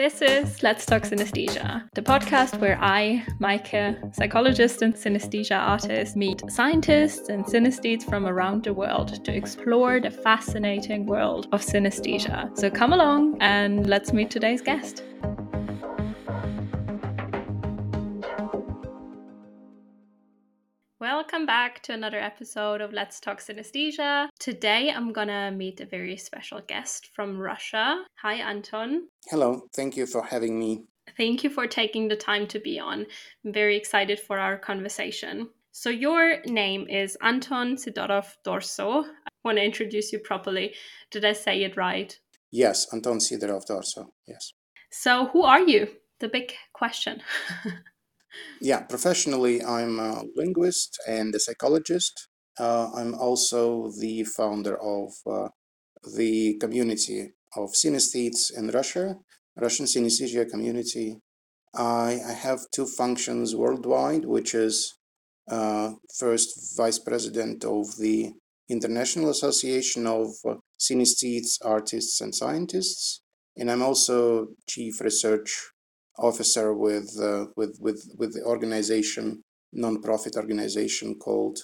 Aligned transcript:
This 0.00 0.22
is 0.22 0.62
Let's 0.62 0.86
Talk 0.86 1.02
Synesthesia, 1.02 1.86
the 1.92 2.00
podcast 2.00 2.58
where 2.58 2.78
I, 2.80 3.22
Maike, 3.38 4.14
psychologist 4.14 4.80
and 4.80 4.94
synesthesia 4.94 5.58
artist, 5.58 6.16
meet 6.16 6.42
scientists 6.50 7.28
and 7.28 7.44
synesthetes 7.44 8.08
from 8.08 8.24
around 8.24 8.64
the 8.64 8.72
world 8.72 9.22
to 9.22 9.36
explore 9.36 10.00
the 10.00 10.10
fascinating 10.10 11.04
world 11.04 11.48
of 11.52 11.60
synesthesia. 11.60 12.56
So 12.56 12.70
come 12.70 12.94
along 12.94 13.36
and 13.42 13.86
let's 13.86 14.14
meet 14.14 14.30
today's 14.30 14.62
guest. 14.62 15.02
Welcome 21.12 21.44
back 21.44 21.82
to 21.82 21.92
another 21.92 22.20
episode 22.20 22.80
of 22.80 22.92
Let's 22.92 23.18
Talk 23.18 23.40
Synesthesia. 23.40 24.28
Today 24.38 24.92
I'm 24.94 25.12
gonna 25.12 25.50
meet 25.50 25.80
a 25.80 25.84
very 25.84 26.16
special 26.16 26.60
guest 26.68 27.10
from 27.14 27.36
Russia. 27.36 28.04
Hi, 28.22 28.34
Anton. 28.34 29.08
Hello, 29.26 29.66
thank 29.74 29.96
you 29.96 30.06
for 30.06 30.22
having 30.22 30.56
me. 30.56 30.84
Thank 31.16 31.42
you 31.42 31.50
for 31.50 31.66
taking 31.66 32.06
the 32.06 32.14
time 32.14 32.46
to 32.46 32.60
be 32.60 32.78
on. 32.78 33.06
I'm 33.44 33.52
very 33.52 33.76
excited 33.76 34.20
for 34.20 34.38
our 34.38 34.56
conversation. 34.56 35.48
So, 35.72 35.90
your 35.90 36.42
name 36.46 36.86
is 36.88 37.18
Anton 37.22 37.74
Sidorov 37.74 38.36
Dorso. 38.46 39.02
I 39.02 39.30
want 39.44 39.58
to 39.58 39.64
introduce 39.64 40.12
you 40.12 40.20
properly. 40.20 40.74
Did 41.10 41.24
I 41.24 41.32
say 41.32 41.64
it 41.64 41.76
right? 41.76 42.16
Yes, 42.52 42.86
Anton 42.92 43.18
Sidoroff-Dorso, 43.18 44.12
yes. 44.28 44.52
So, 44.92 45.26
who 45.32 45.42
are 45.42 45.60
you? 45.60 45.88
The 46.20 46.28
big 46.28 46.54
question. 46.72 47.20
Yeah, 48.60 48.80
professionally, 48.82 49.62
I'm 49.64 49.98
a 49.98 50.22
linguist 50.36 51.00
and 51.08 51.34
a 51.34 51.40
psychologist. 51.40 52.28
Uh, 52.58 52.90
I'm 52.94 53.14
also 53.14 53.90
the 53.98 54.24
founder 54.24 54.76
of 54.80 55.12
uh, 55.26 55.48
the 56.16 56.56
community 56.58 57.32
of 57.56 57.70
synesthetes 57.72 58.56
in 58.56 58.68
Russia, 58.68 59.16
Russian 59.56 59.86
synesthesia 59.86 60.48
community. 60.48 61.18
I, 61.74 62.20
I 62.26 62.32
have 62.32 62.60
two 62.72 62.86
functions 62.86 63.54
worldwide, 63.54 64.24
which 64.24 64.54
is 64.54 64.94
uh, 65.48 65.92
first 66.18 66.76
vice 66.76 66.98
president 66.98 67.64
of 67.64 67.96
the 67.98 68.32
International 68.68 69.30
Association 69.30 70.06
of 70.06 70.28
Synesthetes, 70.78 71.58
Artists, 71.64 72.20
and 72.20 72.34
Scientists, 72.34 73.22
and 73.56 73.70
I'm 73.70 73.82
also 73.82 74.48
chief 74.68 75.00
research 75.00 75.72
officer 76.20 76.74
with 76.74 77.18
uh, 77.20 77.46
with 77.56 77.78
with 77.80 78.00
with 78.18 78.34
the 78.34 78.42
organization 78.44 79.42
nonprofit 79.76 80.36
organization 80.36 81.14
called 81.14 81.58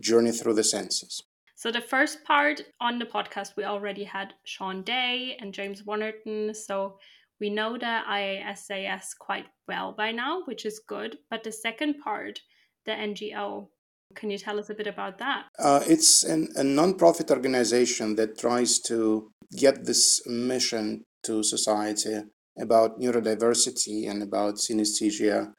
Journey 0.00 0.32
Through 0.32 0.54
the 0.54 0.64
Senses. 0.64 1.22
So 1.56 1.70
the 1.70 1.80
first 1.80 2.24
part 2.24 2.62
on 2.80 2.98
the 2.98 3.04
podcast 3.04 3.56
we 3.56 3.64
already 3.64 4.04
had 4.04 4.34
Sean 4.44 4.82
Day 4.82 5.36
and 5.40 5.54
James 5.54 5.82
Wannerton. 5.82 6.56
So 6.56 6.98
we 7.40 7.50
know 7.50 7.78
the 7.78 8.00
IASAS 8.08 9.16
quite 9.18 9.46
well 9.68 9.94
by 9.96 10.12
now, 10.12 10.42
which 10.46 10.64
is 10.64 10.80
good. 10.88 11.18
But 11.30 11.44
the 11.44 11.52
second 11.52 12.00
part, 12.02 12.40
the 12.86 12.92
NGO, 12.92 13.68
can 14.16 14.30
you 14.30 14.38
tell 14.38 14.58
us 14.58 14.70
a 14.70 14.74
bit 14.74 14.86
about 14.86 15.18
that? 15.18 15.44
Uh, 15.58 15.80
it's 15.86 16.24
an, 16.24 16.48
a 16.56 16.62
nonprofit 16.62 17.30
organization 17.30 18.16
that 18.16 18.38
tries 18.38 18.80
to 18.80 19.30
get 19.56 19.84
this 19.84 20.20
mission 20.26 21.04
to 21.24 21.42
society 21.42 22.22
about 22.58 23.00
neurodiversity 23.00 24.08
and 24.10 24.22
about 24.22 24.56
synesthesia 24.56 25.52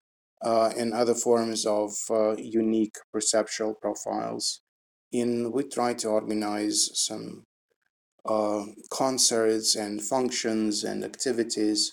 uh, 0.44 0.72
and 0.78 0.94
other 0.94 1.16
forms 1.16 1.66
of 1.66 1.92
uh, 2.10 2.36
unique 2.38 2.96
perceptual 3.12 3.76
profiles. 3.82 4.62
In 5.12 5.52
we 5.52 5.64
try 5.64 5.94
to 5.96 6.10
organize 6.10 6.90
some 6.94 7.44
uh, 8.26 8.66
concerts 8.90 9.76
and 9.76 10.02
functions 10.02 10.84
and 10.84 11.04
activities 11.04 11.92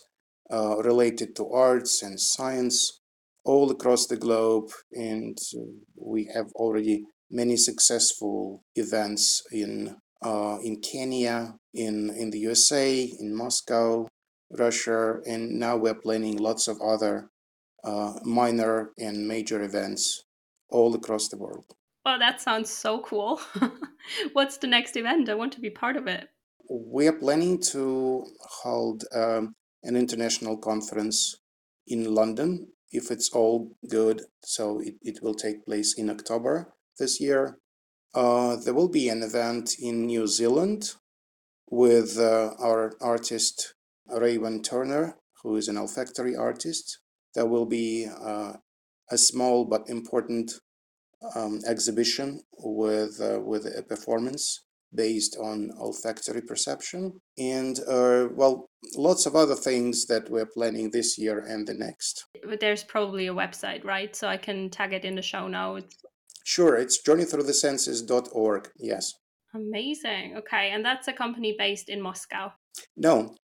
uh, 0.52 0.76
related 0.78 1.36
to 1.36 1.50
arts 1.50 2.02
and 2.02 2.20
science 2.20 3.00
all 3.44 3.70
across 3.70 4.06
the 4.06 4.16
globe, 4.16 4.70
and 4.92 5.38
we 5.96 6.30
have 6.34 6.52
already 6.54 7.04
many 7.30 7.56
successful 7.56 8.62
events 8.74 9.42
in 9.52 9.96
uh, 10.22 10.58
in 10.62 10.80
Kenya, 10.80 11.54
in 11.74 12.10
in 12.10 12.30
the 12.30 12.38
USA, 12.40 13.02
in 13.02 13.34
Moscow, 13.34 14.06
Russia, 14.50 15.20
and 15.26 15.58
now 15.58 15.76
we're 15.76 15.94
planning 15.94 16.36
lots 16.36 16.68
of 16.68 16.80
other 16.80 17.30
uh, 17.84 18.14
minor 18.24 18.92
and 18.98 19.26
major 19.26 19.62
events 19.62 20.24
all 20.68 20.94
across 20.94 21.28
the 21.28 21.36
world. 21.36 21.64
Well, 22.04 22.18
that 22.18 22.40
sounds 22.40 22.70
so 22.70 23.00
cool. 23.00 23.40
What's 24.32 24.58
the 24.58 24.66
next 24.66 24.96
event? 24.96 25.28
I 25.28 25.34
want 25.34 25.52
to 25.52 25.60
be 25.60 25.70
part 25.70 25.96
of 25.96 26.06
it. 26.06 26.28
We 26.68 27.08
are 27.08 27.12
planning 27.12 27.60
to 27.72 28.24
hold 28.62 29.04
um, 29.14 29.54
an 29.82 29.96
international 29.96 30.56
conference 30.56 31.36
in 31.86 32.14
London 32.14 32.68
if 32.92 33.10
it's 33.10 33.30
all 33.30 33.76
good. 33.88 34.22
So 34.42 34.80
it, 34.80 34.94
it 35.02 35.22
will 35.22 35.34
take 35.34 35.64
place 35.64 35.94
in 35.94 36.10
October 36.10 36.72
this 36.98 37.20
year. 37.20 37.58
Uh, 38.14 38.56
there 38.56 38.74
will 38.74 38.88
be 38.88 39.08
an 39.08 39.22
event 39.22 39.74
in 39.78 40.06
New 40.06 40.26
Zealand 40.26 40.94
with 41.70 42.18
uh, 42.18 42.50
our 42.58 42.92
artist 43.00 43.74
Raven 44.18 44.62
Turner, 44.62 45.16
who 45.42 45.56
is 45.56 45.68
an 45.68 45.76
olfactory 45.76 46.36
artist. 46.36 46.98
There 47.34 47.46
will 47.46 47.66
be 47.66 48.08
uh, 48.08 48.54
a 49.10 49.18
small 49.18 49.64
but 49.64 49.88
important 49.88 50.52
um, 51.34 51.60
exhibition 51.66 52.40
with 52.58 53.20
uh, 53.20 53.40
with 53.40 53.66
a 53.66 53.82
performance 53.82 54.64
based 54.92 55.36
on 55.40 55.70
olfactory 55.78 56.40
perception 56.40 57.20
and 57.38 57.78
uh, 57.88 58.26
well 58.34 58.68
lots 58.96 59.24
of 59.26 59.36
other 59.36 59.54
things 59.54 60.06
that 60.06 60.28
we're 60.28 60.46
planning 60.46 60.90
this 60.90 61.16
year 61.16 61.38
and 61.38 61.66
the 61.68 61.74
next. 61.74 62.26
But 62.48 62.60
there's 62.60 62.82
probably 62.82 63.28
a 63.28 63.34
website 63.34 63.84
right? 63.84 64.14
So 64.16 64.26
i 64.28 64.36
can 64.36 64.70
tag 64.70 64.92
it 64.92 65.04
in 65.04 65.14
the 65.14 65.22
show 65.22 65.46
notes. 65.46 65.94
Sure 66.44 66.76
it's 66.76 67.02
journeythroughthesenses.org 67.02 68.70
yes. 68.78 69.14
Amazing. 69.54 70.36
Okay 70.38 70.70
and 70.72 70.84
that's 70.84 71.06
a 71.06 71.12
company 71.12 71.54
based 71.56 71.88
in 71.88 72.00
moscow. 72.00 72.52
No 72.96 73.36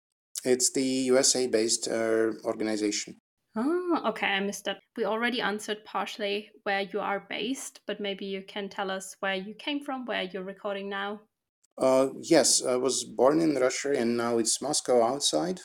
it's 0.45 0.71
the 0.71 0.83
USA 0.83 1.47
based 1.47 1.87
uh, 1.87 2.31
organization. 2.43 3.15
Oh, 3.57 4.01
okay, 4.07 4.27
I 4.27 4.39
missed 4.41 4.65
that. 4.65 4.79
We 4.97 5.05
already 5.05 5.39
answered 5.39 5.85
partially 5.85 6.49
where 6.63 6.81
you 6.81 6.99
are 6.99 7.25
based, 7.29 7.79
but 7.87 8.01
maybe 8.01 8.25
you 8.25 8.43
can 8.45 8.67
tell 8.67 8.91
us 8.91 9.15
where 9.21 9.35
you 9.35 9.53
came 9.53 9.83
from, 9.83 10.05
where 10.05 10.23
you're 10.23 10.43
recording 10.43 10.89
now. 10.89 11.21
Uh, 11.77 12.09
yes, 12.21 12.63
I 12.65 12.75
was 12.75 13.05
born 13.05 13.39
in 13.41 13.55
Russia 13.55 13.93
and 13.97 14.17
now 14.17 14.37
it's 14.37 14.61
Moscow 14.61 15.03
outside. 15.03 15.61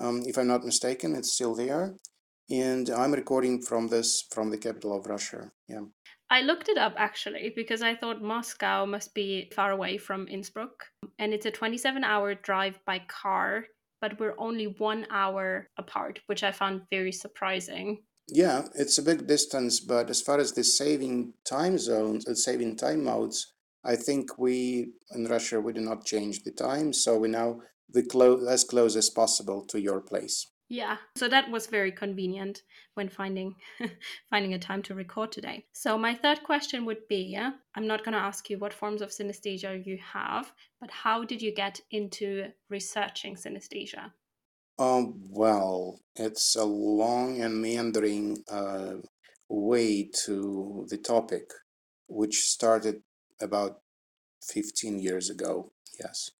Um, 0.00 0.22
if 0.24 0.36
I'm 0.36 0.48
not 0.48 0.64
mistaken, 0.64 1.14
it's 1.14 1.34
still 1.34 1.54
there. 1.54 1.94
And 2.50 2.90
I'm 2.90 3.12
recording 3.12 3.62
from 3.62 3.88
this 3.88 4.24
from 4.32 4.50
the 4.50 4.58
capital 4.58 4.96
of 4.96 5.06
Russia. 5.06 5.50
Yeah. 5.68 5.82
I 6.28 6.40
looked 6.40 6.68
it 6.68 6.78
up 6.78 6.94
actually 6.96 7.52
because 7.54 7.82
I 7.82 7.94
thought 7.94 8.22
Moscow 8.22 8.84
must 8.84 9.14
be 9.14 9.50
far 9.54 9.70
away 9.70 9.96
from 9.98 10.26
Innsbruck. 10.28 10.86
And 11.18 11.32
it's 11.32 11.46
a 11.46 11.50
27 11.50 12.02
hour 12.02 12.34
drive 12.34 12.80
by 12.84 13.00
car 13.06 13.64
but 14.02 14.20
we're 14.20 14.34
only 14.36 14.66
one 14.66 15.06
hour 15.10 15.70
apart, 15.78 16.20
which 16.26 16.42
I 16.42 16.52
found 16.52 16.82
very 16.90 17.12
surprising. 17.12 18.02
Yeah, 18.28 18.66
it's 18.74 18.98
a 18.98 19.02
big 19.02 19.26
distance, 19.26 19.80
but 19.80 20.10
as 20.10 20.20
far 20.20 20.38
as 20.38 20.52
the 20.52 20.64
saving 20.64 21.32
time 21.44 21.78
zones 21.78 22.26
and 22.26 22.36
saving 22.36 22.76
time 22.76 23.04
modes, 23.04 23.54
I 23.84 23.96
think 23.96 24.36
we 24.38 24.92
in 25.14 25.26
Russia 25.26 25.60
we 25.60 25.72
do 25.72 25.80
not 25.80 26.04
change 26.04 26.42
the 26.42 26.52
time, 26.52 26.92
so 26.92 27.16
we 27.16 27.28
now 27.28 27.60
the 27.88 28.02
clo- 28.02 28.46
as 28.46 28.64
close 28.64 28.96
as 28.96 29.10
possible 29.10 29.64
to 29.68 29.80
your 29.80 30.00
place. 30.00 30.51
Yeah, 30.72 30.96
so 31.16 31.28
that 31.28 31.50
was 31.50 31.66
very 31.66 31.92
convenient 31.92 32.62
when 32.94 33.10
finding 33.10 33.56
finding 34.30 34.54
a 34.54 34.58
time 34.58 34.80
to 34.84 34.94
record 34.94 35.30
today. 35.30 35.66
So 35.74 35.98
my 35.98 36.14
third 36.14 36.42
question 36.44 36.86
would 36.86 37.06
be, 37.10 37.38
I'm 37.74 37.86
not 37.86 38.02
going 38.02 38.14
to 38.14 38.18
ask 38.18 38.48
you 38.48 38.58
what 38.58 38.72
forms 38.72 39.02
of 39.02 39.10
synesthesia 39.10 39.84
you 39.84 39.98
have, 40.14 40.50
but 40.80 40.90
how 40.90 41.24
did 41.24 41.42
you 41.42 41.54
get 41.54 41.82
into 41.90 42.46
researching 42.70 43.36
synesthesia? 43.36 44.12
Um, 44.78 45.20
well, 45.28 46.00
it's 46.16 46.56
a 46.56 46.64
long 46.64 47.42
and 47.42 47.60
meandering 47.60 48.42
uh, 48.50 48.94
way 49.50 50.08
to 50.24 50.86
the 50.88 50.96
topic, 50.96 51.50
which 52.08 52.36
started 52.36 53.02
about 53.42 53.80
15 54.48 55.00
years 55.00 55.28
ago. 55.28 55.70
Yes. 56.00 56.30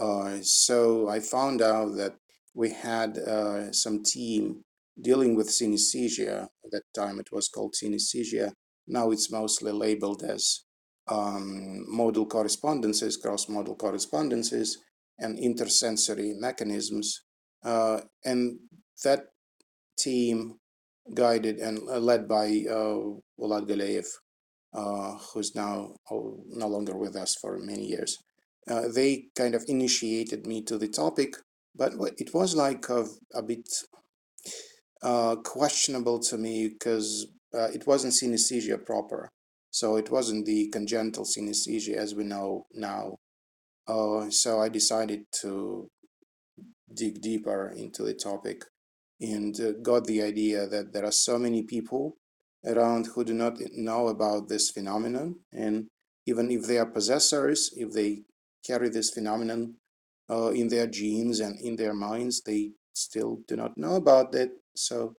Uh, 0.00 0.38
so 0.40 1.10
I 1.10 1.20
found 1.20 1.60
out 1.60 1.96
that 1.96 2.16
we 2.56 2.70
had 2.70 3.18
uh, 3.18 3.70
some 3.70 4.02
team 4.02 4.62
dealing 5.00 5.36
with 5.36 5.48
synesthesia. 5.48 6.44
At 6.64 6.70
that 6.72 6.84
time, 6.94 7.20
it 7.20 7.28
was 7.30 7.48
called 7.48 7.74
synesthesia. 7.74 8.52
Now 8.88 9.10
it's 9.10 9.30
mostly 9.30 9.72
labeled 9.72 10.22
as 10.22 10.62
um, 11.06 11.84
modal 11.86 12.24
correspondences, 12.24 13.18
cross-modal 13.18 13.76
correspondences, 13.76 14.78
and 15.18 15.38
intersensory 15.38 16.32
mechanisms. 16.38 17.20
Uh, 17.62 18.00
and 18.24 18.58
that 19.04 19.26
team, 19.98 20.56
guided 21.14 21.58
and 21.58 21.78
uh, 21.88 21.98
led 21.98 22.26
by 22.26 22.64
uh, 22.68 22.98
Vlad 23.38 24.04
uh, 24.74 25.12
who's 25.32 25.54
now 25.54 25.94
oh, 26.10 26.42
no 26.48 26.66
longer 26.66 26.96
with 26.96 27.16
us 27.16 27.36
for 27.40 27.58
many 27.58 27.84
years, 27.84 28.18
uh, 28.68 28.88
they 28.92 29.26
kind 29.36 29.54
of 29.54 29.62
initiated 29.68 30.46
me 30.46 30.62
to 30.62 30.78
the 30.78 30.88
topic 30.88 31.36
but 31.76 31.92
it 32.18 32.32
was 32.32 32.54
like 32.54 32.88
a, 32.88 33.04
a 33.34 33.42
bit 33.42 33.68
uh, 35.02 35.36
questionable 35.36 36.18
to 36.20 36.38
me 36.38 36.68
because 36.68 37.28
uh, 37.54 37.68
it 37.72 37.86
wasn't 37.86 38.14
synesthesia 38.14 38.84
proper. 38.84 39.28
So 39.70 39.96
it 39.96 40.10
wasn't 40.10 40.46
the 40.46 40.68
congenital 40.68 41.24
synesthesia 41.24 41.96
as 41.96 42.14
we 42.14 42.24
know 42.24 42.66
now. 42.72 43.16
Uh, 43.86 44.30
so 44.30 44.60
I 44.60 44.68
decided 44.68 45.24
to 45.42 45.88
dig 46.92 47.20
deeper 47.20 47.72
into 47.76 48.02
the 48.02 48.14
topic 48.14 48.64
and 49.20 49.58
uh, 49.60 49.72
got 49.82 50.04
the 50.06 50.22
idea 50.22 50.66
that 50.66 50.92
there 50.92 51.04
are 51.04 51.12
so 51.12 51.38
many 51.38 51.62
people 51.62 52.16
around 52.64 53.06
who 53.14 53.24
do 53.24 53.34
not 53.34 53.58
know 53.72 54.08
about 54.08 54.48
this 54.48 54.70
phenomenon. 54.70 55.36
And 55.52 55.88
even 56.26 56.50
if 56.50 56.66
they 56.66 56.78
are 56.78 56.86
possessors, 56.86 57.70
if 57.76 57.92
they 57.92 58.22
carry 58.66 58.88
this 58.88 59.10
phenomenon 59.10 59.74
uh, 60.30 60.48
in 60.48 60.68
their 60.68 60.86
genes 60.86 61.40
and 61.40 61.60
in 61.60 61.76
their 61.76 61.94
minds, 61.94 62.42
they 62.42 62.70
still 62.92 63.40
do 63.46 63.56
not 63.56 63.76
know 63.76 63.94
about 63.94 64.34
it. 64.34 64.50
So 64.74 65.14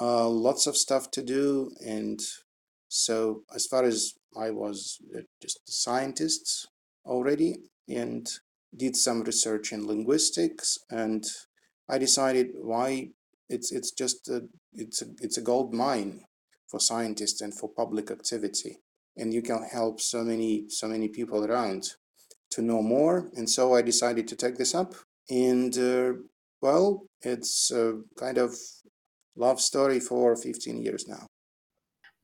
uh, 0.00 0.28
lots 0.28 0.66
of 0.66 0.76
stuff 0.76 1.10
to 1.12 1.22
do. 1.22 1.70
And 1.84 2.20
so 2.88 3.42
as 3.54 3.66
far 3.66 3.84
as 3.84 4.14
I 4.36 4.50
was 4.50 4.98
uh, 5.16 5.20
just 5.40 5.58
a 5.68 5.72
scientist 5.72 6.68
already 7.04 7.56
and 7.88 8.28
did 8.76 8.96
some 8.96 9.22
research 9.22 9.72
in 9.72 9.86
linguistics 9.86 10.78
and 10.90 11.24
I 11.88 11.98
decided 11.98 12.48
why 12.60 13.10
it's 13.48 13.70
it's 13.72 13.92
just 13.92 14.28
a, 14.28 14.42
it's 14.74 15.02
a, 15.02 15.06
it's 15.20 15.38
a 15.38 15.42
gold 15.42 15.72
mine 15.72 16.24
for 16.68 16.80
scientists 16.80 17.40
and 17.40 17.54
for 17.54 17.68
public 17.68 18.10
activity 18.10 18.78
and 19.16 19.32
you 19.32 19.40
can 19.40 19.62
help 19.62 20.00
so 20.00 20.24
many 20.24 20.68
so 20.68 20.88
many 20.88 21.08
people 21.08 21.44
around 21.44 21.92
to 22.50 22.62
know 22.62 22.82
more 22.82 23.30
and 23.36 23.48
so 23.48 23.74
i 23.74 23.82
decided 23.82 24.26
to 24.28 24.36
take 24.36 24.56
this 24.56 24.74
up 24.74 24.94
and 25.28 25.78
uh, 25.78 26.12
well 26.60 27.06
it's 27.22 27.70
a 27.70 28.00
kind 28.18 28.38
of 28.38 28.54
love 29.36 29.60
story 29.60 30.00
for 30.00 30.36
15 30.36 30.82
years 30.82 31.06
now 31.08 31.26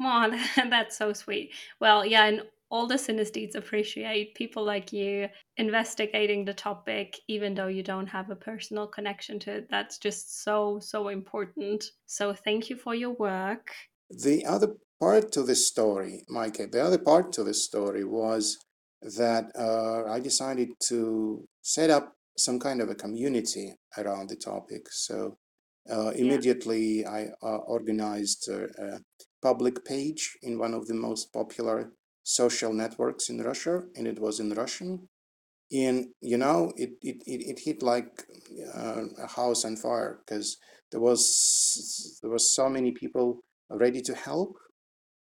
Wow, 0.03 0.31
that's 0.57 0.97
so 0.97 1.13
sweet. 1.13 1.53
Well, 1.81 2.05
yeah, 2.05 2.25
and 2.27 2.43
all 2.71 2.87
the 2.87 2.95
synesthetes 2.97 3.55
appreciate 3.55 4.35
people 4.35 4.65
like 4.65 4.93
you 4.93 5.29
investigating 5.59 6.45
the 6.45 6.55
topic, 6.55 7.19
even 7.29 7.55
though 7.55 7.69
you 7.69 7.83
don't 7.83 8.07
have 8.07 8.31
a 8.31 8.37
personal 8.37 8.87
connection 8.87 9.39
to 9.41 9.53
it. 9.53 9.69
That's 9.71 9.99
just 9.99 10.43
so, 10.43 10.79
so 10.81 11.09
important. 11.09 11.85
So 12.07 12.35
thank 12.35 12.71
you 12.71 12.77
for 12.77 12.95
your 12.95 13.11
work. 13.11 13.71
The 14.11 14.45
other 14.47 14.77
part 15.01 15.33
to 15.33 15.43
this 15.43 15.69
story, 15.69 16.25
Maike, 16.31 16.73
the 16.73 16.83
other 16.83 16.99
part 16.99 17.33
to 17.33 17.45
this 17.45 17.65
story 17.65 18.05
was 18.05 18.59
that 19.17 19.51
uh, 19.59 20.11
I 20.11 20.21
decided 20.21 20.69
to 20.89 21.45
set 21.63 21.91
up 21.91 22.15
some 22.37 22.59
kind 22.59 22.81
of 22.81 22.89
a 22.89 22.95
community 22.95 23.75
around 23.99 24.29
the 24.29 24.37
topic. 24.37 24.87
So 24.91 25.37
uh, 25.91 26.11
immediately 26.11 27.01
yeah. 27.01 27.11
I 27.11 27.29
uh, 27.43 27.57
organized 27.67 28.49
a, 28.49 28.65
a, 28.83 29.01
public 29.43 29.85
page 29.85 30.39
in 30.43 30.57
one 30.57 30.73
of 30.73 30.87
the 30.87 30.95
most 30.95 31.33
popular 31.33 31.91
social 32.23 32.73
networks 32.73 33.29
in 33.29 33.43
Russia, 33.43 33.83
and 33.97 34.07
it 34.07 34.21
was 34.21 34.39
in 34.39 34.51
Russian. 34.55 35.09
And 35.73 36.07
you 36.21 36.37
know, 36.37 36.73
it 36.77 36.91
it, 37.03 37.17
it, 37.27 37.41
it 37.51 37.59
hit 37.65 37.83
like 37.83 38.25
uh, 38.73 39.03
a 39.19 39.27
house 39.27 39.65
on 39.65 39.77
fire 39.77 40.21
because 40.25 40.59
there 40.93 41.01
was 41.01 42.19
there 42.23 42.31
was 42.31 42.55
so 42.55 42.69
many 42.69 42.93
people 42.93 43.41
ready 43.69 44.01
to 44.03 44.15
help, 44.15 44.57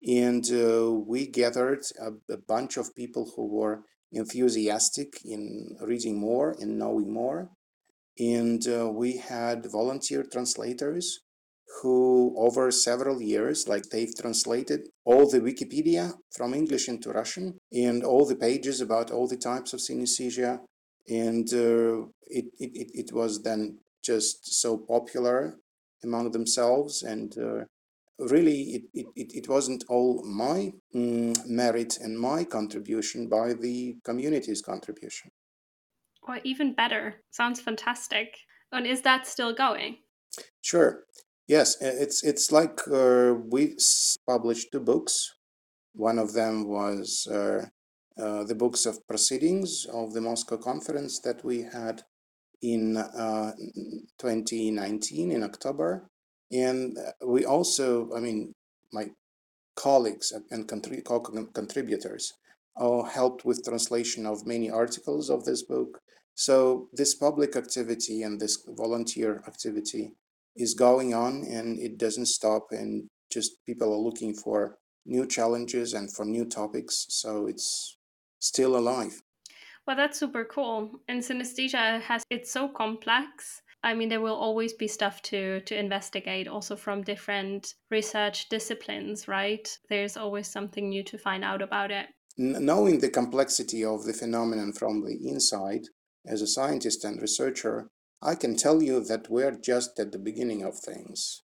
and 0.06 0.44
uh, 0.52 0.90
we 0.90 1.26
gathered 1.26 1.84
a, 2.00 2.32
a, 2.32 2.38
bunch 2.38 2.76
of 2.76 2.94
people 2.94 3.32
who 3.36 3.46
were 3.46 3.82
enthusiastic 4.12 5.20
in 5.24 5.76
reading 5.82 6.18
more 6.18 6.56
and 6.60 6.78
knowing 6.78 7.12
more, 7.12 7.50
and 8.18 8.66
uh, 8.66 8.88
we 8.90 9.18
had 9.18 9.66
volunteer 9.70 10.22
translators 10.22 11.20
who 11.82 12.34
over 12.36 12.70
several 12.70 13.22
years 13.22 13.68
like 13.68 13.84
they've 13.84 14.16
translated 14.18 14.88
all 15.04 15.30
the 15.30 15.38
wikipedia 15.40 16.12
from 16.36 16.52
english 16.52 16.88
into 16.88 17.12
russian 17.12 17.56
and 17.72 18.02
all 18.02 18.26
the 18.26 18.34
pages 18.34 18.80
about 18.80 19.10
all 19.10 19.28
the 19.28 19.36
types 19.36 19.72
of 19.72 19.80
synesthesia. 19.80 20.60
And 21.08 21.52
uh, 21.52 22.06
it, 22.26 22.46
it, 22.58 22.90
it 22.94 23.12
was 23.12 23.42
then 23.42 23.78
just 24.02 24.60
so 24.60 24.78
popular 24.78 25.56
among 26.04 26.30
themselves 26.30 27.02
and 27.02 27.36
uh, 27.38 27.64
really 28.28 28.82
it, 28.94 29.06
it, 29.16 29.32
it 29.34 29.48
wasn't 29.48 29.84
all 29.88 30.24
my 30.24 30.72
mm, 30.94 31.36
merit 31.46 31.98
and 32.00 32.18
my 32.18 32.44
contribution 32.44 33.28
by 33.28 33.54
the 33.54 33.96
community's 34.04 34.62
contribution. 34.62 35.30
Or 36.22 36.38
even 36.44 36.74
better 36.74 37.22
sounds 37.30 37.60
fantastic. 37.60 38.36
And 38.72 38.86
is 38.86 39.02
that 39.02 39.26
still 39.26 39.54
going? 39.54 39.98
Sure. 40.60 41.04
Yes 41.48 41.76
it's 41.80 42.22
it's 42.22 42.52
like 42.52 42.80
uh, 42.88 43.34
we 43.50 43.76
published 44.26 44.68
two 44.72 44.80
books. 44.80 45.34
One 45.92 46.18
of 46.18 46.34
them 46.34 46.68
was 46.68 47.26
uh, 47.26 47.66
uh, 48.16 48.44
the 48.44 48.54
books 48.54 48.86
of 48.86 49.06
proceedings 49.08 49.86
of 49.92 50.12
the 50.12 50.20
moscow 50.20 50.56
conference 50.56 51.20
that 51.20 51.44
we 51.44 51.62
had 51.62 52.02
in 52.62 52.96
uh, 52.96 53.52
2019 54.18 55.30
in 55.30 55.42
october 55.42 56.10
and 56.50 56.98
uh, 56.98 57.26
we 57.26 57.44
also, 57.44 58.10
I 58.14 58.20
mean, 58.20 58.52
my 58.92 59.10
colleagues 59.76 60.32
and 60.50 60.68
contributors 60.68 62.32
all 62.76 63.02
helped 63.02 63.44
with 63.44 63.64
translation 63.64 64.26
of 64.26 64.46
many 64.46 64.70
articles 64.70 65.30
of 65.30 65.44
this 65.44 65.62
book. 65.62 66.00
So 66.34 66.88
this 66.92 67.14
public 67.14 67.56
activity 67.56 68.22
and 68.22 68.40
this 68.40 68.64
volunteer 68.66 69.42
activity 69.46 70.12
is 70.56 70.74
going 70.74 71.14
on 71.14 71.44
and 71.44 71.78
it 71.78 71.98
doesn't 71.98 72.26
stop 72.26 72.68
and 72.72 73.06
just 73.30 73.52
people 73.66 73.92
are 73.92 74.04
looking 74.08 74.34
for 74.34 74.76
new 75.06 75.26
challenges 75.26 75.94
and 75.94 76.12
for 76.12 76.24
new 76.24 76.44
topics. 76.44 77.06
So 77.08 77.46
it's 77.46 77.96
still 78.40 78.76
alive. 78.76 79.20
Well, 79.86 79.96
that's 79.96 80.18
super 80.18 80.44
cool. 80.44 81.00
And 81.08 81.22
synesthesia 81.22 82.00
has 82.02 82.22
it's 82.30 82.52
so 82.52 82.68
complex 82.68 83.62
I 83.82 83.94
mean, 83.94 84.10
there 84.10 84.20
will 84.20 84.34
always 84.34 84.72
be 84.74 84.88
stuff 84.88 85.22
to 85.22 85.60
to 85.60 85.78
investigate, 85.78 86.48
also 86.48 86.76
from 86.76 87.02
different 87.02 87.74
research 87.90 88.48
disciplines, 88.48 89.26
right? 89.26 89.66
There's 89.88 90.16
always 90.16 90.48
something 90.48 90.88
new 90.88 91.02
to 91.04 91.18
find 91.18 91.44
out 91.44 91.62
about 91.62 91.90
it. 91.90 92.06
Knowing 92.36 92.98
the 92.98 93.10
complexity 93.10 93.84
of 93.84 94.04
the 94.04 94.12
phenomenon 94.12 94.72
from 94.72 95.02
the 95.02 95.18
inside, 95.28 95.82
as 96.26 96.42
a 96.42 96.46
scientist 96.46 97.04
and 97.04 97.20
researcher, 97.20 97.88
I 98.22 98.34
can 98.34 98.56
tell 98.56 98.82
you 98.82 99.02
that 99.04 99.30
we're 99.30 99.56
just 99.56 99.98
at 99.98 100.12
the 100.12 100.18
beginning 100.18 100.62
of 100.62 100.78
things. 100.78 101.42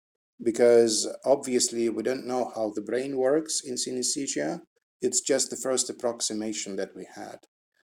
Because 0.43 1.09
obviously, 1.25 1.89
we 1.89 2.03
don't 2.03 2.27
know 2.27 2.53
how 2.55 2.73
the 2.75 2.83
brain 2.83 3.17
works 3.17 3.61
in 3.65 3.75
synesthesia. 3.75 4.61
It's 5.01 5.21
just 5.21 5.51
the 5.51 5.57
first 5.57 5.91
approximation 5.91 6.77
that 6.77 6.95
we 6.95 7.07
had. 7.15 7.39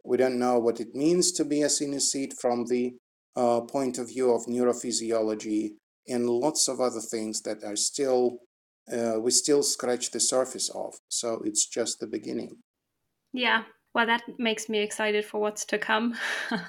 We 0.04 0.18
don't 0.18 0.38
know 0.38 0.60
what 0.60 0.80
it 0.80 0.94
means 0.94 1.32
to 1.34 1.46
be 1.46 1.62
a 1.64 1.68
synesthete 1.68 2.34
from 2.40 2.66
the 2.66 2.98
uh, 3.36 3.62
point 3.62 3.98
of 3.98 4.10
view 4.10 4.32
of 4.32 4.46
neurophysiology 4.46 5.72
and 6.08 6.30
lots 6.30 6.68
of 6.68 6.80
other 6.80 7.02
things 7.02 7.42
that 7.42 7.64
are 7.64 7.76
still 7.76 8.40
uh, 8.92 9.20
we 9.20 9.32
still 9.32 9.64
scratch 9.64 10.12
the 10.12 10.20
surface 10.20 10.70
of. 10.70 10.94
So 11.10 11.42
it's 11.44 11.66
just 11.66 12.00
the 12.00 12.08
beginning. 12.08 12.58
Yeah. 13.34 13.64
Well 13.94 14.06
that 14.06 14.24
makes 14.38 14.70
me 14.70 14.80
excited 14.80 15.26
for 15.26 15.42
what's 15.42 15.66
to 15.66 15.78
come. 15.78 16.16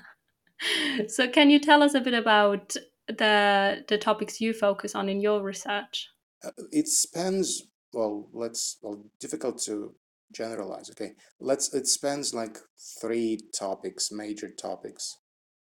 So 1.08 1.28
can 1.28 1.50
you 1.50 1.58
tell 1.58 1.82
us 1.82 1.94
a 1.94 2.00
bit 2.00 2.14
about 2.14 2.74
the 3.08 3.84
the 3.88 3.98
topics 3.98 4.40
you 4.40 4.52
focus 4.52 4.94
on 4.94 5.08
in 5.08 5.20
your 5.20 5.42
research? 5.42 6.08
Uh, 6.44 6.50
it 6.72 6.88
spans 6.88 7.62
well 7.92 8.28
let's 8.32 8.78
well 8.82 9.04
difficult 9.20 9.60
to 9.64 9.94
generalize 10.32 10.90
okay? 10.90 11.12
Let's 11.40 11.72
it 11.74 11.86
spans 11.86 12.34
like 12.34 12.58
three 13.00 13.38
topics 13.58 14.10
major 14.10 14.50
topics 14.50 15.18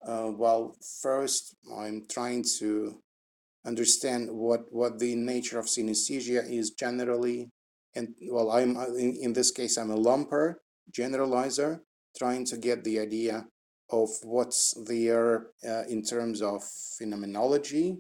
uh, 0.08 0.32
well, 0.36 0.76
first, 1.02 1.56
I'm 1.76 2.06
trying 2.10 2.44
to 2.60 3.00
understand 3.66 4.30
what 4.32 4.66
what 4.72 5.00
the 5.00 5.16
nature 5.16 5.60
of 5.60 5.66
synesthesia 5.66 6.50
is 6.50 6.72
generally, 6.72 7.50
and 7.96 8.14
well, 8.30 8.52
I'm 8.52 8.76
uh, 8.78 8.88
in, 8.88 9.16
in 9.22 9.34
this 9.34 9.52
case 9.52 9.78
I'm 9.78 9.92
a 9.92 9.98
lumper 9.98 10.56
generalizer, 10.92 11.82
trying 12.18 12.46
to 12.46 12.58
get 12.58 12.84
the 12.84 13.00
idea 13.00 13.46
of 13.90 14.10
what's 14.24 14.74
there 14.86 15.48
uh, 15.68 15.84
in 15.88 16.04
terms 16.04 16.42
of 16.42 16.64
phenomenology, 16.98 17.98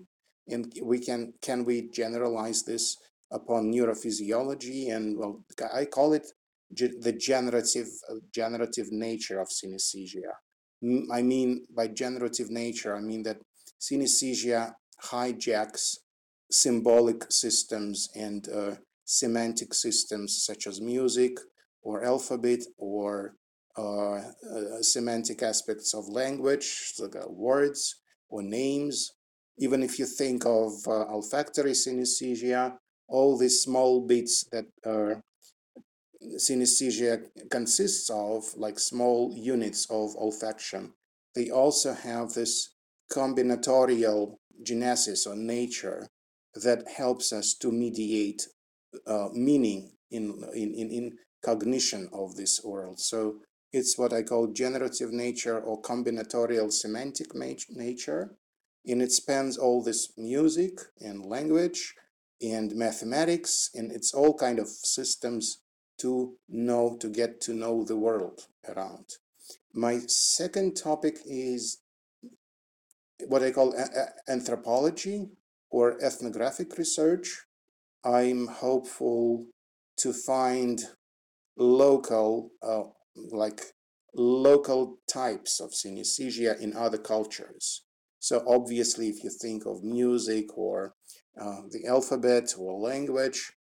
and 0.49 0.73
we 0.81 0.99
can 0.99 1.33
can 1.41 1.63
we 1.63 1.89
generalize 1.89 2.63
this 2.63 2.97
upon 3.31 3.71
neurophysiology, 3.71 4.93
and 4.93 5.17
well, 5.17 5.43
I 5.73 5.85
call 5.85 6.13
it 6.13 6.27
the 6.69 7.13
generative 7.13 7.87
generative 8.33 8.91
nature 8.91 9.39
of 9.39 9.47
synesthesia 9.47 10.33
I 11.11 11.21
mean, 11.21 11.65
by 11.75 11.87
generative 11.87 12.49
nature, 12.49 12.95
I 12.95 13.01
mean 13.01 13.23
that 13.23 13.37
synesthesia 13.79 14.73
hijacks 15.03 15.97
symbolic 16.51 17.25
systems 17.31 18.09
and 18.15 18.47
uh, 18.49 18.75
semantic 19.05 19.73
systems 19.73 20.43
such 20.45 20.67
as 20.67 20.79
music 20.79 21.37
or 21.81 22.03
alphabet 22.03 22.59
or 22.77 23.35
uh, 23.77 24.15
uh, 24.15 24.81
semantic 24.81 25.41
aspects 25.41 25.93
of 25.93 26.07
language, 26.07 26.93
like 26.99 27.15
words, 27.27 27.95
or 28.29 28.43
names. 28.43 29.11
Even 29.57 29.81
if 29.81 29.97
you 29.99 30.05
think 30.05 30.45
of 30.45 30.71
uh, 30.87 31.05
olfactory 31.09 31.71
synesthesia, 31.71 32.75
all 33.07 33.37
these 33.37 33.61
small 33.61 34.05
bits 34.05 34.45
that 34.51 34.65
are 34.85 35.21
synesthesia 36.35 37.23
consists 37.49 38.09
of, 38.09 38.45
like 38.55 38.79
small 38.79 39.33
units 39.35 39.85
of 39.89 40.15
olfaction, 40.15 40.91
they 41.35 41.49
also 41.49 41.93
have 41.93 42.33
this 42.33 42.75
combinatorial 43.11 44.37
genesis 44.63 45.27
or 45.27 45.35
nature 45.35 46.07
that 46.55 46.87
helps 46.87 47.33
us 47.33 47.53
to 47.55 47.71
mediate 47.71 48.47
uh, 49.07 49.29
meaning 49.33 49.91
in, 50.11 50.43
in, 50.53 50.73
in, 50.73 50.91
in 50.91 51.17
cognition 51.43 52.09
of 52.13 52.35
this 52.35 52.63
world. 52.63 52.99
So 52.99 53.37
it's 53.71 53.97
what 53.97 54.13
I 54.13 54.21
call 54.21 54.47
generative 54.47 55.11
nature 55.11 55.59
or 55.59 55.81
combinatorial 55.81 56.71
semantic 56.71 57.33
nature. 57.33 58.35
And 58.85 59.01
it 59.01 59.11
spans 59.11 59.57
all 59.57 59.81
this 59.81 60.13
music 60.17 60.79
and 61.01 61.25
language 61.25 61.95
and 62.41 62.75
mathematics, 62.75 63.69
and 63.73 63.91
it's 63.91 64.13
all 64.13 64.33
kind 64.33 64.59
of 64.59 64.67
systems 64.67 65.62
to 66.03 66.35
know, 66.49 66.97
to 66.99 67.09
get 67.09 67.41
to 67.41 67.53
know 67.53 67.83
the 67.83 67.97
world 67.97 68.47
around. 68.67 69.05
My 69.73 70.01
second 70.07 70.75
topic 70.75 71.15
is 71.25 71.79
what 73.27 73.41
I 73.41 73.51
call 73.51 73.73
anthropology 74.27 75.29
or 75.71 75.97
ethnographic 76.03 76.77
research. 76.77 77.45
I'm 78.03 78.47
hopeful 78.47 79.47
to 79.99 80.11
find 80.11 80.81
local, 81.57 82.51
uh, 82.61 82.83
like 83.31 83.61
local 84.13 84.99
types 85.11 85.61
of 85.61 85.71
synesthesia 85.71 86.59
in 86.59 86.75
other 86.75 86.97
cultures. 86.97 87.83
So 88.19 88.43
obviously, 88.45 89.07
if 89.07 89.23
you 89.23 89.29
think 89.29 89.65
of 89.65 89.83
music 89.83 90.57
or 90.57 90.95
uh, 91.39 91.61
the 91.71 91.87
alphabet 91.87 92.53
or 92.57 92.79
language, 92.79 93.53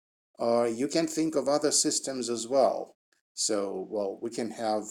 uh, 0.43 0.65
you 0.65 0.89
can 0.89 1.07
think 1.07 1.37
of 1.37 1.49
other 1.49 1.71
systems 1.71 2.29
as 2.29 2.49
well. 2.49 2.97
So, 3.35 3.87
well, 3.89 4.19
we 4.21 4.31
can 4.31 4.51
have, 4.51 4.85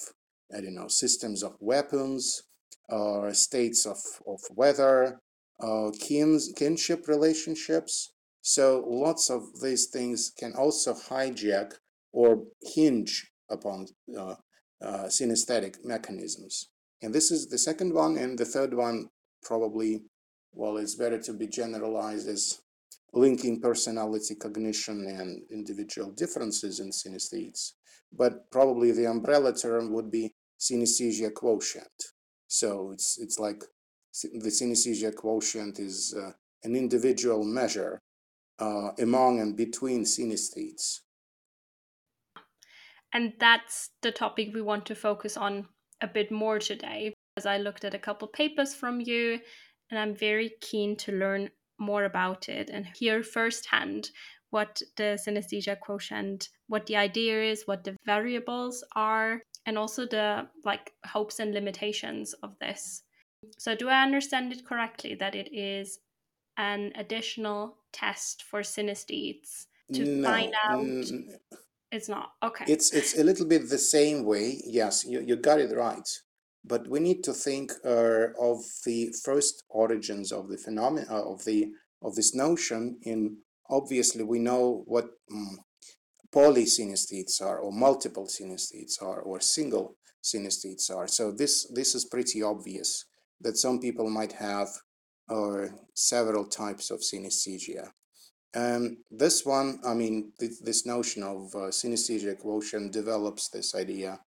I 0.55 0.61
don't 0.61 0.75
know, 0.75 0.87
systems 0.87 1.43
of 1.43 1.55
weapons, 1.59 2.43
or 2.89 3.33
states 3.33 3.85
of, 3.85 3.97
of 4.27 4.39
weather, 4.51 5.19
kins, 5.99 6.51
kinship 6.55 7.07
relationships. 7.07 8.13
So 8.41 8.83
lots 8.87 9.29
of 9.29 9.61
these 9.61 9.87
things 9.87 10.31
can 10.37 10.53
also 10.53 10.93
hijack 10.93 11.73
or 12.11 12.43
hinge 12.61 13.31
upon 13.49 13.87
uh, 14.17 14.35
uh, 14.83 15.05
synesthetic 15.05 15.75
mechanisms. 15.83 16.69
And 17.01 17.13
this 17.13 17.31
is 17.31 17.47
the 17.47 17.57
second 17.57 17.93
one. 17.93 18.17
And 18.17 18.37
the 18.37 18.45
third 18.45 18.73
one, 18.73 19.09
probably, 19.43 20.03
well, 20.53 20.77
it's 20.77 20.95
better 20.95 21.19
to 21.19 21.33
be 21.33 21.47
generalized 21.47 22.27
as 22.27 22.61
linking 23.13 23.59
personality 23.59 24.35
cognition 24.35 25.05
and 25.05 25.41
individual 25.51 26.11
differences 26.11 26.79
in 26.79 26.91
synesthetes. 26.91 27.73
But 28.11 28.49
probably 28.51 28.91
the 28.91 29.05
umbrella 29.05 29.53
term 29.55 29.91
would 29.93 30.11
be 30.11 30.33
synesthesia 30.59 31.33
quotient. 31.33 31.87
So 32.47 32.91
it's, 32.91 33.17
it's 33.19 33.39
like 33.39 33.63
the 34.23 34.49
synesthesia 34.49 35.15
quotient 35.15 35.79
is 35.79 36.13
uh, 36.17 36.31
an 36.63 36.75
individual 36.75 37.43
measure 37.43 37.99
uh, 38.59 38.91
among 38.99 39.39
and 39.39 39.55
between 39.55 40.03
synesthetes. 40.03 40.99
And 43.13 43.33
that's 43.39 43.89
the 44.01 44.11
topic 44.11 44.49
we 44.53 44.61
want 44.61 44.85
to 44.85 44.95
focus 44.95 45.35
on 45.35 45.67
a 46.01 46.07
bit 46.07 46.31
more 46.31 46.59
today. 46.59 47.13
As 47.37 47.45
I 47.45 47.57
looked 47.57 47.83
at 47.83 47.93
a 47.93 47.99
couple 47.99 48.27
papers 48.27 48.73
from 48.73 49.01
you, 49.01 49.39
and 49.89 49.99
I'm 49.99 50.15
very 50.15 50.51
keen 50.61 50.95
to 50.97 51.11
learn 51.11 51.49
more 51.81 52.05
about 52.05 52.47
it 52.47 52.69
and 52.69 52.85
hear 52.95 53.23
firsthand 53.23 54.11
what 54.51 54.81
the 54.97 55.17
synesthesia 55.27 55.79
quotient, 55.79 56.49
what 56.67 56.85
the 56.85 56.95
idea 56.95 57.43
is, 57.43 57.63
what 57.65 57.83
the 57.83 57.95
variables 58.05 58.83
are, 58.95 59.41
and 59.65 59.77
also 59.77 60.05
the 60.05 60.47
like 60.63 60.93
hopes 61.05 61.39
and 61.39 61.53
limitations 61.53 62.33
of 62.43 62.55
this. 62.59 63.03
So 63.57 63.75
do 63.75 63.89
I 63.89 64.03
understand 64.03 64.53
it 64.53 64.65
correctly 64.65 65.15
that 65.15 65.35
it 65.35 65.49
is 65.53 65.99
an 66.57 66.91
additional 66.95 67.77
test 67.91 68.43
for 68.43 68.61
synesthetes 68.61 69.67
to 69.93 70.05
no, 70.05 70.29
find 70.29 70.53
out? 70.69 70.79
n- 70.79 71.39
it's 71.91 72.07
not? 72.07 72.33
Okay. 72.43 72.65
It's 72.67 72.93
it's 72.93 73.17
a 73.17 73.23
little 73.23 73.45
bit 73.45 73.69
the 73.69 73.77
same 73.77 74.23
way. 74.25 74.61
Yes 74.65 75.05
you, 75.05 75.21
you 75.21 75.35
got 75.35 75.59
it 75.59 75.75
right 75.75 76.07
but 76.63 76.87
we 76.87 76.99
need 76.99 77.23
to 77.23 77.33
think 77.33 77.71
uh, 77.83 78.27
of 78.39 78.63
the 78.85 79.13
first 79.23 79.63
origins 79.69 80.31
of 80.31 80.49
the 80.49 80.57
phenomena 80.57 81.07
uh, 81.09 81.23
of 81.33 81.43
the 81.45 81.71
of 82.03 82.15
this 82.15 82.33
notion 82.35 82.99
in 83.03 83.37
obviously 83.69 84.23
we 84.23 84.39
know 84.39 84.83
what 84.85 85.09
um, 85.31 85.59
are 87.41 87.59
or 87.59 87.71
multiple 87.71 88.25
synesthetes 88.25 89.01
are 89.01 89.21
or 89.21 89.39
single 89.39 89.95
synesthetes 90.23 90.89
are. 90.89 91.07
So 91.07 91.31
this 91.31 91.67
this 91.73 91.95
is 91.95 92.05
pretty 92.05 92.43
obvious 92.43 93.05
that 93.41 93.57
some 93.57 93.79
people 93.79 94.09
might 94.09 94.33
have 94.33 94.69
or 95.27 95.65
uh, 95.65 95.67
several 95.93 96.45
types 96.45 96.91
of 96.91 96.99
synesthesia. 96.99 97.89
And 98.53 98.97
this 99.09 99.45
one 99.45 99.79
i 99.85 99.93
mean 99.93 100.33
th 100.39 100.51
this 100.61 100.85
notion 100.85 101.23
of 101.23 101.39
uh, 101.55 101.71
synesthesia 101.71 102.35
quotient 102.37 102.91
develops 102.91 103.49
this 103.49 103.73
idea 103.75 104.19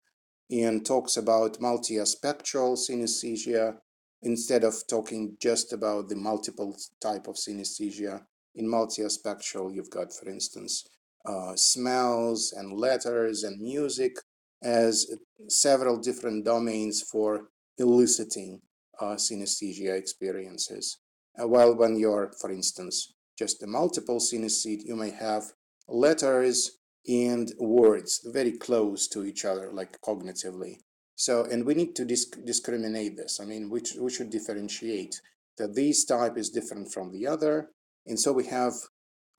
and 0.50 0.84
talks 0.84 1.16
about 1.16 1.60
multi-aspectual 1.60 2.76
synesthesia 2.76 3.76
instead 4.22 4.64
of 4.64 4.74
talking 4.88 5.36
just 5.40 5.72
about 5.72 6.08
the 6.08 6.16
multiple 6.16 6.76
type 7.00 7.26
of 7.28 7.36
synesthesia. 7.36 8.22
In 8.54 8.68
multi-aspectual, 8.68 9.72
you've 9.72 9.90
got, 9.90 10.12
for 10.12 10.28
instance, 10.28 10.86
uh, 11.26 11.56
smells 11.56 12.52
and 12.56 12.78
letters 12.78 13.42
and 13.42 13.60
music 13.60 14.16
as 14.62 15.06
several 15.48 15.98
different 15.98 16.44
domains 16.44 17.02
for 17.02 17.48
eliciting 17.78 18.60
uh, 19.00 19.16
synesthesia 19.16 19.96
experiences. 19.96 20.98
Uh, 21.40 21.48
while 21.48 21.74
when 21.74 21.96
you're, 21.96 22.32
for 22.40 22.50
instance, 22.50 23.12
just 23.38 23.62
a 23.62 23.66
multiple 23.66 24.18
synesthete, 24.18 24.84
you 24.84 24.94
may 24.94 25.10
have 25.10 25.52
letters 25.88 26.78
and 27.06 27.52
words 27.58 28.20
very 28.32 28.52
close 28.52 29.08
to 29.08 29.24
each 29.24 29.44
other, 29.44 29.70
like 29.72 30.00
cognitively. 30.00 30.78
So, 31.16 31.44
and 31.44 31.64
we 31.64 31.74
need 31.74 31.94
to 31.96 32.04
disc 32.04 32.36
discriminate 32.44 33.16
this. 33.16 33.40
I 33.40 33.44
mean, 33.44 33.70
we, 33.70 33.82
we 34.00 34.10
should 34.10 34.30
differentiate 34.30 35.20
that 35.58 35.74
this 35.74 36.04
type 36.04 36.36
is 36.36 36.50
different 36.50 36.92
from 36.92 37.12
the 37.12 37.26
other. 37.26 37.70
And 38.06 38.18
so 38.18 38.32
we 38.32 38.46
have 38.46 38.74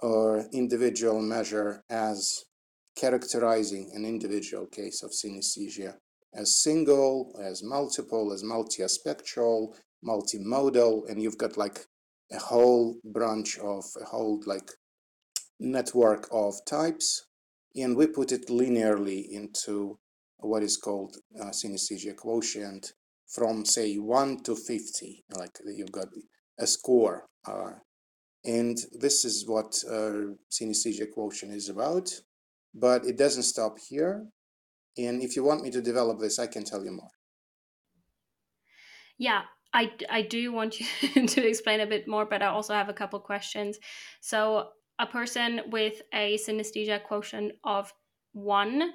our 0.04 0.46
individual 0.54 1.22
measure 1.22 1.84
as 1.90 2.46
characterizing 2.96 3.92
an 3.94 4.06
individual 4.06 4.68
case 4.68 5.04
of 5.04 5.12
synesthesia 5.12 5.96
as 6.36 6.58
single, 6.58 7.32
as 7.42 7.64
multiple, 7.64 8.34
as 8.34 8.44
multi-aspectual, 8.44 9.76
multimodal, 10.06 11.10
and 11.10 11.22
you've 11.22 11.38
got 11.38 11.58
like 11.58 11.86
a 12.32 12.38
whole 12.38 12.96
branch 13.06 13.58
of 13.60 13.86
a 14.02 14.06
whole 14.06 14.42
like 14.46 14.72
network 15.60 16.28
of 16.32 16.54
types 16.66 17.26
and 17.76 17.96
we 17.96 18.08
put 18.08 18.32
it 18.32 18.48
linearly 18.48 19.30
into 19.30 19.98
what 20.38 20.64
is 20.64 20.78
called 20.78 21.18
uh, 21.40 21.46
synesthesia 21.46 22.16
quotient 22.16 22.94
from 23.28 23.66
say 23.66 23.96
1 23.96 24.44
to 24.44 24.56
50 24.56 25.26
like 25.38 25.58
you've 25.66 25.92
got 25.92 26.08
a 26.60 26.68
score 26.68 27.26
uh, 27.48 27.72
and 28.44 28.78
this 29.00 29.26
is 29.26 29.48
what 29.48 29.84
uh, 29.90 30.34
synesthesia 30.52 31.12
quotient 31.12 31.54
is 31.54 31.70
about 31.70 32.10
but 32.74 33.06
it 33.06 33.18
doesn't 33.18 33.44
stop 33.44 33.78
here 33.90 34.26
and 34.98 35.22
if 35.22 35.36
you 35.36 35.44
want 35.44 35.64
me 35.64 35.72
to 35.72 35.82
develop 35.82 36.20
this 36.20 36.40
i 36.40 36.48
can 36.48 36.64
tell 36.64 36.84
you 36.84 36.92
more 36.92 37.12
yeah 39.18 39.42
I, 39.74 39.92
I 40.10 40.22
do 40.22 40.54
want 40.54 40.80
you 40.80 41.28
to 41.28 41.46
explain 41.46 41.82
a 41.82 41.86
bit 41.86 42.08
more, 42.08 42.26
but 42.26 42.42
I 42.42 42.46
also 42.46 42.74
have 42.74 42.88
a 42.88 42.94
couple 42.94 43.20
questions. 43.20 43.78
So, 44.22 44.70
a 45.00 45.06
person 45.06 45.62
with 45.72 46.02
a 46.14 46.38
synesthesia 46.38 47.04
quotient 47.04 47.54
of 47.64 47.94
one 48.34 48.92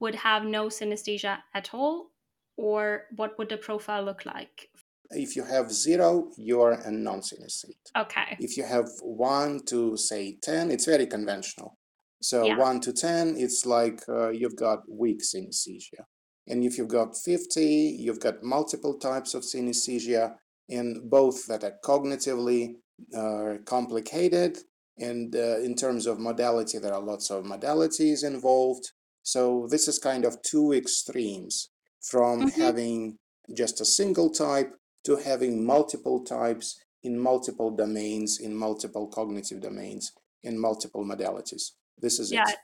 would 0.00 0.14
have 0.14 0.44
no 0.44 0.66
synesthesia 0.66 1.38
at 1.54 1.70
all, 1.74 2.10
or 2.56 3.04
what 3.16 3.38
would 3.38 3.48
the 3.48 3.56
profile 3.56 4.04
look 4.04 4.24
like? 4.24 4.68
If 5.10 5.36
you 5.36 5.44
have 5.44 5.72
zero, 5.72 6.30
you're 6.36 6.72
a 6.72 6.90
non 6.90 7.20
synesthete. 7.20 7.90
Okay. 7.96 8.36
If 8.38 8.56
you 8.56 8.64
have 8.64 8.88
one 9.00 9.60
to 9.66 9.96
say 9.96 10.38
10, 10.42 10.70
it's 10.70 10.84
very 10.84 11.06
conventional. 11.06 11.78
So, 12.20 12.44
yeah. 12.44 12.58
one 12.58 12.80
to 12.80 12.92
10, 12.92 13.36
it's 13.38 13.64
like 13.64 14.02
uh, 14.08 14.30
you've 14.30 14.56
got 14.56 14.80
weak 14.88 15.22
synesthesia. 15.22 16.04
And 16.48 16.64
if 16.64 16.76
you've 16.76 16.88
got 16.88 17.16
50, 17.16 17.96
you've 17.98 18.20
got 18.20 18.42
multiple 18.42 18.98
types 18.98 19.34
of 19.34 19.42
synesthesia, 19.42 20.34
and 20.68 21.08
both 21.08 21.46
that 21.46 21.64
are 21.64 21.76
cognitively 21.84 22.74
uh, 23.16 23.58
complicated 23.64 24.58
and 24.98 25.34
uh, 25.34 25.58
in 25.58 25.74
terms 25.74 26.06
of 26.06 26.18
modality, 26.18 26.78
there 26.78 26.94
are 26.94 27.02
lots 27.02 27.30
of 27.30 27.44
modalities 27.44 28.24
involved. 28.24 28.92
So 29.22 29.66
this 29.70 29.88
is 29.88 29.98
kind 29.98 30.24
of 30.24 30.42
two 30.42 30.72
extremes 30.72 31.70
from 32.00 32.42
mm-hmm. 32.42 32.60
having 32.60 33.18
just 33.54 33.80
a 33.80 33.84
single 33.84 34.30
type 34.30 34.74
to 35.04 35.16
having 35.16 35.64
multiple 35.64 36.24
types 36.24 36.80
in 37.02 37.18
multiple 37.18 37.70
domains, 37.70 38.40
in 38.40 38.54
multiple 38.54 39.06
cognitive 39.06 39.60
domains, 39.60 40.12
in 40.42 40.58
multiple 40.58 41.04
modalities. 41.04 41.72
This 41.98 42.18
is 42.18 42.32
yeah, 42.32 42.48
it. 42.48 42.56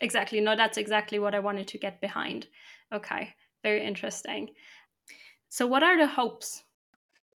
Exactly. 0.00 0.40
No, 0.40 0.56
that's 0.56 0.78
exactly 0.78 1.18
what 1.18 1.34
I 1.34 1.40
wanted 1.40 1.68
to 1.68 1.78
get 1.78 2.00
behind. 2.00 2.46
Okay, 2.92 3.34
very 3.62 3.84
interesting. 3.84 4.50
So, 5.48 5.66
what 5.66 5.82
are 5.82 5.98
the 5.98 6.06
hopes? 6.06 6.64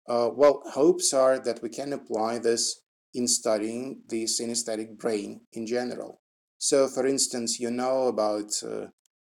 Uh, 0.08 0.30
well, 0.34 0.62
hopes 0.66 1.14
are 1.14 1.40
that 1.40 1.62
we 1.62 1.70
can 1.70 1.94
apply 1.94 2.40
this 2.40 2.83
in 3.14 3.28
studying 3.28 4.02
the 4.10 4.26
synesthetic 4.26 4.98
brain 4.98 5.42
in 5.54 5.66
general. 5.66 6.22
So, 6.58 6.88
for 6.88 7.06
instance, 7.06 7.60
you 7.60 7.70
know 7.70 8.08
about 8.08 8.52
uh, 8.64 8.88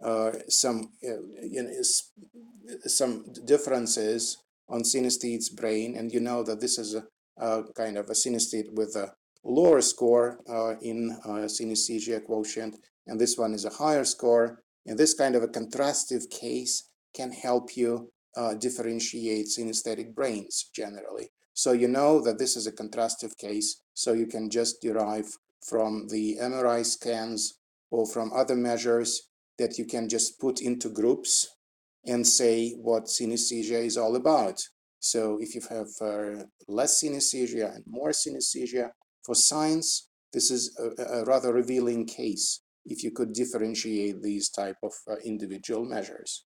uh, 0.04 0.32
some 0.48 0.92
uh, 1.04 1.20
you 1.42 1.62
know, 1.62 2.78
some 2.86 3.24
differences 3.44 4.38
on 4.68 4.82
synesthete's 4.82 5.48
brain, 5.48 5.96
and 5.96 6.12
you 6.12 6.20
know 6.20 6.42
that 6.42 6.60
this 6.60 6.78
is 6.78 6.94
a, 6.94 7.04
a 7.36 7.64
kind 7.74 7.96
of 7.96 8.08
a 8.08 8.12
synesthete 8.12 8.72
with 8.72 8.96
a 8.96 9.12
lower 9.44 9.80
score 9.80 10.40
uh, 10.48 10.74
in 10.80 11.18
uh, 11.24 11.48
synesthesia 11.48 12.24
quotient, 12.24 12.76
and 13.06 13.20
this 13.20 13.36
one 13.36 13.54
is 13.54 13.64
a 13.64 13.70
higher 13.70 14.04
score. 14.04 14.62
And 14.86 14.98
this 14.98 15.12
kind 15.12 15.36
of 15.36 15.42
a 15.42 15.48
contrastive 15.48 16.30
case 16.30 16.88
can 17.14 17.30
help 17.30 17.76
you 17.76 18.10
uh, 18.36 18.54
differentiate 18.54 19.46
synesthetic 19.46 20.14
brains 20.14 20.70
generally. 20.74 21.30
So 21.58 21.72
you 21.72 21.88
know 21.88 22.20
that 22.20 22.38
this 22.38 22.56
is 22.56 22.68
a 22.68 22.72
contrastive 22.72 23.36
case, 23.36 23.82
so 23.92 24.12
you 24.12 24.28
can 24.28 24.48
just 24.48 24.80
derive 24.80 25.26
from 25.60 26.06
the 26.06 26.36
MRI 26.40 26.86
scans 26.86 27.58
or 27.90 28.06
from 28.06 28.32
other 28.32 28.54
measures 28.54 29.22
that 29.58 29.76
you 29.76 29.84
can 29.84 30.08
just 30.08 30.38
put 30.38 30.60
into 30.60 30.88
groups 30.88 31.48
and 32.06 32.24
say 32.24 32.74
what 32.80 33.06
synesthesia 33.06 33.84
is 33.84 33.96
all 33.96 34.14
about. 34.14 34.62
So 35.00 35.38
if 35.40 35.56
you 35.56 35.62
have 35.68 35.88
uh, 36.00 36.44
less 36.68 37.02
synesthesia 37.02 37.74
and 37.74 37.82
more 37.88 38.10
synesthesia, 38.10 38.90
for 39.24 39.34
science, 39.34 40.10
this 40.32 40.52
is 40.52 40.78
a, 40.78 41.02
a, 41.02 41.24
rather 41.24 41.52
revealing 41.52 42.06
case 42.06 42.60
if 42.86 43.02
you 43.02 43.10
could 43.10 43.32
differentiate 43.32 44.22
these 44.22 44.48
type 44.48 44.76
of 44.84 44.92
uh, 45.10 45.16
individual 45.24 45.84
measures. 45.84 46.44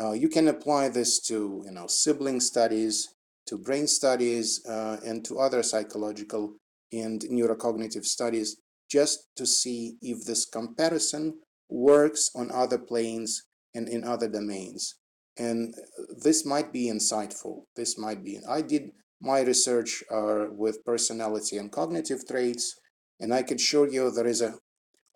Uh, 0.00 0.12
you 0.12 0.28
can 0.28 0.46
apply 0.46 0.88
this 0.88 1.18
to 1.18 1.64
you 1.66 1.72
know 1.72 1.88
sibling 1.88 2.38
studies, 2.38 3.08
to 3.46 3.58
brain 3.58 3.86
studies, 3.86 4.64
uh, 4.68 4.98
and 5.04 5.24
to 5.24 5.38
other 5.38 5.62
psychological 5.62 6.56
and 6.92 7.22
neurocognitive 7.22 8.04
studies 8.04 8.56
just 8.90 9.28
to 9.36 9.46
see 9.46 9.96
if 10.02 10.24
this 10.24 10.44
comparison 10.44 11.40
works 11.68 12.30
on 12.34 12.50
other 12.52 12.78
planes 12.78 13.42
and 13.74 13.88
in 13.88 14.04
other 14.04 14.28
domains. 14.28 14.96
And 15.38 15.74
this 16.22 16.44
might 16.44 16.72
be 16.72 16.90
insightful. 16.90 17.62
This 17.74 17.98
might 17.98 18.22
be. 18.22 18.40
I 18.46 18.60
did 18.60 18.90
my 19.20 19.40
research 19.40 20.04
uh, 20.10 20.46
with 20.50 20.84
personality 20.84 21.56
and 21.56 21.72
cognitive 21.72 22.26
traits, 22.28 22.74
and 23.18 23.32
I 23.32 23.42
can 23.42 23.56
show 23.56 23.84
you 23.84 24.10
there 24.10 24.26
is 24.26 24.42
a 24.42 24.56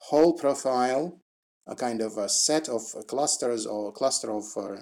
whole 0.08 0.32
profile, 0.32 1.20
a 1.66 1.74
kind 1.74 2.00
of 2.00 2.16
a 2.16 2.28
set 2.28 2.68
of 2.68 2.82
clusters 3.08 3.66
or 3.66 3.92
cluster 3.92 4.30
of 4.32 4.44
uh, 4.56 4.76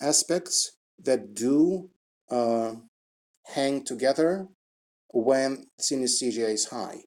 aspects 0.00 0.72
that 1.04 1.34
do 1.34 1.90
uh, 2.30 2.74
hang 3.46 3.84
together 3.84 4.46
when 5.12 5.64
synesthesia 5.80 6.48
is 6.48 6.66
high. 6.66 7.02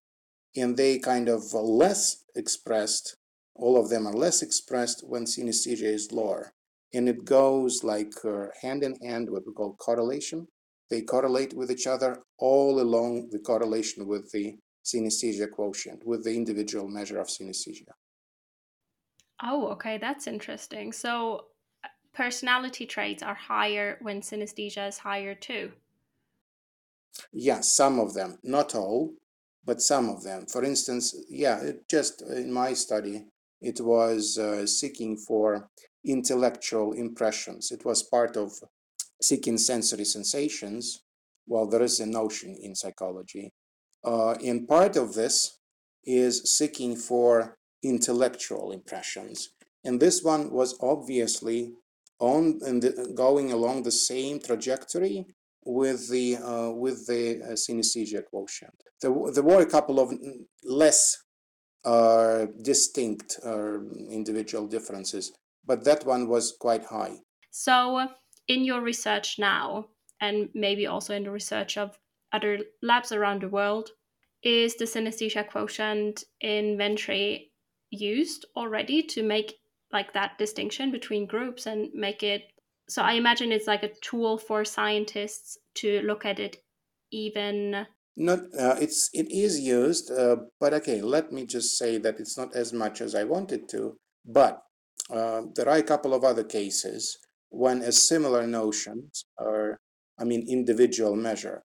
And 0.55 0.77
they 0.77 0.99
kind 0.99 1.29
of 1.29 1.53
less 1.53 2.23
expressed, 2.35 3.15
all 3.55 3.79
of 3.79 3.89
them 3.89 4.05
are 4.05 4.13
less 4.13 4.41
expressed 4.41 5.03
when 5.07 5.25
synesthesia 5.25 5.83
is 5.83 6.11
lower. 6.11 6.51
And 6.93 7.09
it 7.09 7.25
goes 7.25 7.83
like 7.83 8.13
uh, 8.23 8.47
hand 8.61 8.83
in 8.83 8.95
hand, 9.01 9.29
what 9.29 9.47
we 9.47 9.53
call 9.53 9.75
correlation. 9.75 10.47
They 10.91 11.01
correlate 11.01 11.55
with 11.55 11.71
each 11.71 11.87
other 11.87 12.21
all 12.37 12.79
along 12.79 13.29
the 13.31 13.39
correlation 13.39 14.05
with 14.05 14.31
the 14.31 14.55
synesthesia 14.85 15.49
quotient, 15.49 16.05
with 16.05 16.23
the 16.23 16.35
individual 16.35 16.87
measure 16.87 17.19
of 17.19 17.27
synesthesia. 17.27 17.93
Oh, 19.41 19.67
okay, 19.69 19.97
that's 19.97 20.27
interesting. 20.27 20.91
So 20.91 21.47
personality 22.13 22.85
traits 22.85 23.23
are 23.23 23.35
higher 23.35 23.97
when 24.01 24.21
synesthesia 24.21 24.87
is 24.87 24.99
higher 24.99 25.35
too. 25.35 25.71
Yeah, 27.31 27.61
some 27.61 27.99
of 27.99 28.13
them, 28.13 28.39
not 28.43 28.75
all, 28.75 29.13
but 29.65 29.81
some 29.81 30.09
of 30.09 30.23
them. 30.23 30.45
For 30.45 30.63
instance, 30.63 31.15
yeah, 31.29 31.71
just 31.89 32.21
in 32.21 32.51
my 32.51 32.73
study, 32.73 33.25
it 33.61 33.79
was 33.79 34.37
uh, 34.37 34.65
seeking 34.65 35.17
for 35.17 35.69
intellectual 36.03 36.93
impressions. 36.93 37.71
It 37.71 37.85
was 37.85 38.03
part 38.03 38.35
of 38.35 38.51
seeking 39.21 39.57
sensory 39.57 40.05
sensations. 40.05 41.03
Well, 41.47 41.67
there 41.67 41.81
is 41.81 41.99
a 41.99 42.05
notion 42.05 42.57
in 42.61 42.75
psychology. 42.75 43.53
Uh, 44.03 44.31
and 44.45 44.67
part 44.67 44.97
of 44.97 45.13
this 45.13 45.59
is 46.03 46.51
seeking 46.57 46.95
for 46.95 47.57
intellectual 47.81 48.71
impressions. 48.71 49.49
And 49.85 49.99
this 49.99 50.23
one 50.23 50.51
was 50.51 50.77
obviously 50.81 51.73
on 52.23 52.59
and 52.65 52.81
going 53.15 53.51
along 53.51 53.83
the 53.83 53.91
same 53.91 54.39
trajectory 54.39 55.25
with 55.65 56.09
the 56.09 56.37
uh, 56.37 56.69
with 56.71 57.07
the 57.07 57.41
uh, 57.41 57.47
synesthesia 57.63 58.23
quotient. 58.25 58.77
There, 59.01 59.13
there 59.33 59.43
were 59.43 59.61
a 59.61 59.69
couple 59.75 59.99
of 59.99 60.13
less 60.63 61.17
uh, 61.85 62.45
distinct 62.61 63.39
uh, 63.45 63.79
individual 64.09 64.67
differences, 64.67 65.33
but 65.65 65.83
that 65.83 66.05
one 66.05 66.27
was 66.27 66.55
quite 66.59 66.85
high. 66.85 67.17
So, 67.51 68.07
in 68.47 68.63
your 68.63 68.81
research 68.81 69.35
now, 69.37 69.87
and 70.21 70.49
maybe 70.53 70.87
also 70.87 71.13
in 71.13 71.23
the 71.23 71.31
research 71.31 71.77
of 71.77 71.97
other 72.31 72.59
labs 72.81 73.11
around 73.11 73.41
the 73.41 73.49
world, 73.49 73.89
is 74.43 74.75
the 74.75 74.85
synesthesia 74.85 75.47
quotient 75.49 76.23
inventory 76.41 77.51
used 77.89 78.45
already 78.55 79.03
to 79.03 79.23
make 79.23 79.55
like 79.93 80.13
that 80.13 80.37
distinction 80.37 80.91
between 80.91 81.25
groups 81.25 81.65
and 81.65 81.89
make 81.93 82.23
it 82.23 82.51
so 82.89 83.01
I 83.01 83.13
imagine 83.13 83.51
it's 83.51 83.67
like 83.67 83.83
a 83.83 83.93
tool 84.01 84.37
for 84.37 84.65
scientists 84.65 85.57
to 85.75 86.01
look 86.01 86.25
at 86.25 86.39
it 86.39 86.57
even 87.11 87.85
not 88.15 88.39
uh, 88.59 88.75
it's 88.79 89.09
it 89.13 89.31
is 89.31 89.59
used 89.59 90.11
uh, 90.11 90.37
but 90.59 90.73
okay 90.73 91.01
let 91.01 91.31
me 91.31 91.45
just 91.45 91.77
say 91.77 91.97
that 91.97 92.19
it's 92.19 92.37
not 92.37 92.55
as 92.55 92.71
much 92.71 93.01
as 93.01 93.15
i 93.15 93.23
wanted 93.23 93.67
to 93.69 93.97
but 94.25 94.61
uh, 95.09 95.41
there 95.55 95.67
are 95.67 95.77
a 95.77 95.83
couple 95.91 96.13
of 96.13 96.23
other 96.23 96.43
cases 96.43 97.17
when 97.49 97.81
a 97.81 97.91
similar 97.91 98.45
notions 98.45 99.25
or 99.37 99.79
i 100.19 100.23
mean 100.23 100.45
individual 100.47 101.15
measure 101.15 101.63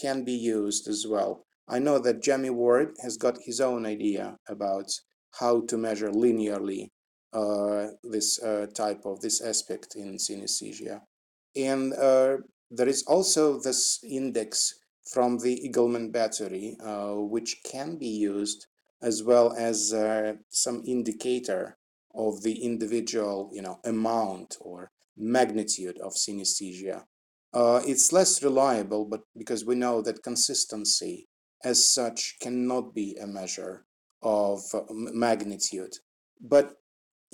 can 0.00 0.24
be 0.24 0.32
used 0.32 0.88
as 0.88 1.06
well. 1.06 1.46
I 1.68 1.78
know 1.78 1.98
that 2.00 2.20
jamie 2.22 2.50
ward 2.50 2.96
has 3.02 3.16
got 3.16 3.38
his 3.46 3.60
own 3.60 3.86
idea 3.86 4.36
about 4.48 4.90
how 5.38 5.62
to 5.62 5.78
measure 5.78 6.10
linearly 6.10 6.88
this 8.02 8.42
uh, 8.42 8.66
type 8.74 9.04
of 9.04 9.20
this 9.20 9.40
aspect 9.40 9.96
in 9.96 10.16
synesthesia 10.16 11.00
and 11.56 11.92
uh, 11.94 12.36
there 12.70 12.88
is 12.88 13.04
also 13.04 13.60
this 13.60 14.02
index 14.02 14.74
from 15.06 15.38
the 15.38 15.60
Eagleman 15.68 16.10
battery, 16.10 16.76
uh, 16.82 17.14
which 17.14 17.62
can 17.64 17.96
be 17.96 18.08
used 18.08 18.66
as 19.02 19.22
well 19.22 19.54
as 19.56 19.92
uh, 19.92 20.34
some 20.48 20.82
indicator 20.86 21.76
of 22.14 22.42
the 22.42 22.64
individual, 22.64 23.50
you 23.52 23.60
know, 23.60 23.78
amount 23.84 24.56
or 24.60 24.90
magnitude 25.16 25.98
of 25.98 26.14
synesthesia. 26.14 27.04
Uh, 27.52 27.80
it's 27.86 28.12
less 28.12 28.42
reliable, 28.42 29.04
but 29.04 29.20
because 29.36 29.64
we 29.64 29.74
know 29.74 30.00
that 30.00 30.22
consistency 30.22 31.28
as 31.62 31.86
such 31.86 32.36
cannot 32.40 32.94
be 32.94 33.16
a 33.20 33.26
measure 33.26 33.84
of 34.22 34.62
uh, 34.74 34.80
magnitude. 34.90 35.94
But 36.40 36.76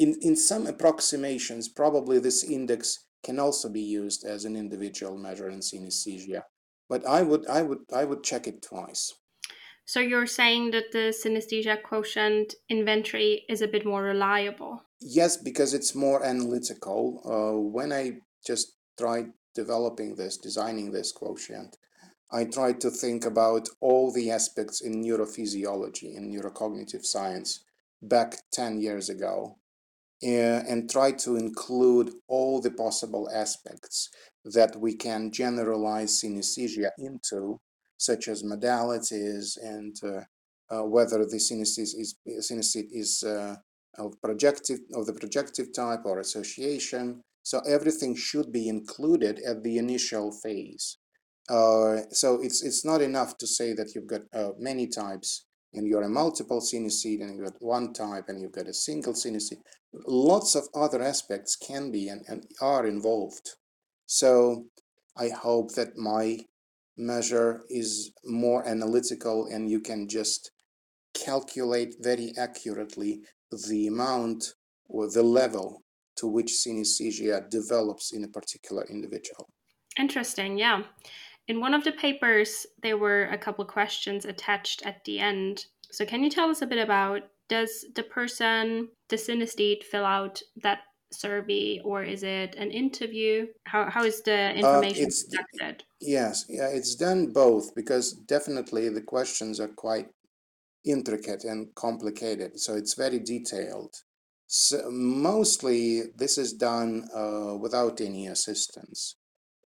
in, 0.01 0.17
in 0.23 0.35
some 0.35 0.67
approximations, 0.67 1.69
probably 1.69 2.19
this 2.19 2.43
index 2.43 3.07
can 3.23 3.39
also 3.39 3.69
be 3.69 3.83
used 3.83 4.25
as 4.25 4.47
an 4.47 4.57
individual 4.57 5.19
measure 5.19 5.51
in 5.51 5.61
synesthesia. 5.61 6.43
But 6.89 7.07
I 7.07 7.23
would 7.23 7.47
I 7.47 7.63
would 7.63 7.81
I 7.95 8.05
would 8.05 8.25
check 8.25 8.49
it 8.49 8.63
twice. 8.63 9.13
So 9.85 10.01
you're 10.01 10.27
saying 10.27 10.71
that 10.71 10.91
the 10.93 11.13
synesthesia 11.13 11.83
quotient 11.83 12.55
inventory 12.69 13.45
is 13.49 13.61
a 13.61 13.69
bit 13.69 13.85
more 13.85 14.03
reliable? 14.03 14.83
Yes, 15.01 15.37
because 15.37 15.75
it's 15.75 15.95
more 15.95 16.25
analytical. 16.25 17.01
Uh, 17.25 17.61
when 17.61 17.93
I 17.93 18.21
just 18.47 18.77
tried 18.99 19.33
developing 19.55 20.15
this, 20.15 20.39
designing 20.39 20.93
this 20.93 21.13
quotient, 21.13 21.77
I 22.33 22.45
tried 22.45 22.81
to 22.83 22.91
think 22.91 23.27
about 23.27 23.69
all 23.81 24.13
the 24.13 24.31
aspects 24.31 24.81
in 24.81 25.03
neurophysiology, 25.03 26.17
in 26.17 26.31
neurocognitive 26.33 27.05
science, 27.05 27.65
back 28.01 28.37
10 28.53 28.81
years 28.81 29.09
ago 29.09 29.60
and 30.23 30.91
try 30.91 31.13
to 31.13 31.37
include 31.37 32.13
all 32.29 32.61
the 32.61 32.71
possible 32.71 33.29
aspects 33.35 34.11
that 34.45 34.77
we 34.77 34.95
can 34.95 35.31
generalize 35.31 36.21
synesthesia 36.23 36.91
into, 36.99 37.59
such 37.97 38.29
as 38.29 38.43
modalities 38.43 39.59
and 39.63 39.97
uh, 40.05 40.23
uh, 40.71 40.85
whether 40.85 41.19
the 41.19 41.37
synesthete 41.37 41.99
is, 41.99 42.17
synesthete 42.27 42.89
is 42.93 43.23
uh, 43.23 43.57
of 43.99 44.21
projective 44.23 44.79
of 44.95 45.07
the 45.07 45.13
projective 45.13 45.73
type 45.73 46.01
or 46.05 46.21
association, 46.21 47.23
So 47.43 47.61
everything 47.61 48.15
should 48.15 48.53
be 48.53 48.69
included 48.69 49.41
at 49.41 49.63
the 49.65 49.79
initial 49.79 50.31
phase. 50.31 50.99
Uh, 51.49 52.03
so 52.11 52.41
it's 52.41 52.63
it's 52.63 52.85
not 52.85 53.01
enough 53.01 53.37
to 53.39 53.47
say 53.47 53.73
that 53.73 53.95
you've 53.95 54.07
got 54.07 54.23
uh, 54.33 54.51
many 54.59 54.87
types 54.87 55.47
and 55.75 55.87
you're 55.87 56.03
a 56.03 56.09
multiple 56.09 56.61
synesthete 56.61 57.23
and 57.23 57.35
you've 57.35 57.51
got 57.51 57.61
one 57.61 57.93
type 57.93 58.27
and 58.29 58.41
you've 58.41 58.53
got 58.53 58.69
a 58.69 58.75
single 58.75 59.15
synesthete. 59.15 59.63
Lots 59.93 60.55
of 60.55 60.69
other 60.75 61.03
aspects 61.03 61.57
can 61.57 61.91
be 61.91 62.09
and, 62.09 62.23
and 62.29 62.45
are 62.61 62.87
involved. 62.87 63.51
So 64.07 64.67
I 65.17 65.29
hope 65.29 65.75
that 65.75 65.97
my 65.97 66.39
measure 66.97 67.63
is 67.69 68.13
more 68.25 68.67
analytical 68.67 69.47
and 69.47 69.71
you 69.71 69.81
can 69.81 70.09
just 70.09 70.51
calculate 71.15 71.97
very 72.01 72.33
accurately 72.37 73.21
the 73.69 73.87
amount 73.87 74.55
or 74.89 75.11
the 75.11 75.23
level 75.23 75.83
to 76.17 76.27
which 76.27 76.53
synesthesia 76.53 77.49
develops 77.51 78.13
in 78.13 78.25
a 78.25 78.29
particular 78.29 78.87
individual. 78.91 79.49
Interesting, 79.99 80.59
yeah. 80.59 80.83
In 81.49 81.61
one 81.61 81.75
of 81.75 81.83
the 81.83 81.93
papers, 81.93 82.67
there 82.83 82.99
were 82.99 83.25
a 83.25 83.39
couple 83.39 83.65
questions 83.65 84.25
attached 84.25 84.83
at 84.85 85.05
the 85.05 85.19
end. 85.19 85.65
So, 85.91 86.05
can 86.05 86.23
you 86.23 86.31
tell 86.31 86.51
us 86.51 86.63
a 86.63 86.67
bit 86.67 86.79
about 86.79 87.23
does 87.51 87.85
the 87.95 88.05
person, 88.05 88.89
the 89.11 89.17
synesthete, 89.17 89.85
fill 89.85 90.07
out 90.07 90.41
that 90.63 90.79
survey 91.13 91.81
or 91.85 92.03
is 92.03 92.23
it 92.23 92.55
an 92.55 92.71
interview? 92.71 93.47
How, 93.65 93.91
how 93.91 94.05
is 94.05 94.23
the 94.23 94.33
uh, 94.33 94.53
information 94.53 95.07
uh, 95.07 95.43
conducted? 95.59 95.85
Yes, 96.01 96.47
yeah, 96.49 96.69
it's 96.69 96.95
done 96.95 97.33
both 97.33 97.75
because 97.75 98.13
definitely 98.13 98.89
the 98.89 99.03
questions 99.03 99.61
are 99.61 99.69
quite 99.69 100.09
intricate 100.85 101.45
and 101.45 101.75
complicated. 101.75 102.59
So 102.59 102.75
it's 102.75 102.95
very 102.95 103.19
detailed. 103.19 103.95
So 104.47 104.91
mostly 104.91 106.03
this 106.17 106.39
is 106.39 106.53
done 106.53 107.09
uh, 107.15 107.57
without 107.57 108.01
any 108.01 108.29
assistance. 108.29 109.17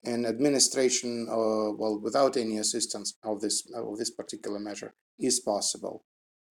And 0.05 0.25
administration, 0.25 1.27
uh, 1.29 1.71
well, 1.79 1.99
without 2.01 2.35
any 2.35 2.57
assistance 2.57 3.13
of 3.23 3.39
this 3.39 3.63
of 3.73 3.97
this 3.97 4.09
particular 4.09 4.59
measure 4.59 4.93
is 5.17 5.39
possible. 5.39 6.03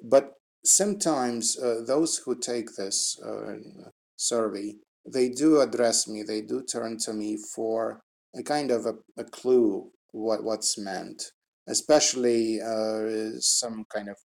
But 0.03 0.33
sometimes 0.65 1.59
uh, 1.59 1.81
those 1.87 2.19
who 2.19 2.39
take 2.39 2.75
this 2.77 3.19
uh, 3.21 3.55
survey, 4.17 4.75
they 5.07 5.29
do 5.29 5.61
address 5.61 6.07
me, 6.07 6.23
they 6.23 6.43
do 6.43 6.63
turn 6.63 6.99
to 6.99 7.13
me 7.13 7.37
for 7.55 8.01
a 8.37 8.43
kind 8.43 8.71
of 8.71 8.87
a, 8.87 8.95
a 9.19 9.25
clue 9.25 9.91
what 10.13 10.45
what's 10.45 10.79
meant, 10.79 11.23
especially 11.69 12.61
uh, 12.61 13.33
some 13.41 13.85
kind 13.93 14.09
of 14.09 14.17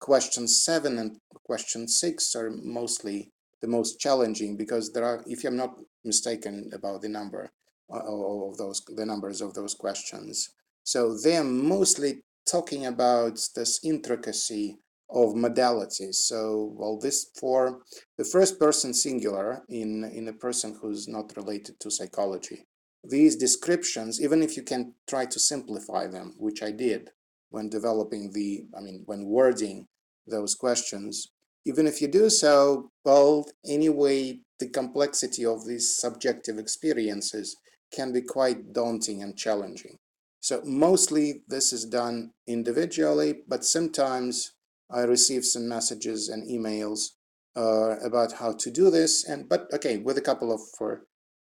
question 0.00 0.46
seven 0.48 0.98
and 0.98 1.16
question 1.44 1.88
six 1.88 2.34
are 2.34 2.50
mostly 2.62 3.30
the 3.60 3.68
most 3.68 4.00
challenging 4.00 4.56
because 4.56 4.92
there 4.92 5.04
are, 5.04 5.22
if 5.26 5.44
I'm 5.44 5.56
not 5.56 5.74
mistaken 6.04 6.70
about 6.72 7.02
the 7.02 7.08
number 7.08 7.50
uh, 7.92 7.98
of 7.98 8.56
those, 8.56 8.82
the 8.96 9.04
numbers 9.04 9.40
of 9.40 9.54
those 9.54 9.74
questions. 9.74 10.48
So 10.84 11.16
they 11.22 11.36
are 11.36 11.44
mostly 11.44 12.22
talking 12.50 12.86
about 12.86 13.38
this 13.54 13.80
intricacy 13.84 14.78
of 15.12 15.34
modalities. 15.34 16.14
So, 16.14 16.74
well, 16.76 16.98
this 16.98 17.30
for 17.38 17.82
the 18.16 18.24
first 18.24 18.58
person 18.58 18.94
singular 18.94 19.62
in, 19.68 20.04
in 20.04 20.28
a 20.28 20.32
person 20.32 20.78
who's 20.80 21.08
not 21.08 21.36
related 21.36 21.80
to 21.80 21.90
psychology. 21.90 22.66
These 23.02 23.36
descriptions, 23.36 24.20
even 24.20 24.42
if 24.42 24.56
you 24.56 24.62
can 24.62 24.94
try 25.08 25.26
to 25.26 25.38
simplify 25.38 26.06
them, 26.06 26.34
which 26.38 26.62
I 26.62 26.70
did 26.70 27.10
when 27.48 27.68
developing 27.68 28.32
the, 28.32 28.66
I 28.76 28.80
mean, 28.80 29.02
when 29.06 29.24
wording 29.24 29.86
those 30.26 30.54
questions, 30.54 31.32
even 31.66 31.86
if 31.86 32.00
you 32.00 32.08
do 32.08 32.30
so, 32.30 32.90
well, 33.04 33.46
anyway, 33.66 34.40
the 34.58 34.68
complexity 34.68 35.44
of 35.44 35.66
these 35.66 35.96
subjective 35.96 36.58
experiences 36.58 37.56
can 37.92 38.12
be 38.12 38.22
quite 38.22 38.72
daunting 38.72 39.22
and 39.22 39.36
challenging. 39.36 39.96
So 40.40 40.62
mostly 40.64 41.42
this 41.48 41.72
is 41.72 41.84
done 41.84 42.30
individually, 42.46 43.42
but 43.46 43.64
sometimes 43.64 44.52
I 44.92 45.02
received 45.02 45.44
some 45.44 45.68
messages 45.68 46.28
and 46.28 46.48
emails 46.48 47.10
uh, 47.56 47.96
about 48.04 48.32
how 48.32 48.52
to 48.52 48.70
do 48.70 48.90
this. 48.90 49.28
And 49.28 49.48
but 49.48 49.72
okay, 49.74 49.98
with 49.98 50.18
a 50.18 50.22
couple 50.22 50.52
of 50.52 50.60
uh, 50.80 50.96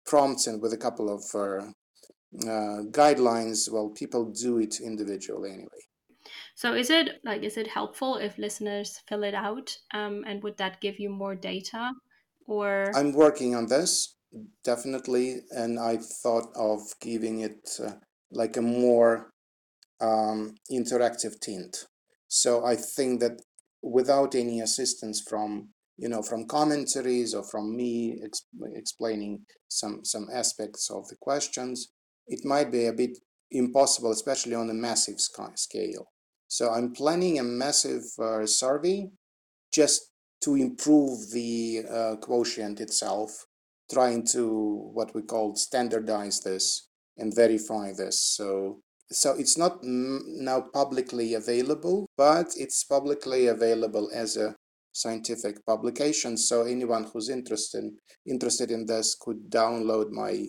prompts 0.07 0.47
and 0.47 0.61
with 0.63 0.73
a 0.73 0.79
couple 0.79 1.09
of 1.13 1.23
uh, 1.35 1.71
uh 2.47 2.83
guidelines, 2.91 3.71
well, 3.71 3.91
people 3.91 4.33
do 4.33 4.59
it 4.59 4.81
individually 4.81 5.51
anyway. 5.51 5.83
So 6.55 6.75
is 6.75 6.91
it 6.91 7.21
like 7.25 7.43
is 7.43 7.57
it 7.57 7.69
helpful 7.69 8.17
if 8.17 8.39
listeners 8.39 9.01
fill 9.09 9.23
it 9.23 9.35
out, 9.35 9.77
um, 9.95 10.25
and 10.27 10.43
would 10.43 10.57
that 10.59 10.81
give 10.81 10.99
you 10.99 11.11
more 11.11 11.35
data? 11.35 11.93
Or 12.47 12.91
I'm 12.95 13.13
working 13.13 13.55
on 13.55 13.67
this 13.67 14.17
definitely, 14.65 15.41
and 15.51 15.79
I 15.79 15.99
thought 15.99 16.49
of 16.55 16.81
giving 17.01 17.41
it 17.41 17.71
uh, 17.83 17.93
like 18.31 18.57
a 18.57 18.63
more 18.63 19.31
um, 20.01 20.55
interactive 20.71 21.41
tint. 21.41 21.87
So 22.29 22.65
I 22.65 22.77
think 22.77 23.21
that 23.21 23.43
without 23.83 24.35
any 24.35 24.61
assistance 24.61 25.23
from 25.27 25.71
you 25.97 26.09
know 26.09 26.23
from 26.23 26.47
commentaries 26.47 27.35
or 27.35 27.43
from 27.43 27.77
me 27.77 28.21
exp- 28.23 28.77
explaining 28.77 29.41
some 29.69 30.05
some 30.05 30.29
aspects 30.33 30.91
of 30.91 31.09
the 31.09 31.17
questions, 31.17 31.89
it 32.27 32.45
might 32.45 32.71
be 32.71 32.87
a 32.87 32.93
bit 32.93 33.19
impossible, 33.51 34.13
especially 34.13 34.55
on 34.55 34.71
a 34.71 34.75
massive 34.75 35.19
scale. 35.55 36.13
So 36.49 36.71
I'm 36.71 36.93
planning 36.93 37.39
a 37.39 37.43
massive 37.43 38.05
uh, 38.19 38.47
survey 38.47 39.11
just 39.73 40.11
to 40.43 40.55
improve 40.55 41.31
the 41.33 41.85
uh, 41.91 42.17
quotient 42.17 42.81
itself, 42.81 43.47
trying 43.91 44.25
to 44.27 44.91
what 44.93 45.15
we 45.15 45.23
call 45.23 45.57
standardize 45.57 46.41
this 46.41 46.89
and 47.17 47.35
verify 47.35 47.93
this. 47.93 48.21
So 48.21 48.81
so 49.11 49.35
it's 49.39 49.57
not 49.57 49.79
now 49.83 50.61
publicly 50.61 51.35
available, 51.35 52.07
but 52.17 52.49
it's 52.57 52.85
publicly 52.85 53.47
available 53.47 54.11
as 54.13 54.37
a 54.37 54.55
scientific 54.93 55.65
publication. 55.65 56.37
So 56.37 56.63
anyone 56.63 57.05
who's 57.05 57.29
interested 57.29 57.85
interested 58.27 58.71
in 58.71 58.87
this 58.87 59.17
could 59.19 59.51
download 59.51 60.11
my 60.11 60.47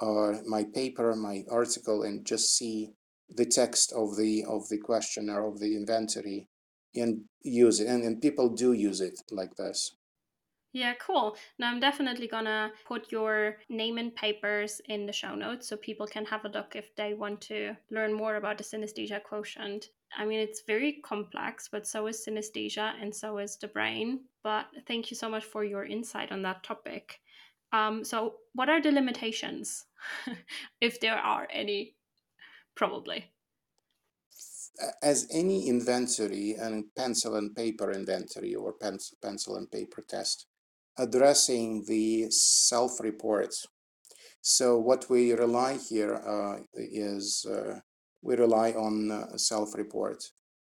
uh, 0.00 0.38
my 0.46 0.64
paper, 0.64 1.14
my 1.14 1.44
article, 1.50 2.02
and 2.04 2.24
just 2.24 2.56
see 2.56 2.90
the 3.28 3.46
text 3.46 3.92
of 3.92 4.16
the 4.16 4.44
of 4.44 4.68
the 4.68 4.78
questionnaire 4.78 5.44
of 5.46 5.58
the 5.58 5.74
inventory 5.76 6.48
and 6.94 7.22
use 7.42 7.80
it. 7.80 7.88
And, 7.88 8.02
and 8.04 8.20
people 8.20 8.48
do 8.50 8.72
use 8.72 9.00
it 9.00 9.18
like 9.30 9.54
this. 9.56 9.96
Yeah, 10.72 10.94
cool. 10.94 11.36
Now 11.58 11.70
I'm 11.72 11.80
definitely 11.80 12.28
gonna 12.28 12.70
put 12.86 13.10
your 13.10 13.56
name 13.68 13.98
and 13.98 14.14
papers 14.14 14.80
in 14.88 15.04
the 15.04 15.12
show 15.12 15.34
notes 15.34 15.66
so 15.66 15.76
people 15.76 16.06
can 16.06 16.24
have 16.26 16.44
a 16.44 16.48
look 16.48 16.76
if 16.76 16.94
they 16.94 17.14
want 17.14 17.40
to 17.42 17.76
learn 17.90 18.12
more 18.12 18.36
about 18.36 18.56
the 18.56 18.64
synesthesia 18.64 19.20
quotient. 19.22 19.88
I 20.16 20.24
mean, 20.24 20.38
it's 20.38 20.62
very 20.62 21.00
complex, 21.04 21.68
but 21.70 21.88
so 21.88 22.06
is 22.06 22.24
synesthesia 22.24 22.94
and 23.00 23.14
so 23.14 23.38
is 23.38 23.56
the 23.56 23.66
brain. 23.66 24.20
But 24.44 24.66
thank 24.86 25.10
you 25.10 25.16
so 25.16 25.28
much 25.28 25.44
for 25.44 25.64
your 25.64 25.84
insight 25.84 26.30
on 26.30 26.42
that 26.42 26.62
topic. 26.62 27.20
Um, 27.72 28.04
so, 28.04 28.34
what 28.54 28.68
are 28.68 28.80
the 28.80 28.90
limitations, 28.90 29.86
if 30.80 31.00
there 31.00 31.16
are 31.16 31.46
any? 31.52 31.94
Probably. 32.74 33.30
As 35.02 35.28
any 35.30 35.68
inventory, 35.68 36.54
and 36.54 36.84
pencil 36.96 37.36
and 37.36 37.54
paper 37.54 37.92
inventory 37.92 38.54
or 38.54 38.72
pencil 38.72 39.56
and 39.56 39.70
paper 39.70 40.02
test, 40.02 40.46
addressing 41.04 41.84
the 41.86 42.30
self-report. 42.30 43.52
So 44.42 44.78
what 44.78 45.02
we 45.08 45.32
rely 45.32 45.78
here 45.88 46.14
uh, 46.14 46.56
is 46.74 47.46
uh, 47.46 47.80
we 48.22 48.36
rely 48.36 48.72
on 48.72 49.10
uh, 49.10 49.36
self-report. 49.36 50.22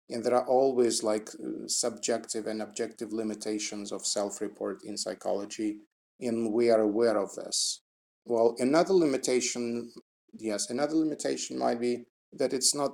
And 0.10 0.24
there 0.24 0.36
are 0.36 0.48
always 0.48 1.04
like 1.04 1.30
subjective 1.68 2.48
and 2.48 2.62
objective 2.62 3.12
limitations 3.12 3.92
of 3.92 4.06
self-report 4.06 4.78
in 4.84 4.96
psychology, 4.96 5.80
and 6.20 6.54
we 6.54 6.70
are 6.70 6.82
aware 6.82 7.18
of 7.18 7.36
this. 7.36 7.82
Well, 8.26 8.56
another 8.60 8.94
limitation, 8.94 9.92
yes, 10.34 10.70
another 10.70 10.96
limitation 10.96 11.60
might 11.60 11.82
be 11.82 12.06
that 12.32 12.54
it's 12.54 12.74
not 12.74 12.92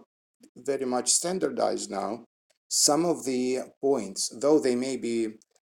very 0.56 0.86
much 0.86 1.10
standardized 1.12 1.92
now. 1.92 2.26
Some 2.68 3.06
of 3.06 3.26
the 3.26 3.60
points, 3.80 4.22
though 4.42 4.60
they 4.60 4.76
may 4.76 4.98
be 4.98 5.18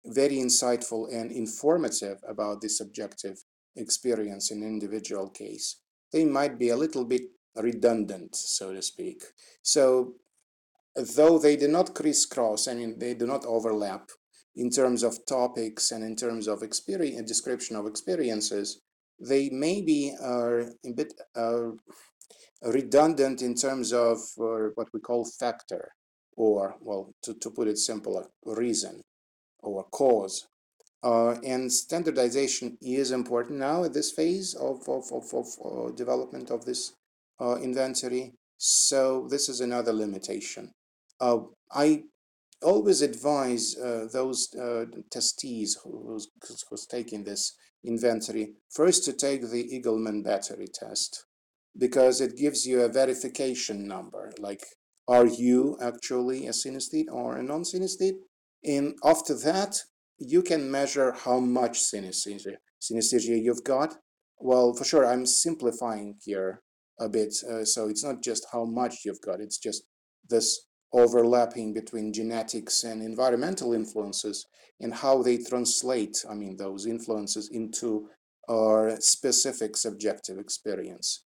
very 0.07 0.37
insightful 0.37 1.13
and 1.13 1.31
informative 1.31 2.19
about 2.27 2.61
the 2.61 2.69
subjective 2.69 3.43
experience 3.75 4.51
in 4.51 4.63
individual 4.63 5.29
case. 5.29 5.77
They 6.11 6.25
might 6.25 6.57
be 6.57 6.69
a 6.69 6.77
little 6.77 7.05
bit 7.05 7.23
redundant, 7.55 8.35
so 8.35 8.73
to 8.73 8.81
speak. 8.81 9.23
So, 9.61 10.15
though 10.95 11.37
they 11.37 11.57
do 11.57 11.67
not 11.67 11.93
crisscross, 11.93 12.67
I 12.67 12.73
mean, 12.73 12.97
they 12.97 13.13
do 13.13 13.27
not 13.27 13.45
overlap 13.45 14.09
in 14.55 14.69
terms 14.69 15.03
of 15.03 15.25
topics 15.27 15.91
and 15.91 16.03
in 16.03 16.15
terms 16.15 16.47
of 16.47 16.63
experience, 16.63 17.27
description 17.27 17.75
of 17.75 17.85
experiences, 17.85 18.81
they 19.19 19.49
maybe 19.49 20.15
are 20.21 20.61
a 20.61 20.91
bit 20.95 21.13
uh, 21.35 21.71
redundant 22.63 23.41
in 23.41 23.53
terms 23.53 23.93
of 23.93 24.17
uh, 24.39 24.69
what 24.75 24.87
we 24.93 24.99
call 24.99 25.25
factor, 25.39 25.91
or, 26.35 26.75
well, 26.81 27.13
to, 27.23 27.33
to 27.35 27.51
put 27.51 27.67
it 27.67 27.77
simpler, 27.77 28.27
reason 28.45 29.01
or 29.61 29.83
cause. 29.91 30.47
Uh, 31.03 31.35
and 31.45 31.71
standardization 31.71 32.77
is 32.81 33.11
important 33.11 33.59
now 33.59 33.83
at 33.83 33.93
this 33.93 34.11
phase 34.11 34.55
of, 34.55 34.81
of, 34.89 35.03
of, 35.11 35.25
of 35.33 35.47
uh, 35.63 35.91
development 35.91 36.49
of 36.49 36.65
this 36.65 36.93
uh, 37.39 37.55
inventory. 37.61 38.33
So 38.57 39.27
this 39.29 39.47
is 39.47 39.61
another 39.61 39.93
limitation. 39.93 40.71
Uh, 41.21 41.39
I 41.71 42.03
always 42.63 43.03
advise 43.03 43.75
those 43.75 44.49
testees 45.13 45.77
who's, 45.83 46.27
who's 46.69 46.87
taking 46.87 47.23
this 47.23 47.55
inventory 47.85 48.53
first 48.69 49.05
to 49.05 49.13
take 49.13 49.41
the 49.49 49.63
Eagleman 49.63 50.23
battery 50.23 50.67
test 50.73 51.25
because 51.77 52.19
it 52.21 52.35
gives 52.35 52.65
you 52.65 52.81
a 52.81 52.89
verification 52.89 53.87
number 53.87 54.33
like 54.39 54.63
are 55.07 55.25
you 55.25 55.77
actually 55.81 56.47
a 56.47 56.51
synesthete 56.51 57.09
or 57.11 57.37
a 57.37 57.43
non-synesthete 57.43 58.17
and 58.63 58.95
after 59.03 59.33
that 59.37 59.81
you 60.19 60.41
can 60.41 60.71
measure 60.71 61.11
how 61.11 61.39
much 61.39 61.79
synesthesia, 61.79 62.55
synesthesia 62.81 63.41
you've 63.41 63.63
got. 63.63 63.97
Well 64.39 64.73
for 64.73 64.83
sure 64.83 65.05
i'm 65.05 65.25
simplifying 65.25 66.17
here 66.23 66.61
a 66.99 67.09
bit 67.09 67.33
uh, 67.49 67.65
so 67.65 67.89
it's 67.89 68.03
not 68.03 68.21
just 68.21 68.45
how 68.51 68.65
much 68.65 68.97
you've 69.05 69.21
got 69.21 69.39
it's 69.39 69.57
just 69.57 69.83
this 70.29 70.65
overlapping 70.93 71.73
between 71.73 72.13
genetics 72.13 72.83
and 72.83 73.01
environmental 73.01 73.73
influences 73.73 74.45
and 74.79 74.93
how 74.93 75.21
they 75.21 75.37
translate 75.37 76.23
i 76.29 76.33
mean 76.33 76.55
those 76.57 76.85
influences 76.85 77.49
into 77.51 78.09
our 78.49 78.99
specific 78.99 79.75
subjective 79.75 80.37
experience 80.37 81.23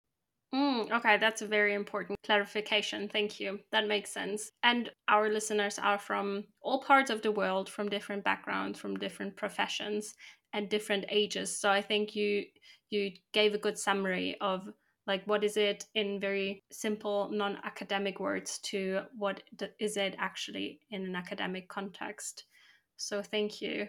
Mm, 0.54 0.90
okay, 0.90 1.18
that's 1.18 1.42
a 1.42 1.46
very 1.46 1.74
important 1.74 2.18
clarification. 2.24 3.09
Thank 3.09 3.40
you. 3.40 3.61
That 3.72 3.88
makes 3.88 4.11
sense. 4.11 4.52
And 4.62 4.90
our 5.09 5.28
listeners 5.28 5.78
are 5.78 5.98
from 5.98 6.44
all 6.62 6.82
parts 6.82 7.11
of 7.11 7.22
the 7.22 7.32
world, 7.32 7.68
from 7.68 7.88
different 7.88 8.24
backgrounds, 8.24 8.78
from 8.78 8.96
different 8.96 9.37
professions, 9.37 10.14
and 10.52 10.68
different 10.68 11.04
ages. 11.11 11.59
So 11.59 11.70
I 11.70 11.82
think 11.82 12.14
you 12.14 12.44
you 12.90 13.11
gave 13.32 13.52
a 13.54 13.59
good 13.59 13.78
summary 13.78 14.37
of 14.40 14.68
like 15.06 15.24
what 15.26 15.44
is 15.44 15.56
it 15.56 15.85
in 15.94 16.20
very 16.20 16.62
simple 16.70 17.28
non-academic 17.32 18.20
words 18.20 18.59
to 18.59 19.02
what 19.16 19.42
is 19.78 19.96
it 19.96 20.14
actually 20.18 20.80
in 20.90 21.04
an 21.04 21.16
academic 21.16 21.68
context. 21.68 22.44
So 22.96 23.22
thank 23.22 23.61
you. 23.61 23.88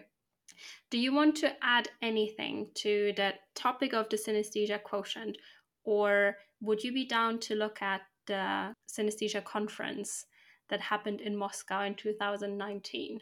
Do 0.90 0.98
you 0.98 1.14
want 1.14 1.36
to 1.36 1.52
add 1.62 1.88
anything 2.02 2.70
to 2.76 3.12
the 3.16 3.34
topic 3.54 3.92
of 3.94 4.08
the 4.08 4.16
synesthesia 4.16 4.82
quotient 4.82 5.36
or 5.84 6.36
would 6.60 6.82
you 6.82 6.92
be 6.92 7.06
down 7.06 7.38
to 7.40 7.54
look 7.54 7.80
at 7.82 8.02
the 8.26 8.74
synesthesia 8.88 9.44
conference 9.44 10.26
that 10.68 10.80
happened 10.80 11.20
in 11.20 11.36
Moscow 11.36 11.82
in 11.82 11.94
2019? 11.94 13.20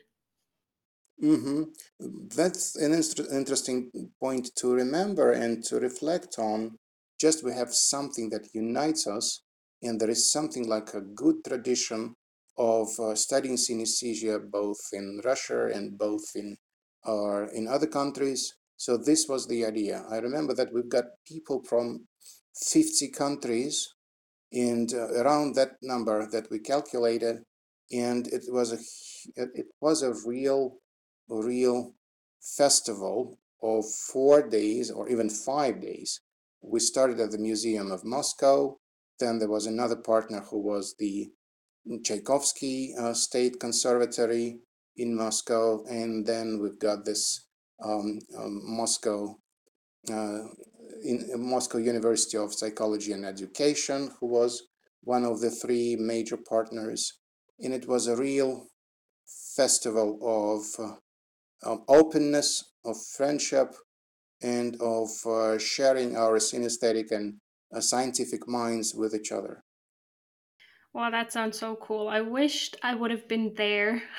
Mm-hmm. 1.22 1.62
That's 2.36 2.76
an 2.76 2.92
interesting 2.92 3.90
point 4.20 4.50
to 4.56 4.74
remember 4.74 5.32
and 5.32 5.64
to 5.64 5.80
reflect 5.80 6.38
on. 6.38 6.76
Just 7.18 7.42
we 7.42 7.52
have 7.52 7.72
something 7.72 8.28
that 8.30 8.48
unites 8.52 9.06
us, 9.06 9.40
and 9.82 9.98
there 9.98 10.10
is 10.10 10.30
something 10.30 10.68
like 10.68 10.92
a 10.92 11.00
good 11.00 11.36
tradition 11.46 12.14
of 12.58 12.88
uh, 13.00 13.14
studying 13.14 13.56
synesthesia 13.56 14.38
both 14.50 14.78
in 14.92 15.22
Russia 15.24 15.70
and 15.72 15.96
both 15.96 16.24
in 16.34 16.56
uh, 17.06 17.46
in 17.54 17.68
other 17.68 17.86
countries. 17.86 18.54
So 18.76 18.96
this 18.96 19.26
was 19.28 19.46
the 19.46 19.64
idea. 19.64 20.04
I 20.10 20.18
remember 20.18 20.54
that 20.54 20.72
we've 20.72 20.88
got 20.88 21.04
people 21.26 21.62
from 21.68 22.06
50 22.54 23.08
countries 23.08 23.94
and 24.52 24.92
uh, 24.94 25.08
around 25.22 25.54
that 25.54 25.72
number 25.82 26.28
that 26.30 26.50
we 26.50 26.58
calculated 26.58 27.42
and 27.92 28.26
it 28.28 28.44
was 28.48 28.72
a 28.72 28.78
it 29.36 29.66
was 29.80 30.02
a 30.02 30.14
real 30.26 30.78
real 31.28 31.94
festival 32.40 33.38
of 33.62 33.84
four 34.12 34.48
days 34.48 34.90
or 34.90 35.08
even 35.08 35.28
five 35.28 35.80
days 35.80 36.20
we 36.62 36.80
started 36.80 37.20
at 37.20 37.30
the 37.30 37.38
museum 37.38 37.90
of 37.90 38.04
moscow 38.04 38.76
then 39.18 39.38
there 39.38 39.48
was 39.48 39.66
another 39.66 39.96
partner 39.96 40.40
who 40.50 40.60
was 40.60 40.94
the 40.98 41.28
tchaikovsky 42.04 42.94
uh, 42.98 43.12
state 43.12 43.58
conservatory 43.60 44.58
in 44.96 45.16
moscow 45.16 45.82
and 45.88 46.26
then 46.26 46.58
we've 46.60 46.78
got 46.78 47.04
this 47.04 47.45
um, 47.82 48.18
um, 48.36 48.60
moscow 48.64 49.36
uh, 50.10 50.42
in 51.02 51.24
Moscow 51.36 51.78
University 51.78 52.36
of 52.38 52.54
Psychology 52.54 53.12
and 53.12 53.24
Education, 53.24 54.12
who 54.20 54.26
was 54.26 54.62
one 55.02 55.24
of 55.24 55.40
the 55.40 55.50
three 55.50 55.96
major 55.96 56.36
partners. 56.36 57.20
And 57.58 57.72
it 57.72 57.86
was 57.86 58.06
a 58.06 58.16
real 58.16 58.66
festival 59.56 60.18
of, 60.22 60.64
uh, 60.84 60.96
of 61.62 61.84
openness, 61.88 62.64
of 62.84 62.96
friendship, 63.16 63.74
and 64.42 64.76
of 64.80 65.10
uh, 65.26 65.58
sharing 65.58 66.16
our 66.16 66.38
synesthetic 66.38 67.10
and 67.10 67.40
uh, 67.74 67.80
scientific 67.80 68.48
minds 68.48 68.94
with 68.94 69.14
each 69.14 69.32
other. 69.32 69.62
Well, 70.92 71.10
that 71.12 71.32
sounds 71.32 71.58
so 71.58 71.76
cool. 71.76 72.08
I 72.08 72.20
wished 72.22 72.76
I 72.82 72.94
would 72.96 73.10
have 73.10 73.28
been 73.28 73.54
there. 73.54 74.02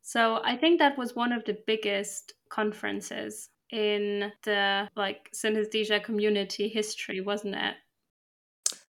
So 0.00 0.40
I 0.42 0.56
think 0.56 0.78
that 0.78 0.96
was 0.96 1.14
one 1.14 1.32
of 1.32 1.44
the 1.44 1.58
biggest 1.66 2.32
conferences 2.50 3.50
in 3.70 4.32
the 4.44 4.88
like 4.96 5.30
synesthesia 5.34 6.02
community 6.02 6.68
history, 6.68 7.20
wasn't 7.20 7.54
it? 7.54 7.74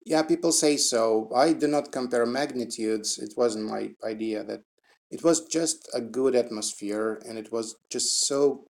Yeah, 0.05 0.23
people 0.23 0.51
say 0.51 0.77
so. 0.77 1.29
I 1.35 1.53
do 1.53 1.67
not 1.67 1.91
compare 1.91 2.25
magnitudes. 2.25 3.17
It 3.17 3.33
wasn't 3.35 3.69
my 3.69 3.91
idea 4.03 4.43
that 4.43 4.61
it 5.11 5.23
was 5.23 5.45
just 5.45 5.89
a 5.93 6.01
good 6.01 6.35
atmosphere 6.35 7.21
and 7.27 7.37
it 7.37 7.51
was 7.51 7.75
just 7.91 8.25
so 8.25 8.65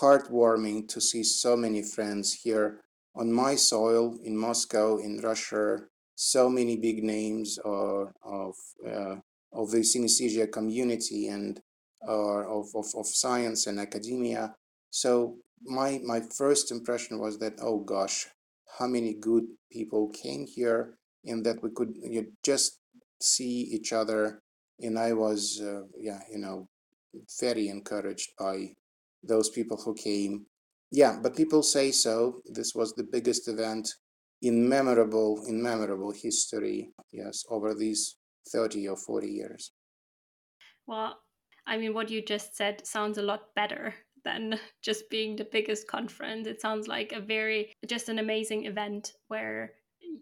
heartwarming 0.00 0.88
to 0.88 1.00
see 1.00 1.22
so 1.22 1.56
many 1.56 1.82
friends 1.82 2.32
here 2.42 2.80
on 3.14 3.32
my 3.32 3.54
soil 3.54 4.18
in 4.24 4.36
Moscow, 4.36 4.98
in 4.98 5.20
Russia, 5.20 5.78
so 6.14 6.48
many 6.48 6.76
big 6.76 7.02
names 7.02 7.58
uh, 7.64 8.04
of 8.22 8.54
uh, 8.86 9.16
of 9.52 9.70
the 9.70 9.78
synesthesia 9.78 10.50
community 10.50 11.28
and 11.28 11.60
uh, 12.06 12.58
of, 12.58 12.66
of, 12.74 12.86
of 12.96 13.06
science 13.06 13.66
and 13.66 13.78
academia 13.78 14.54
so 14.90 15.36
my 15.62 16.00
my 16.04 16.20
first 16.36 16.70
impression 16.70 17.18
was 17.18 17.38
that 17.38 17.54
oh 17.60 17.78
gosh, 17.78 18.26
how 18.78 18.86
many 18.86 19.14
good 19.14 19.44
people 19.70 20.08
came 20.10 20.46
here, 20.46 20.98
and 21.24 21.44
that 21.46 21.62
we 21.62 21.70
could 21.70 21.94
you 21.96 22.32
just 22.42 22.78
see 23.20 23.60
each 23.72 23.92
other. 23.92 24.42
And 24.80 24.98
I 24.98 25.12
was 25.12 25.60
uh, 25.62 25.82
yeah 25.96 26.20
you 26.30 26.38
know 26.38 26.68
very 27.40 27.68
encouraged 27.68 28.30
by 28.38 28.74
those 29.22 29.50
people 29.50 29.76
who 29.76 29.94
came. 29.94 30.46
Yeah, 30.90 31.18
but 31.22 31.36
people 31.36 31.62
say 31.62 31.92
so. 31.92 32.42
This 32.46 32.74
was 32.74 32.94
the 32.94 33.04
biggest 33.04 33.48
event 33.48 33.94
in 34.42 34.68
memorable 34.68 35.44
in 35.46 35.62
memorable 35.62 36.12
history. 36.12 36.92
Yes, 37.12 37.44
over 37.48 37.74
these 37.74 38.16
thirty 38.48 38.88
or 38.88 38.96
forty 38.96 39.28
years. 39.30 39.72
Well, 40.86 41.18
I 41.66 41.76
mean, 41.76 41.94
what 41.94 42.10
you 42.10 42.24
just 42.24 42.56
said 42.56 42.86
sounds 42.86 43.18
a 43.18 43.22
lot 43.22 43.54
better 43.54 43.94
than 44.24 44.58
just 44.82 45.10
being 45.10 45.36
the 45.36 45.48
biggest 45.50 45.86
conference. 45.86 46.46
It 46.46 46.60
sounds 46.60 46.88
like 46.88 47.12
a 47.12 47.20
very, 47.20 47.72
just 47.86 48.08
an 48.08 48.18
amazing 48.18 48.66
event 48.66 49.12
where 49.28 49.72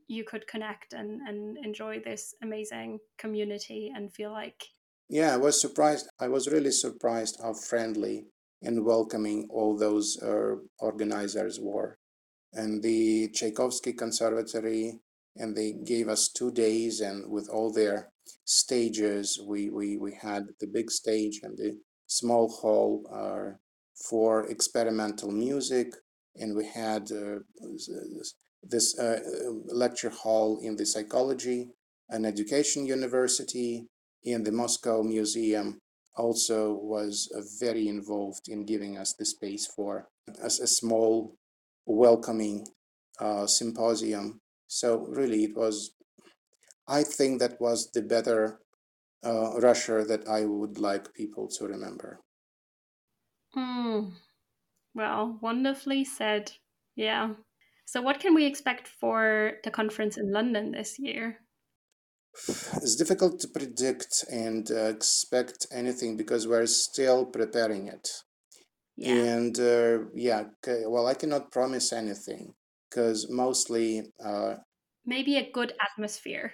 you 0.06 0.24
could 0.24 0.46
connect 0.46 0.92
and, 0.92 1.20
and 1.28 1.56
enjoy 1.64 2.00
this 2.00 2.34
amazing 2.42 2.98
community 3.18 3.92
and 3.94 4.12
feel 4.12 4.32
like. 4.32 4.64
Yeah, 5.08 5.34
I 5.34 5.36
was 5.36 5.60
surprised. 5.60 6.08
I 6.20 6.28
was 6.28 6.48
really 6.48 6.70
surprised 6.70 7.38
how 7.42 7.54
friendly 7.54 8.26
and 8.62 8.84
welcoming 8.84 9.48
all 9.50 9.76
those 9.76 10.20
uh, 10.22 10.56
organizers 10.78 11.58
were. 11.60 11.96
And 12.52 12.82
the 12.82 13.28
Tchaikovsky 13.28 13.92
Conservatory, 13.92 15.00
and 15.38 15.56
they 15.56 15.72
gave 15.84 16.08
us 16.08 16.28
two 16.28 16.50
days, 16.50 17.00
and 17.00 17.30
with 17.30 17.48
all 17.48 17.72
their 17.72 18.10
stages, 18.44 19.40
we, 19.46 19.70
we, 19.70 19.96
we 19.96 20.12
had 20.20 20.46
the 20.60 20.66
big 20.66 20.90
stage 20.90 21.40
and 21.42 21.56
the 21.56 21.78
small 22.06 22.48
hall 22.48 23.08
uh, 23.12 23.56
for 24.08 24.46
experimental 24.46 25.30
music, 25.30 25.88
and 26.36 26.56
we 26.56 26.66
had 26.66 27.10
uh, 27.12 27.38
this 28.62 28.98
uh, 28.98 29.20
lecture 29.66 30.10
hall 30.10 30.58
in 30.62 30.76
the 30.76 30.86
psychology 30.86 31.70
and 32.10 32.26
education 32.26 32.86
university 32.86 33.86
in 34.22 34.42
the 34.42 34.52
Moscow 34.52 35.02
Museum 35.02 35.78
also 36.16 36.72
was 36.72 37.30
uh, 37.34 37.40
very 37.60 37.86
involved 37.86 38.48
in 38.48 38.64
giving 38.64 38.98
us 38.98 39.14
the 39.14 39.24
space 39.24 39.66
for 39.66 40.08
a, 40.42 40.46
a 40.46 40.50
small 40.50 41.34
welcoming 41.86 42.66
uh, 43.20 43.46
symposium. 43.46 44.40
So 44.68 45.06
really 45.08 45.44
it 45.44 45.56
was, 45.56 45.92
I 46.86 47.02
think 47.02 47.40
that 47.40 47.60
was 47.60 47.90
the 47.90 48.02
better 48.02 48.60
uh, 49.24 49.58
Russia 49.60 50.04
that 50.06 50.28
I 50.28 50.44
would 50.44 50.78
like 50.78 51.14
people 51.14 51.48
to 51.58 51.66
remember. 51.66 52.20
Mm. 53.56 54.12
Well, 54.94 55.38
wonderfully 55.42 56.04
said. 56.04 56.52
Yeah. 56.94 57.34
So, 57.86 58.02
what 58.02 58.20
can 58.20 58.34
we 58.34 58.44
expect 58.44 58.86
for 58.86 59.54
the 59.64 59.70
conference 59.70 60.18
in 60.18 60.30
London 60.30 60.72
this 60.72 60.98
year? 60.98 61.38
It's 62.46 62.96
difficult 62.96 63.40
to 63.40 63.48
predict 63.48 64.24
and 64.30 64.70
uh, 64.70 64.84
expect 64.84 65.66
anything 65.72 66.16
because 66.16 66.46
we're 66.46 66.66
still 66.66 67.24
preparing 67.24 67.88
it. 67.88 68.08
Yeah. 68.96 69.14
And 69.14 69.58
uh, 69.58 70.10
yeah, 70.14 70.44
well, 70.86 71.06
I 71.06 71.14
cannot 71.14 71.50
promise 71.50 71.92
anything 71.92 72.54
because 72.88 73.30
mostly, 73.30 74.12
uh, 74.24 74.56
Maybe 75.06 75.38
a 75.38 75.50
good 75.50 75.72
atmosphere. 75.80 76.52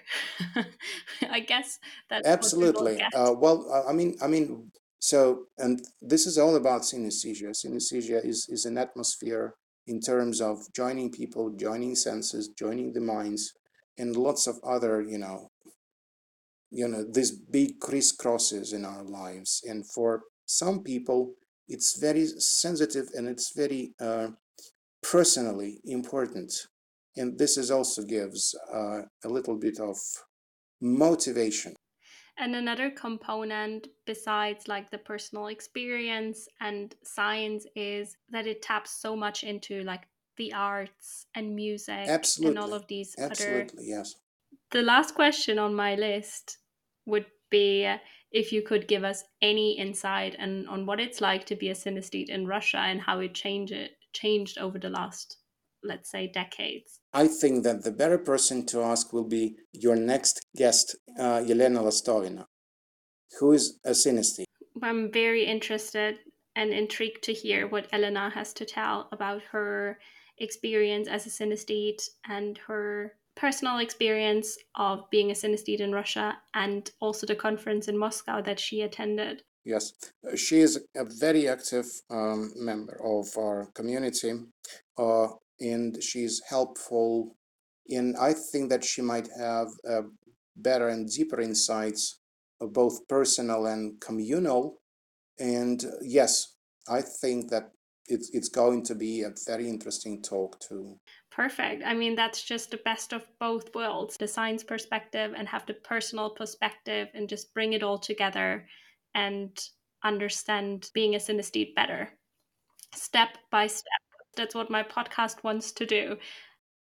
I 1.29 1.41
guess 1.41 1.77
that's 2.09 2.25
what 2.25 2.33
absolutely. 2.33 3.01
Uh, 3.13 3.33
well, 3.33 3.67
uh, 3.69 3.89
I 3.89 3.91
mean, 3.91 4.15
I 4.21 4.27
mean, 4.27 4.71
so, 4.99 5.47
and 5.57 5.81
this 6.01 6.25
is 6.25 6.37
all 6.37 6.55
about 6.55 6.83
synesthesia. 6.83 7.51
Synesthesia 7.51 8.23
is 8.23 8.47
is 8.49 8.63
an 8.63 8.77
atmosphere 8.77 9.55
in 9.87 9.99
terms 9.99 10.39
of 10.41 10.71
joining 10.73 11.11
people, 11.11 11.49
joining 11.51 11.95
senses, 11.95 12.47
joining 12.47 12.93
the 12.93 13.01
minds, 13.01 13.53
and 13.97 14.15
lots 14.15 14.47
of 14.47 14.59
other, 14.63 15.01
you 15.01 15.17
know, 15.17 15.51
you 16.71 16.87
know, 16.87 17.03
these 17.03 17.31
big 17.31 17.79
crisscrosses 17.79 18.73
in 18.73 18.85
our 18.85 19.03
lives. 19.03 19.63
And 19.67 19.85
for 19.85 20.23
some 20.45 20.83
people, 20.83 21.33
it's 21.67 21.97
very 21.97 22.25
sensitive 22.37 23.07
and 23.15 23.27
it's 23.27 23.55
very 23.55 23.93
uh, 23.99 24.29
personally 25.11 25.79
important. 25.85 26.67
And 27.17 27.37
this 27.37 27.57
is 27.57 27.71
also 27.71 28.03
gives 28.03 28.55
uh, 28.73 29.01
a 29.23 29.29
little 29.29 29.57
bit 29.57 29.79
of 29.79 29.97
motivation. 30.81 31.75
And 32.37 32.55
another 32.55 32.89
component 32.89 33.87
besides 34.05 34.67
like 34.67 34.91
the 34.91 34.97
personal 34.97 35.47
experience 35.47 36.47
and 36.59 36.93
science 37.03 37.65
is 37.75 38.17
that 38.29 38.45
it 38.45 38.61
taps 38.61 38.91
so 38.91 39.15
much 39.15 39.43
into 39.43 39.83
like 39.83 40.07
the 40.35 40.51
arts 40.51 41.27
and 41.33 41.55
music 41.55 42.09
and 42.43 42.59
all 42.59 42.73
of 42.73 42.85
these 42.87 43.15
other 43.17 43.31
Absolutely, 43.31 43.85
yes. 43.87 44.15
the 44.71 44.81
last 44.81 45.15
question 45.15 45.57
on 45.57 45.73
my 45.73 45.95
list 45.95 46.57
would 47.05 47.25
be 47.49 47.89
if 48.31 48.51
you 48.51 48.61
could 48.61 48.85
give 48.85 49.05
us 49.05 49.23
any 49.41 49.77
insight 49.77 50.35
and 50.37 50.67
on 50.67 50.85
what 50.85 50.99
it's 50.99 51.21
like 51.21 51.45
to 51.45 51.55
be 51.55 51.69
a 51.69 51.73
synesthete 51.73 52.27
in 52.27 52.45
Russia 52.45 52.79
and 52.79 52.99
how 52.99 53.19
it 53.19 53.33
changed 53.33 53.71
changed 54.15 54.57
over 54.57 54.79
the 54.79 54.89
last 54.89 55.37
let's 55.85 56.09
say 56.09 56.27
decades. 56.27 56.99
I 57.13 57.27
think 57.27 57.63
that 57.63 57.83
the 57.83 57.91
better 57.91 58.17
person 58.17 58.65
to 58.67 58.81
ask 58.81 59.13
will 59.13 59.27
be 59.27 59.55
your 59.71 59.95
next 59.95 60.45
guest, 60.55 60.95
uh, 61.19 61.39
Yelena 61.39 61.81
Lastovina, 61.81 62.45
who 63.39 63.53
is 63.53 63.79
a 63.85 63.91
synesthete. 63.91 64.45
I'm 64.81 65.11
very 65.11 65.45
interested 65.45 66.17
and 66.55 66.71
intrigued 66.71 67.23
to 67.23 67.33
hear 67.33 67.67
what 67.67 67.91
Yelena 67.91 68.31
has 68.33 68.53
to 68.53 68.65
tell 68.65 69.07
about 69.11 69.41
her 69.51 69.99
experience 70.37 71.07
as 71.07 71.25
a 71.25 71.29
synesthete 71.29 72.03
and 72.27 72.57
her 72.67 73.13
personal 73.35 73.79
experience 73.79 74.57
of 74.75 75.09
being 75.09 75.31
a 75.31 75.33
synesthete 75.33 75.81
in 75.81 75.91
Russia 75.91 76.37
and 76.53 76.91
also 76.99 77.25
the 77.27 77.35
conference 77.35 77.87
in 77.87 77.97
Moscow 77.97 78.41
that 78.41 78.59
she 78.59 78.81
attended. 78.81 79.43
Yes, 79.65 79.93
Uh, 80.23 80.35
she 80.35 80.59
is 80.59 80.85
a 80.95 81.05
very 81.05 81.49
active 81.49 81.87
um, 82.11 82.53
member 82.55 83.01
of 83.03 83.25
our 83.37 83.71
community, 83.73 84.33
uh, 84.97 85.27
and 85.59 86.01
she's 86.03 86.41
helpful. 86.47 87.35
And 87.89 88.15
I 88.17 88.33
think 88.33 88.69
that 88.69 88.83
she 88.83 89.01
might 89.01 89.27
have 89.37 89.69
uh, 89.89 90.03
better 90.55 90.87
and 90.89 91.09
deeper 91.09 91.41
insights, 91.41 92.19
uh, 92.61 92.67
both 92.67 93.07
personal 93.07 93.65
and 93.65 93.99
communal. 93.99 94.77
And 95.39 95.83
uh, 95.83 95.97
yes, 96.01 96.55
I 96.87 97.01
think 97.01 97.49
that 97.49 97.71
it's 98.07 98.29
it's 98.33 98.49
going 98.49 98.83
to 98.85 98.95
be 98.95 99.23
a 99.23 99.33
very 99.47 99.67
interesting 99.67 100.21
talk 100.21 100.59
too. 100.59 100.99
Perfect. 101.31 101.83
I 101.83 101.93
mean, 101.95 102.15
that's 102.15 102.43
just 102.43 102.69
the 102.69 102.81
best 102.85 103.13
of 103.13 103.27
both 103.39 103.73
worlds 103.73 104.15
the 104.17 104.27
science 104.27 104.63
perspective 104.63 105.33
and 105.35 105.47
have 105.47 105.65
the 105.65 105.73
personal 105.73 106.29
perspective 106.29 107.07
and 107.15 107.27
just 107.27 107.53
bring 107.53 107.73
it 107.73 107.83
all 107.83 107.97
together 107.97 108.67
and 109.15 109.57
understand 110.03 110.91
being 110.93 111.15
a 111.15 111.17
synesthete 111.17 111.73
better 111.73 112.11
step 112.97 113.37
by 113.51 113.67
step. 113.67 114.01
That's 114.35 114.55
what 114.55 114.69
my 114.69 114.83
podcast 114.83 115.43
wants 115.43 115.71
to 115.73 115.85
do. 115.85 116.17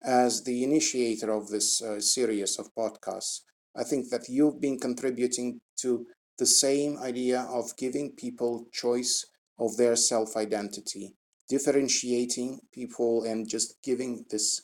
As 0.04 0.44
the 0.44 0.64
initiator 0.64 1.32
of 1.32 1.50
this 1.50 1.82
uh, 1.82 2.00
series 2.00 2.60
of 2.60 2.74
podcasts, 2.76 3.42
I 3.76 3.84
think 3.84 4.10
that 4.10 4.30
you've 4.30 4.62
been 4.62 4.80
contributing 4.80 5.60
to 5.82 6.06
the 6.38 6.46
same 6.46 6.98
idea 7.00 7.42
of 7.50 7.76
giving 7.78 8.12
people 8.12 8.68
choice 8.72 9.26
of 9.60 9.76
their 9.78 9.96
self 9.96 10.36
identity, 10.36 11.16
differentiating 11.50 12.60
people, 12.72 13.24
and 13.24 13.50
just 13.50 13.76
giving 13.84 14.26
this 14.30 14.62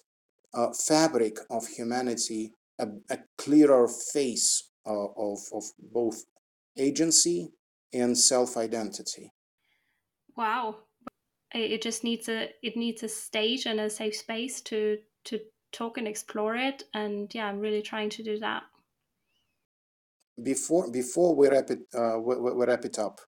uh, 0.53 0.67
fabric 0.87 1.37
of 1.49 1.67
humanity 1.67 2.53
a, 2.79 2.87
a 3.09 3.17
clearer 3.37 3.87
face 3.87 4.69
uh, 4.85 5.07
of, 5.17 5.39
of 5.53 5.63
both 5.91 6.23
agency 6.77 7.51
and 7.93 8.17
self 8.17 8.57
identity. 8.57 9.31
Wow. 10.35 10.77
It 11.53 11.83
just 11.83 12.03
needs 12.03 12.29
a 12.29 12.49
it 12.63 12.75
needs 12.75 13.03
a 13.03 13.07
stage 13.07 13.65
and 13.67 13.79
a 13.79 13.89
safe 13.89 14.15
space 14.15 14.61
to 14.61 14.97
to 15.25 15.39
talk 15.71 15.97
and 15.97 16.07
explore 16.07 16.55
it. 16.55 16.83
And 16.93 17.33
yeah, 17.33 17.45
I'm 17.45 17.59
really 17.59 17.81
trying 17.81 18.09
to 18.11 18.23
do 18.23 18.39
that. 18.39 18.63
Before 20.41 20.91
before 20.91 21.35
we 21.35 21.49
wrap 21.49 21.69
it 21.69 21.81
uh, 21.93 22.17
we 22.19 22.35
we 22.37 22.65
wrap 22.65 22.85
it 22.85 22.97
up, 22.97 23.21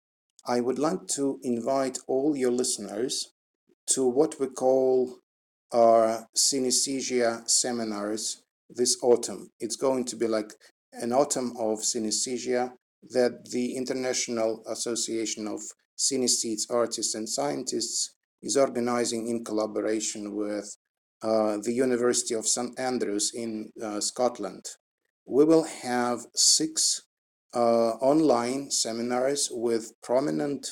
I 0.48 0.60
would 0.60 0.80
like 0.80 1.08
to 1.16 1.40
invite 1.44 2.00
all 2.08 2.36
your 2.36 2.52
listeners 2.52 3.32
to 3.94 4.08
what 4.08 4.40
we 4.40 4.48
call 4.48 5.20
our 5.72 6.28
synesthesia 6.36 7.48
seminars 7.48 8.42
this 8.70 8.98
autumn. 9.04 9.52
It's 9.60 9.76
going 9.76 10.06
to 10.06 10.16
be 10.16 10.28
like 10.28 10.54
an 10.94 11.14
autumn 11.14 11.56
of 11.60 11.80
synesthesia 11.80 12.74
that 13.12 13.50
the 13.52 13.76
International 13.76 14.64
Association 14.68 15.48
of 15.48 15.62
Synesthetes, 15.98 16.70
Artists, 16.70 17.16
and 17.16 17.28
Scientists 17.28 18.16
is 18.42 18.58
organizing 18.58 19.28
in 19.28 19.44
collaboration 19.44 20.36
with 20.36 20.78
uh, 21.22 21.58
the 21.64 21.74
University 21.74 22.34
of 22.34 22.48
St 22.48 22.78
Andrews 22.80 23.32
in 23.34 23.72
uh, 23.82 24.00
Scotland. 24.00 24.66
We 25.26 25.46
will 25.46 25.64
have 25.64 26.26
six 26.36 27.02
uh, 27.56 27.92
online 28.02 28.70
seminars 28.70 29.50
with 29.52 29.94
prominent 30.04 30.68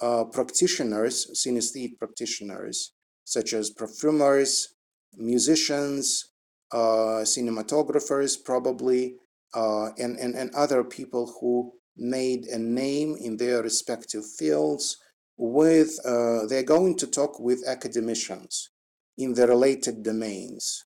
uh, 0.00 0.24
practitioners, 0.24 1.26
synesthete 1.34 1.98
practitioners, 1.98 2.92
such 3.24 3.52
as 3.52 3.70
perfumers, 3.70 4.74
musicians, 5.16 6.32
uh, 6.72 7.22
cinematographers, 7.24 8.36
probably, 8.44 9.14
uh, 9.54 9.90
and, 9.98 10.18
and, 10.18 10.34
and 10.34 10.54
other 10.54 10.84
people 10.84 11.34
who 11.40 11.72
made 11.96 12.44
a 12.46 12.58
name 12.58 13.16
in 13.20 13.36
their 13.36 13.62
respective 13.62 14.24
fields. 14.38 14.96
With 15.38 15.98
uh, 16.06 16.46
they're 16.46 16.62
going 16.62 16.96
to 16.96 17.06
talk 17.06 17.38
with 17.38 17.66
academicians 17.66 18.70
in 19.18 19.34
the 19.34 19.46
related 19.46 20.02
domains. 20.02 20.84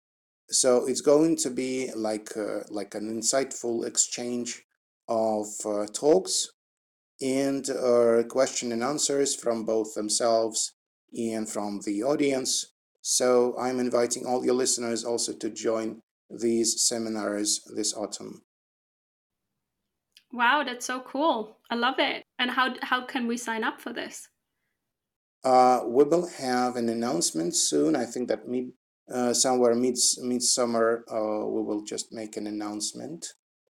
So 0.49 0.87
it's 0.89 1.01
going 1.01 1.37
to 1.37 1.51
be 1.51 1.91
like 1.95 2.37
uh, 2.37 2.63
like 2.69 2.97
an 2.97 3.09
insightful 3.09 3.87
exchange 3.87 4.63
of 5.09 5.47
uh, 5.65 5.87
talks 5.93 6.49
and 7.21 7.69
uh, 7.71 8.23
question 8.29 8.73
and 8.73 8.83
answers 8.83 9.35
from 9.35 9.65
both 9.65 9.95
themselves 9.95 10.73
and 11.17 11.49
from 11.49 11.81
the 11.85 12.03
audience. 12.03 12.73
So 13.03 13.55
I'm 13.59 13.79
inviting 13.79 14.27
all 14.27 14.45
your 14.45 14.55
listeners 14.55 15.05
also 15.05 15.33
to 15.35 15.51
join 15.51 16.01
these 16.29 16.83
seminars 16.83 17.61
this 17.75 17.95
autumn. 17.95 18.43
Wow, 20.33 20.63
that's 20.65 20.87
so 20.87 21.01
cool. 21.01 21.59
I 21.71 21.75
love 21.75 21.97
it. 21.99 22.25
And 22.39 22.51
how 22.51 22.75
how 22.83 23.05
can 23.05 23.27
we 23.27 23.37
sign 23.37 23.65
up 23.65 23.81
for 23.81 23.93
this? 23.93 24.29
Uh, 25.43 25.81
we 25.87 26.05
will 26.05 26.29
have 26.39 26.77
an 26.77 26.89
announcement 26.89 27.57
soon. 27.57 27.97
I 27.97 28.05
think 28.05 28.29
that 28.29 28.47
mid 28.47 28.73
uh, 29.13 29.33
somewhere 29.35 29.75
mid 29.75 29.99
midsummer 30.23 31.05
uh, 31.11 31.45
we 31.47 31.63
will 31.63 31.83
just 31.83 32.13
make 32.13 32.37
an 32.37 32.47
announcement. 32.47 33.27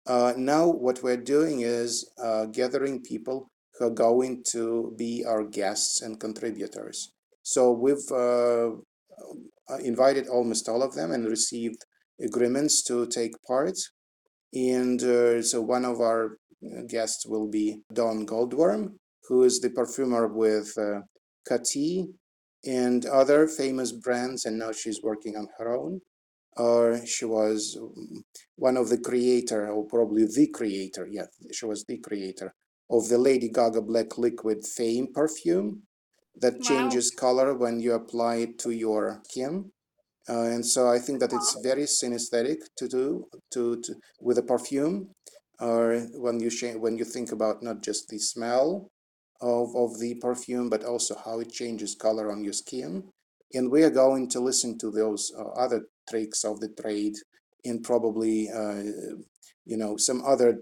Uh, 0.05 0.33
now 0.37 0.67
what 0.67 1.01
we're 1.01 1.17
doing 1.17 1.61
is 1.61 2.11
uh, 2.21 2.45
gathering 2.45 3.01
people 3.01 3.49
who 3.73 3.87
are 3.87 3.89
going 3.89 4.43
to 4.51 4.93
be 4.97 5.23
our 5.25 5.43
guests 5.43 6.01
and 6.01 6.19
contributors. 6.19 7.13
So 7.41 7.71
we've 7.71 8.11
uh, 8.11 8.71
invited 9.80 10.28
almost 10.28 10.69
all 10.69 10.84
of 10.84 10.93
them 10.93 11.11
and 11.11 11.25
received 11.25 11.86
agreements 12.21 12.84
to 12.84 13.07
take 13.07 13.41
part. 13.47 13.78
And 14.53 15.01
so 15.43 15.61
one 15.61 15.86
of 15.86 15.99
our 15.99 16.38
guests 16.88 17.26
will 17.26 17.47
be 17.47 17.82
Dawn 17.93 18.26
Goldworm, 18.26 18.93
who 19.28 19.43
is 19.43 19.59
the 19.59 19.70
perfumer 19.70 20.28
with 20.28 20.74
uh, 20.78 21.01
and 22.66 23.05
other 23.05 23.47
famous 23.47 23.91
brands, 23.91 24.45
and 24.45 24.57
now 24.57 24.72
she's 24.72 25.01
working 25.03 25.36
on 25.36 25.47
her 25.57 25.76
own. 25.76 26.01
Or 26.55 27.03
she 27.05 27.26
was 27.26 27.78
um, 27.82 28.24
one 28.55 28.78
of 28.78 28.89
the 28.89 28.99
creator, 28.99 29.70
or 29.70 29.86
probably 29.88 30.26
the 30.26 30.47
creator. 30.47 31.07
Yeah, 31.09 31.26
she 31.51 31.66
was 31.66 31.84
the 31.86 31.97
creator 31.97 32.53
of 32.89 33.09
the 33.09 33.18
Lady 33.18 33.49
Gaga 33.49 33.82
Black 33.82 34.18
Liquid 34.18 34.66
Fame 34.66 35.07
perfume 35.14 35.84
that 36.39 36.53
Wow. 36.53 36.59
changes 36.61 37.11
color 37.11 37.55
when 37.55 37.80
you 37.80 37.93
apply 37.93 38.36
it 38.38 38.59
to 38.59 38.72
your 38.72 39.22
skin. 39.26 39.72
Uh, 40.30 40.43
and 40.43 40.66
so 40.66 40.88
I 40.88 40.99
think 40.99 41.20
that 41.20 41.34
it's 41.34 41.57
very 41.64 41.84
synesthetic 41.84 42.59
to 42.78 42.88
do 42.88 43.26
to, 43.51 43.82
to 43.82 43.95
with 44.22 44.38
a 44.38 44.43
perfume, 44.43 45.09
or 45.60 45.99
when 46.16 46.39
you 46.39 46.51
when 46.80 46.97
you 46.97 47.06
think 47.06 47.32
about 47.32 47.64
not 47.64 47.82
just 47.82 48.10
the 48.10 48.20
smell, 48.20 48.89
of, 49.43 49.76
of 49.76 49.99
the 49.99 50.16
perfume, 50.16 50.70
but 50.70 50.86
also 50.86 51.16
how 51.24 51.39
it 51.39 51.51
changes 51.51 51.95
color 51.95 52.32
on 52.32 52.43
your 52.43 52.54
skin. 52.54 53.04
And 53.54 53.70
we 53.70 53.84
are 53.84 53.89
going 53.89 54.30
to 54.30 54.39
listen 54.39 54.78
to 54.80 54.89
those 54.89 55.32
uh, 55.38 55.43
other 55.43 55.86
tricks 56.10 56.43
of 56.43 56.60
the 56.60 56.70
trade 56.70 57.16
and 57.66 57.84
probably, 57.84 58.49
uh, 58.49 58.84
you 59.66 59.78
know, 59.78 59.97
some 59.97 60.24
other 60.26 60.60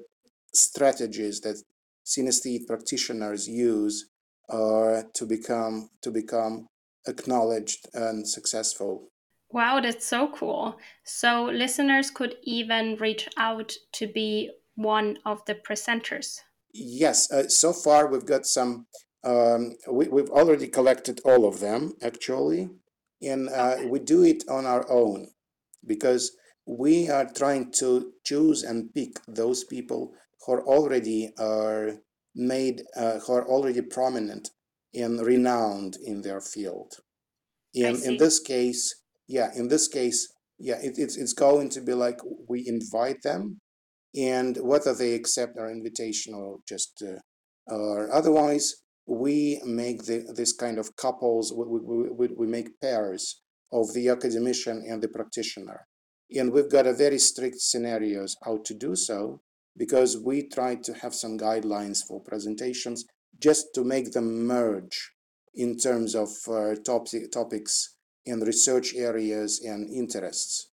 strategies 0.54 1.40
that 1.42 1.62
synesthete 2.06 2.68
practitioners 2.68 3.48
use 3.48 4.10
uh, 4.50 5.04
to 5.14 5.26
become 5.26 5.90
to 6.02 6.12
become 6.12 6.68
acknowledged 7.08 7.88
and 7.94 8.28
successful. 8.28 9.08
Wow, 9.52 9.80
that's 9.82 10.06
so 10.06 10.30
cool. 10.30 10.78
So 11.04 11.46
listeners 11.46 12.10
could 12.10 12.36
even 12.44 12.98
reach 13.00 13.30
out 13.38 13.74
to 13.94 14.08
be 14.08 14.52
one 14.84 15.18
of 15.26 15.44
the 15.46 15.56
presenters. 15.56 16.40
Yes, 16.74 17.32
uh, 17.32 17.48
so 17.50 17.74
far 17.74 18.08
we've 18.08 18.26
got 18.26 18.46
some. 18.46 18.88
Um, 19.24 19.76
we, 19.92 20.08
we've 20.08 20.30
already 20.30 20.68
collected 20.68 21.22
all 21.24 21.46
of 21.48 21.60
them 21.60 21.94
actually, 22.02 22.70
and 23.22 23.50
uh, 23.50 23.76
Okay. 23.78 23.86
we 23.86 24.00
do 24.00 24.24
it 24.24 24.44
on 24.50 24.66
our 24.66 24.90
own 24.90 25.28
because 25.86 26.36
we 26.66 27.10
are 27.10 27.30
trying 27.32 27.72
to 27.74 28.14
choose 28.26 28.64
and 28.64 28.94
pick 28.94 29.20
those 29.28 29.64
people 29.64 30.14
who 30.46 30.54
are 30.54 30.66
already 30.66 31.32
are 31.38 32.00
made, 32.36 32.84
uh, 32.96 33.20
who 33.20 33.34
are 33.34 33.48
already 33.48 33.82
prominent 33.82 34.50
and 34.94 35.20
renowned 35.26 35.98
in 36.04 36.22
their 36.22 36.42
field. 36.42 36.94
In 37.74 38.02
in 38.04 38.18
this 38.18 38.40
case, 38.40 38.96
yeah, 39.28 39.50
in 39.56 39.68
this 39.70 39.88
case, 39.88 40.34
yeah, 40.60 40.80
it, 40.82 40.98
it's 40.98 41.16
it's 41.18 41.34
going 41.34 41.70
to 41.70 41.82
be 41.82 41.94
like 41.94 42.20
we 42.50 42.68
invite 42.68 43.22
them 43.24 43.61
and 44.16 44.58
whether 44.62 44.94
they 44.94 45.14
accept 45.14 45.58
our 45.58 45.72
invitation 45.72 46.34
or 46.34 46.58
just 46.68 47.04
uh, 47.06 47.20
or 47.68 48.12
otherwise 48.14 48.76
we 49.08 49.62
make 49.66 50.06
the, 50.06 50.32
this 50.36 50.54
kind 50.54 50.78
of 50.78 50.96
couples 50.96 51.54
we, 51.54 51.66
we, 52.12 52.28
we, 52.38 52.48
make 52.48 52.80
pairs 52.80 53.42
of 53.72 53.94
the 53.94 54.10
academician 54.10 54.84
and 54.88 55.02
the 55.02 55.08
practitioner. 55.08 55.86
And 56.32 56.52
we've 56.52 56.70
got 56.70 56.88
a 56.88 56.94
very 56.94 57.20
strict 57.20 57.58
scenarios 57.60 58.38
how 58.44 58.60
to 58.64 58.74
do 58.74 58.96
so 58.96 59.42
because 59.78 60.18
we 60.18 60.48
try 60.48 60.76
to 60.76 60.94
have 60.94 61.14
some 61.16 61.38
guidelines 61.38 62.00
for 62.08 62.22
presentations 62.22 63.06
just 63.40 63.68
to 63.76 63.84
make 63.84 64.12
them 64.12 64.46
merge 64.46 65.12
in 65.54 65.78
terms 65.78 66.16
of 66.16 66.30
uh, 66.48 66.76
topic, 66.86 67.32
topics 67.32 67.96
and 68.26 68.46
research 68.46 68.94
areas 68.96 69.62
and 69.64 69.90
interests. 69.90 70.70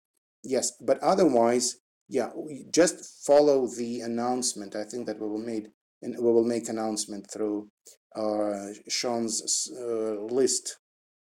Yes 0.43 0.72
but 0.80 0.99
otherwise 1.01 1.76
yeah, 2.09 2.30
just 2.72 3.24
follow 3.26 3.66
the 3.66 4.00
announcement. 4.00 4.76
I 4.76 4.84
think 4.84 5.07
that 5.07 5.20
we 5.20 5.28
will 5.28 5.38
make 5.38 5.66
and 6.02 6.16
we 6.18 6.32
will 6.32 6.44
make 6.44 6.68
announcement 6.68 7.30
through 7.30 7.68
uh, 8.14 8.68
Sean's 8.88 9.70
uh, 9.80 10.20
list 10.22 10.78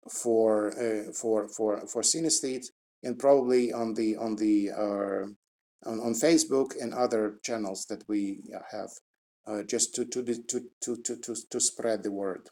for 0.09 0.71
uh, 0.79 1.11
for 1.13 1.47
for 1.49 1.85
for 1.87 2.01
synesthete 2.01 2.65
and 3.03 3.19
probably 3.19 3.73
on 3.73 3.93
the 3.93 4.15
on 4.15 4.35
the 4.35 4.71
uh, 4.71 5.25
on, 5.89 5.99
on 5.99 6.13
Facebook 6.13 6.71
and 6.79 6.93
other 6.93 7.39
channels 7.43 7.85
that 7.87 8.03
we 8.07 8.41
have 8.71 8.89
uh, 9.47 9.63
just 9.63 9.93
to 9.95 10.05
to, 10.05 10.23
to 10.23 10.61
to 10.81 10.97
to 10.97 11.15
to 11.17 11.35
to 11.49 11.59
spread 11.59 12.03
the 12.03 12.11
word. 12.11 12.49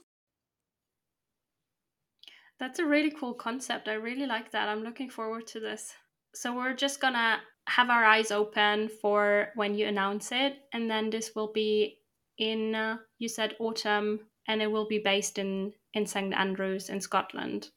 That's 2.59 2.80
a 2.80 2.86
really 2.86 3.11
cool 3.11 3.34
concept. 3.34 3.88
I 3.88 3.93
really 3.93 4.26
like 4.26 4.51
that. 4.51 4.67
I'm 4.67 4.84
looking 4.84 5.09
forward 5.09 5.47
to 5.47 5.61
this. 5.61 5.93
So 6.36 6.53
we're 6.53 6.76
just 6.76 6.99
gonna 6.99 7.39
have 7.70 7.89
our 7.89 8.03
eyes 8.03 8.32
open 8.32 8.89
for 8.89 9.49
when 9.55 9.76
you 9.76 9.88
announce 9.88 10.32
it, 10.32 10.57
and 10.74 10.89
then 10.89 11.09
this 11.09 11.32
will 11.36 11.51
be 11.53 11.99
in 12.38 12.76
uh, 12.76 12.97
you 13.20 13.30
said 13.30 13.55
autumn, 13.59 14.20
and 14.47 14.61
it 14.61 14.72
will 14.72 14.88
be 14.88 14.99
based 14.99 15.38
in 15.38 15.74
in 15.93 16.05
St 16.05 16.34
Andrews 16.34 16.89
in 16.89 16.99
Scotland. 16.99 17.70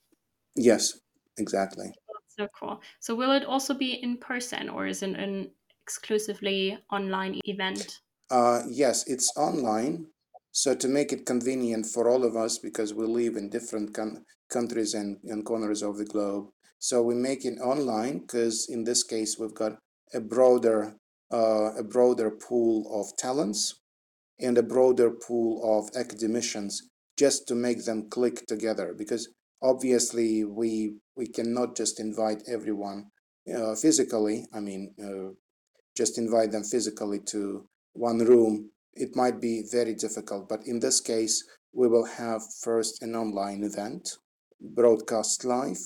Yes, 0.56 0.98
exactly. 1.38 1.92
So 2.28 2.48
cool. 2.58 2.80
So 3.00 3.14
will 3.14 3.32
it 3.32 3.44
also 3.44 3.74
be 3.74 4.02
in 4.02 4.16
person, 4.16 4.68
or 4.68 4.86
is 4.86 5.02
it 5.02 5.16
an 5.16 5.50
exclusively 5.84 6.78
online 6.90 7.40
event? 7.44 8.00
Uh, 8.30 8.62
yes, 8.68 9.06
it's 9.06 9.30
online. 9.36 10.06
So 10.52 10.74
to 10.74 10.88
make 10.88 11.12
it 11.12 11.26
convenient 11.26 11.86
for 11.86 12.08
all 12.08 12.24
of 12.24 12.36
us, 12.36 12.58
because 12.58 12.94
we 12.94 13.06
live 13.06 13.36
in 13.36 13.50
different 13.50 13.94
con- 13.94 14.24
countries 14.48 14.94
and, 14.94 15.18
and 15.24 15.44
corners 15.44 15.82
of 15.82 15.98
the 15.98 16.04
globe, 16.04 16.48
so 16.82 17.00
we 17.00 17.14
make 17.14 17.44
it 17.44 17.60
online 17.60 18.18
because 18.18 18.66
in 18.68 18.82
this 18.82 19.04
case 19.04 19.38
we've 19.38 19.54
got 19.54 19.78
a 20.12 20.20
broader 20.20 20.96
uh, 21.32 21.70
a 21.78 21.82
broader 21.82 22.30
pool 22.30 22.76
of 22.98 23.16
talents 23.16 23.80
and 24.40 24.58
a 24.58 24.62
broader 24.74 25.10
pool 25.10 25.50
of 25.62 25.96
academicians 25.96 26.82
just 27.16 27.46
to 27.46 27.54
make 27.54 27.84
them 27.84 28.10
click 28.10 28.46
together 28.46 28.94
because 28.98 29.28
obviously 29.62 30.44
we 30.44 30.96
we 31.16 31.26
cannot 31.26 31.76
just 31.76 32.00
invite 32.00 32.42
everyone 32.48 33.06
uh, 33.54 33.74
physically. 33.74 34.46
I 34.52 34.60
mean, 34.60 34.94
uh, 35.02 35.34
just 35.96 36.18
invite 36.18 36.52
them 36.52 36.64
physically 36.64 37.20
to 37.26 37.64
one 37.92 38.18
room. 38.18 38.70
It 38.94 39.14
might 39.14 39.40
be 39.40 39.64
very 39.70 39.94
difficult, 39.94 40.48
but 40.48 40.66
in 40.66 40.80
this 40.80 41.00
case, 41.00 41.44
we 41.72 41.88
will 41.88 42.04
have 42.04 42.42
first 42.60 43.02
an 43.02 43.14
online 43.14 43.62
event 43.62 44.16
broadcast 44.60 45.44
live, 45.44 45.80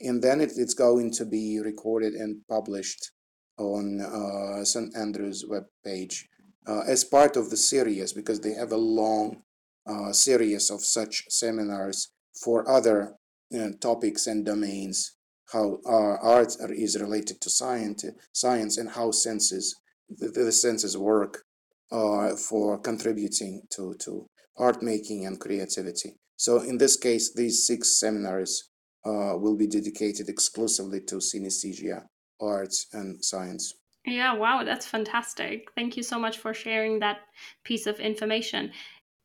and 0.00 0.22
then 0.22 0.40
it, 0.40 0.52
it's 0.56 0.74
going 0.74 1.10
to 1.12 1.24
be 1.24 1.60
recorded 1.60 2.14
and 2.14 2.40
published 2.48 3.10
on 3.58 4.00
uh, 4.00 4.64
St. 4.64 4.96
Andrew's 4.96 5.44
webpage 5.44 6.24
uh, 6.66 6.80
as 6.86 7.04
part 7.04 7.36
of 7.36 7.50
the 7.50 7.56
series 7.56 8.12
because 8.12 8.40
they 8.40 8.54
have 8.54 8.72
a 8.72 8.76
long 8.76 9.42
uh, 9.86 10.12
series 10.12 10.70
of 10.70 10.80
such 10.80 11.24
seminars 11.28 12.10
for 12.42 12.68
other 12.68 13.14
know, 13.50 13.72
topics 13.80 14.26
and 14.26 14.46
domains 14.46 15.16
how 15.52 15.78
uh, 15.84 16.16
art 16.22 16.54
is 16.70 17.00
related 17.00 17.40
to 17.40 17.50
science, 17.50 18.04
science 18.32 18.78
and 18.78 18.90
how 18.90 19.10
senses 19.10 19.74
the, 20.08 20.28
the 20.28 20.52
senses 20.52 20.96
work 20.96 21.42
uh, 21.90 22.36
for 22.36 22.78
contributing 22.78 23.62
to, 23.70 23.94
to 23.98 24.26
art 24.56 24.82
making 24.82 25.26
and 25.26 25.40
creativity. 25.40 26.14
So 26.36 26.60
in 26.60 26.78
this 26.78 26.96
case, 26.96 27.34
these 27.34 27.66
six 27.66 27.98
seminars 27.98 28.69
uh, 29.04 29.36
will 29.36 29.56
be 29.56 29.66
dedicated 29.66 30.28
exclusively 30.28 31.00
to 31.00 31.16
synesthesia, 31.16 32.04
arts, 32.40 32.86
and 32.92 33.24
science. 33.24 33.74
Yeah, 34.06 34.34
wow, 34.34 34.64
that's 34.64 34.86
fantastic. 34.86 35.70
Thank 35.74 35.96
you 35.96 36.02
so 36.02 36.18
much 36.18 36.38
for 36.38 36.54
sharing 36.54 37.00
that 37.00 37.18
piece 37.64 37.86
of 37.86 38.00
information. 38.00 38.72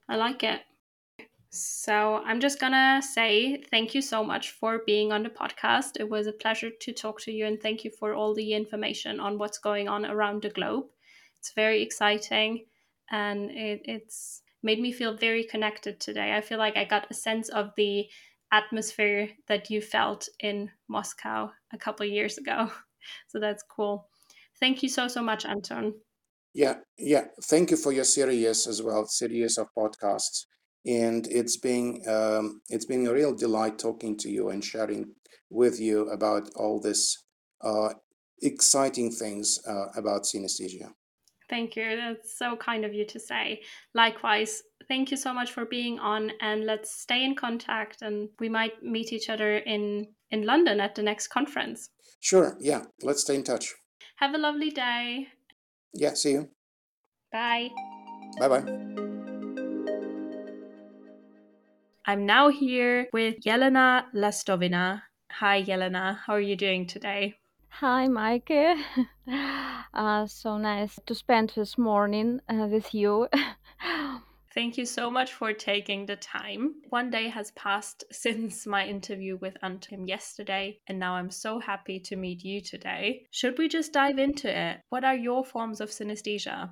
I 0.09 0.17
like 0.17 0.43
it. 0.43 0.61
So 1.49 2.21
I'm 2.26 2.41
just 2.41 2.59
gonna 2.59 3.01
say 3.01 3.63
thank 3.71 3.95
you 3.95 4.01
so 4.01 4.26
much 4.26 4.51
for 4.51 4.82
being 4.86 5.13
on 5.13 5.23
the 5.23 5.30
podcast. 5.30 5.91
It 5.97 6.09
was 6.09 6.28
a 6.28 6.34
pleasure 6.34 6.69
to 6.69 6.91
talk 6.91 7.21
to 7.21 7.32
you 7.32 7.45
and 7.45 7.61
thank 7.61 7.86
you 7.86 7.91
for 7.91 8.13
all 8.13 8.36
the 8.36 8.53
information 8.53 9.21
on 9.21 9.38
what's 9.38 9.57
going 9.57 9.88
on 9.88 10.05
around 10.05 10.41
the 10.41 10.49
globe. 10.49 10.88
It's 11.39 11.53
very 11.53 11.82
exciting 11.82 12.65
and 13.09 13.51
it, 13.51 13.82
it's 13.86 14.41
made 14.63 14.82
me 14.82 14.91
feel 14.91 15.15
very 15.15 15.45
connected 15.45 16.01
today. 16.01 16.36
I 16.36 16.41
feel 16.41 16.57
like 16.57 16.76
I 16.76 16.84
got 16.84 17.07
a 17.09 17.13
sense 17.13 17.47
of 17.47 17.71
the 17.78 18.05
atmosphere 18.56 19.30
that 19.47 19.70
you 19.70 19.82
felt 19.82 20.30
in 20.39 20.72
Moscow 20.88 21.51
a 21.74 21.78
couple 21.78 22.06
of 22.06 22.12
years 22.12 22.38
ago. 22.38 22.72
So 23.28 23.39
that's 23.39 23.64
cool. 23.70 24.10
Thank 24.60 24.82
you 24.82 24.89
so 24.89 25.08
so 25.08 25.22
much, 25.22 25.45
Anton. 25.45 25.93
Yeah, 26.56 26.78
yeah. 26.97 27.26
Thank 27.43 27.70
you 27.70 27.78
for 27.78 27.91
your 27.91 28.03
series 28.03 28.66
as 28.66 28.82
well, 28.82 29.06
series 29.06 29.60
of 29.60 29.68
podcasts. 29.78 30.47
And 30.88 31.28
it's 31.28 31.58
been 31.58 32.01
um, 32.08 32.62
it's 32.70 32.88
been 32.88 33.06
a 33.06 33.14
real 33.14 33.36
delight 33.36 33.78
talking 33.78 34.18
to 34.18 34.30
you 34.30 34.49
and 34.49 34.64
sharing 34.64 35.14
with 35.51 35.80
you 35.80 36.10
about 36.10 36.49
all 36.56 36.80
this 36.82 37.24
uh, 37.62 37.89
exciting 38.41 39.12
things 39.12 39.60
uh, 39.68 39.88
about 39.95 40.24
synesthesia. 40.24 40.89
Thank 41.49 41.76
you. 41.76 41.95
That's 41.95 42.39
so 42.39 42.56
kind 42.56 42.86
of 42.86 42.93
you 42.93 43.06
to 43.06 43.20
say. 43.20 43.62
Likewise, 43.93 44.64
thank 44.88 45.11
you 45.11 45.17
so 45.17 45.33
much 45.33 45.51
for 45.51 45.65
being 45.65 45.99
on 45.99 46.31
and 46.41 46.65
let's 46.65 46.91
stay 46.91 47.23
in 47.23 47.36
contact 47.36 48.01
and 48.01 48.29
we 48.39 48.49
might 48.49 48.83
meet 48.83 49.11
each 49.13 49.29
other 49.29 49.57
in 49.57 50.07
in 50.31 50.45
London 50.45 50.79
at 50.79 50.95
the 50.95 51.03
next 51.03 51.27
conference. 51.27 51.89
Sure, 52.19 52.57
yeah. 52.59 52.83
Let's 53.03 53.21
stay 53.21 53.36
in 53.36 53.43
touch. 53.43 53.73
Have 54.17 54.33
a 54.33 54.38
lovely 54.38 54.71
day. 54.71 55.27
Yeah, 55.93 56.13
see 56.13 56.31
you. 56.31 56.49
Bye. 57.31 57.69
Bye 58.39 58.47
bye. 58.47 58.63
I'm 62.07 62.25
now 62.25 62.49
here 62.49 63.07
with 63.13 63.41
Yelena 63.43 64.05
Lastovina. 64.13 65.01
Hi, 65.31 65.63
Yelena. 65.63 66.19
How 66.25 66.33
are 66.33 66.41
you 66.41 66.55
doing 66.55 66.86
today? 66.88 67.36
Hi, 67.69 68.07
Maike. 68.07 68.77
Uh, 69.95 70.27
so 70.27 70.57
nice 70.57 70.99
to 71.05 71.15
spend 71.15 71.53
this 71.55 71.77
morning 71.77 72.41
uh, 72.49 72.67
with 72.69 72.93
you. 72.93 73.29
Thank 74.56 74.78
you 74.78 74.86
so 74.86 75.12
much 75.12 75.34
for 75.34 75.51
taking 75.51 76.06
the 76.06 76.16
time. 76.16 76.76
One 76.88 77.10
day 77.10 77.28
has 77.28 77.51
passed 77.51 78.06
since 78.12 78.66
my 78.66 78.88
interview 78.88 79.36
with 79.36 79.58
Anton 79.62 80.08
yesterday, 80.08 80.80
and 80.88 80.97
now 80.97 81.16
I'm 81.16 81.30
so 81.30 81.60
happy 81.60 81.99
to 81.99 82.16
meet 82.16 82.45
you 82.45 82.62
today. 82.62 83.26
Should 83.32 83.58
we 83.58 83.68
just 83.68 83.91
dive 83.91 84.18
into 84.18 84.47
it? 84.47 84.80
What 84.88 85.03
are 85.03 85.16
your 85.16 85.43
forms 85.43 85.82
of 85.82 85.89
synesthesia? 85.89 86.70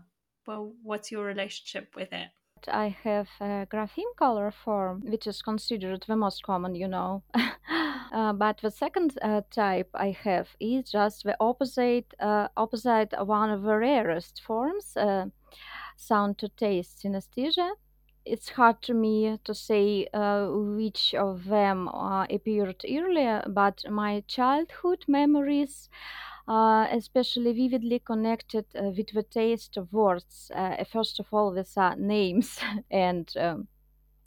Well, 0.47 0.71
what's 0.81 1.11
your 1.11 1.25
relationship 1.25 1.93
with 1.93 2.13
it? 2.13 2.29
I 2.69 2.95
have 3.03 3.27
a 3.41 3.67
grapheme 3.69 4.15
color 4.15 4.49
form, 4.51 5.01
which 5.05 5.27
is 5.27 5.41
considered 5.41 6.05
the 6.07 6.15
most 6.15 6.43
common, 6.43 6.75
you 6.75 6.87
know. 6.87 7.23
uh, 8.13 8.31
but 8.31 8.59
the 8.59 8.71
second 8.71 9.17
uh, 9.21 9.41
type 9.51 9.89
I 9.93 10.11
have 10.23 10.47
is 10.61 10.89
just 10.89 11.25
the 11.25 11.35
opposite, 11.41 12.13
uh, 12.21 12.47
opposite 12.55 13.13
one 13.25 13.49
of 13.49 13.63
the 13.63 13.77
rarest 13.77 14.41
forms, 14.41 14.95
uh, 14.95 15.25
sound 15.95 16.37
to 16.39 16.49
taste 16.49 17.01
synesthesia. 17.03 17.71
It's 18.25 18.49
hard 18.49 18.81
to 18.83 18.93
me 18.93 19.37
to 19.43 19.53
say 19.53 20.07
uh, 20.13 20.47
which 20.47 21.13
of 21.13 21.45
them 21.45 21.89
uh, 21.89 22.25
appeared 22.29 22.83
earlier, 22.89 23.43
but 23.47 23.83
my 23.89 24.23
childhood 24.27 25.03
memories 25.07 25.89
uh, 26.47 26.87
especially 26.91 27.53
vividly 27.53 27.99
connected 27.99 28.65
uh, 28.75 28.91
with 28.95 29.13
the 29.13 29.23
taste 29.23 29.77
of 29.77 29.91
words. 29.93 30.51
Uh, 30.53 30.83
first 30.83 31.19
of 31.19 31.27
all, 31.31 31.53
with 31.53 31.77
uh, 31.77 31.95
names 31.97 32.59
and. 32.91 33.31
Um, 33.37 33.67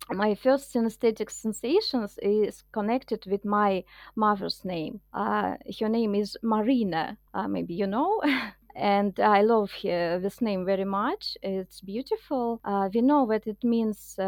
my 0.09 0.37
first 0.37 0.73
synesthetic 0.73 1.31
sensations 1.33 2.17
is 2.23 2.62
connected 2.71 3.27
with 3.27 3.45
my 3.45 3.83
mother's 4.14 4.64
name. 4.64 5.01
Uh, 5.12 5.57
her 5.81 5.89
name 5.89 6.14
is 6.14 6.37
Marina. 6.43 7.19
Uh, 7.35 7.49
maybe 7.49 7.75
you 7.75 7.89
know. 7.89 8.23
and 8.77 9.18
I 9.18 9.43
love 9.43 9.72
her, 9.83 10.18
this 10.18 10.41
name 10.41 10.64
very 10.64 10.85
much. 10.85 11.37
It's 11.43 11.81
beautiful. 11.81 12.61
we 12.93 13.01
know 13.01 13.27
that 13.27 13.47
it 13.47 13.62
means 13.64 14.18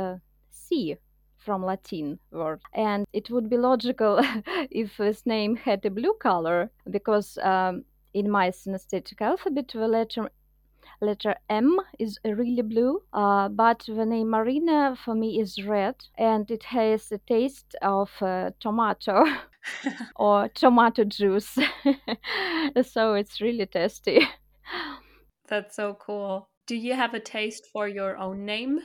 sea 0.50 0.96
from 1.38 1.64
Latin 1.64 2.18
word. 2.30 2.60
And 2.74 3.06
it 3.12 3.30
would 3.30 3.48
be 3.48 3.56
logical 3.56 4.20
if 4.70 4.96
this 4.96 5.24
name 5.24 5.56
had 5.56 5.84
a 5.86 5.90
blue 5.90 6.14
color 6.20 6.70
because 6.90 7.38
um, 7.38 7.84
in 8.12 8.30
my 8.30 8.50
synesthetic 8.50 9.20
alphabet 9.20 9.68
the 9.68 9.88
letter 9.88 10.30
letter 11.00 11.34
M 11.48 11.78
is 11.98 12.18
really 12.24 12.62
blue, 12.62 13.02
uh, 13.12 13.48
but 13.48 13.84
the 13.86 14.04
name 14.04 14.30
Marina 14.30 14.96
for 15.04 15.14
me 15.14 15.40
is 15.40 15.64
red 15.64 15.96
and 16.16 16.50
it 16.50 16.64
has 16.64 17.12
a 17.12 17.18
taste 17.18 17.76
of 17.82 18.10
uh, 18.20 18.50
tomato 18.60 19.24
or 20.16 20.48
tomato 20.48 21.04
juice. 21.04 21.58
so 22.82 23.14
it's 23.14 23.40
really 23.40 23.66
tasty. 23.66 24.20
That's 25.48 25.76
so 25.76 25.94
cool. 25.94 26.48
Do 26.66 26.76
you 26.76 26.94
have 26.94 27.14
a 27.14 27.20
taste 27.20 27.66
for 27.72 27.88
your 27.88 28.16
own 28.18 28.44
name? 28.44 28.80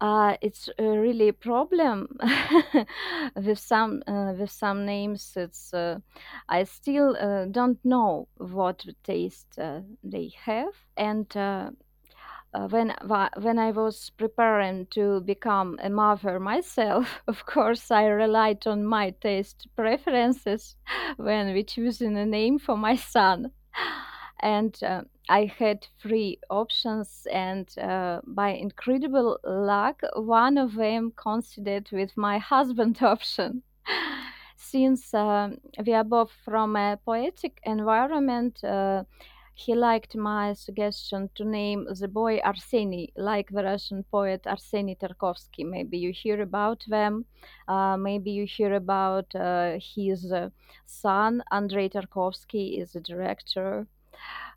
Uh, 0.00 0.36
it's 0.40 0.68
a 0.78 0.84
really 0.84 1.28
a 1.28 1.32
problem 1.32 2.08
with 3.36 3.58
some 3.58 4.02
uh, 4.06 4.32
with 4.38 4.50
some 4.50 4.84
names. 4.84 5.32
It's 5.36 5.72
uh, 5.72 6.00
I 6.48 6.64
still 6.64 7.16
uh, 7.18 7.46
don't 7.46 7.78
know 7.84 8.28
what 8.36 8.84
taste 9.04 9.58
uh, 9.58 9.80
they 10.04 10.32
have, 10.44 10.74
and 10.96 11.34
uh, 11.36 11.70
when 12.70 12.94
when 13.40 13.58
I 13.58 13.70
was 13.70 14.10
preparing 14.16 14.86
to 14.86 15.20
become 15.20 15.78
a 15.82 15.90
mother 15.90 16.40
myself, 16.40 17.22
of 17.28 17.46
course 17.46 17.90
I 17.90 18.06
relied 18.06 18.66
on 18.66 18.84
my 18.84 19.10
taste 19.10 19.68
preferences 19.76 20.76
when 21.16 21.52
we 21.52 21.64
choosing 21.64 22.16
a 22.16 22.26
name 22.26 22.58
for 22.58 22.76
my 22.76 22.96
son 22.96 23.52
and 24.40 24.78
uh, 24.82 25.02
I 25.28 25.46
had 25.58 25.86
three 26.00 26.38
options, 26.50 27.26
and 27.32 27.68
uh, 27.78 28.20
by 28.26 28.50
incredible 28.50 29.38
luck, 29.44 30.02
one 30.14 30.58
of 30.58 30.74
them 30.74 31.12
coincided 31.16 31.88
with 31.92 32.16
my 32.16 32.38
husband 32.52 33.02
option. 33.02 33.62
Since 34.56 35.14
uh, 35.14 35.50
we 35.86 35.92
are 35.94 36.04
both 36.04 36.32
from 36.44 36.76
a 36.76 36.98
poetic 37.04 37.60
environment, 37.64 38.62
uh, 38.64 39.04
he 39.54 39.74
liked 39.74 40.14
my 40.14 40.52
suggestion 40.52 41.30
to 41.34 41.44
name 41.44 41.86
the 41.98 42.08
boy 42.08 42.38
Arseny, 42.40 43.12
like 43.16 43.48
the 43.50 43.64
Russian 43.64 44.04
poet 44.04 44.42
Arseny 44.44 44.98
Tarkovsky. 44.98 45.64
Maybe 45.64 45.98
you 45.98 46.12
hear 46.12 46.42
about 46.42 46.84
them. 46.88 47.24
Uh, 47.66 47.96
maybe 47.96 48.30
you 48.32 48.44
hear 48.44 48.74
about 48.74 49.34
uh, 49.34 49.78
his 49.80 50.30
son, 50.84 51.42
Andrei 51.50 51.88
Tarkovsky, 51.88 52.78
is 52.80 52.94
a 52.94 53.00
director 53.00 53.86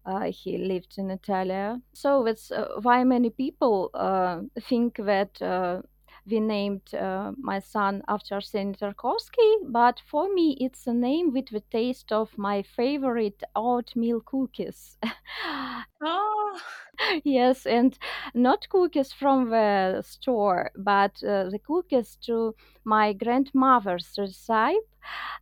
uh, 0.06 0.32
he 0.32 0.58
lived 0.58 0.96
in 0.98 1.12
Italy. 1.12 1.82
So 1.94 2.24
that's 2.24 2.52
uh, 2.52 2.68
why 2.82 3.04
many 3.04 3.30
people 3.30 3.92
uh, 3.94 4.42
think 4.62 4.98
that 4.98 5.42
uh, 5.42 5.82
we 6.30 6.40
named 6.40 6.94
uh, 6.94 7.32
my 7.38 7.60
son 7.60 8.04
after 8.08 8.36
Arseny 8.36 8.78
Tarkovsky, 8.78 9.58
but 9.68 10.02
for 10.10 10.32
me 10.34 10.58
it's 10.60 10.86
a 10.88 10.94
name 10.94 11.34
with 11.34 11.48
the 11.50 11.62
taste 11.72 12.12
of 12.12 12.38
my 12.38 12.62
favorite 12.62 13.42
oatmeal 13.56 14.22
cookies. 14.22 14.98
oh. 16.02 16.60
Yes, 17.24 17.66
and 17.66 17.98
not 18.34 18.68
cookies 18.70 19.14
from 19.14 19.50
the 19.50 20.02
store, 20.06 20.72
but 20.76 21.24
uh, 21.24 21.50
the 21.50 21.60
cookies 21.66 22.18
to 22.26 22.56
my 22.84 23.14
grandmother's 23.14 24.14
recipe. 24.18 24.80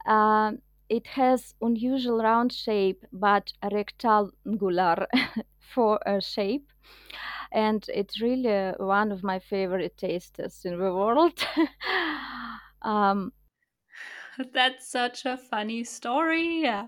Um, 0.06 0.60
it 0.90 1.08
has 1.08 1.56
unusual 1.62 2.20
round 2.20 2.54
shape 2.54 3.06
but 3.12 3.54
rectangular 3.72 5.08
for 5.60 6.00
a 6.06 6.22
shape. 6.22 6.72
And 7.52 7.86
it's 7.94 8.22
really 8.22 8.74
one 8.78 9.12
of 9.12 9.24
my 9.24 9.40
favorite 9.40 9.98
tastes 9.98 10.66
in 10.66 10.80
the 10.80 10.94
world. 10.94 11.46
Um, 12.84 13.34
that's 14.54 14.88
such 14.90 15.26
a 15.26 15.38
funny 15.38 15.84
story. 15.84 16.62
Yeah 16.62 16.88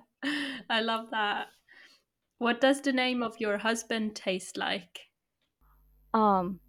i 0.70 0.82
love 0.82 1.10
that. 1.12 1.48
What 2.40 2.62
does 2.62 2.82
the 2.82 2.94
name 2.94 3.24
of 3.24 3.40
your 3.40 3.60
husband 3.60 4.16
taste 4.16 4.58
like? 4.58 5.10
Um, 6.14 6.60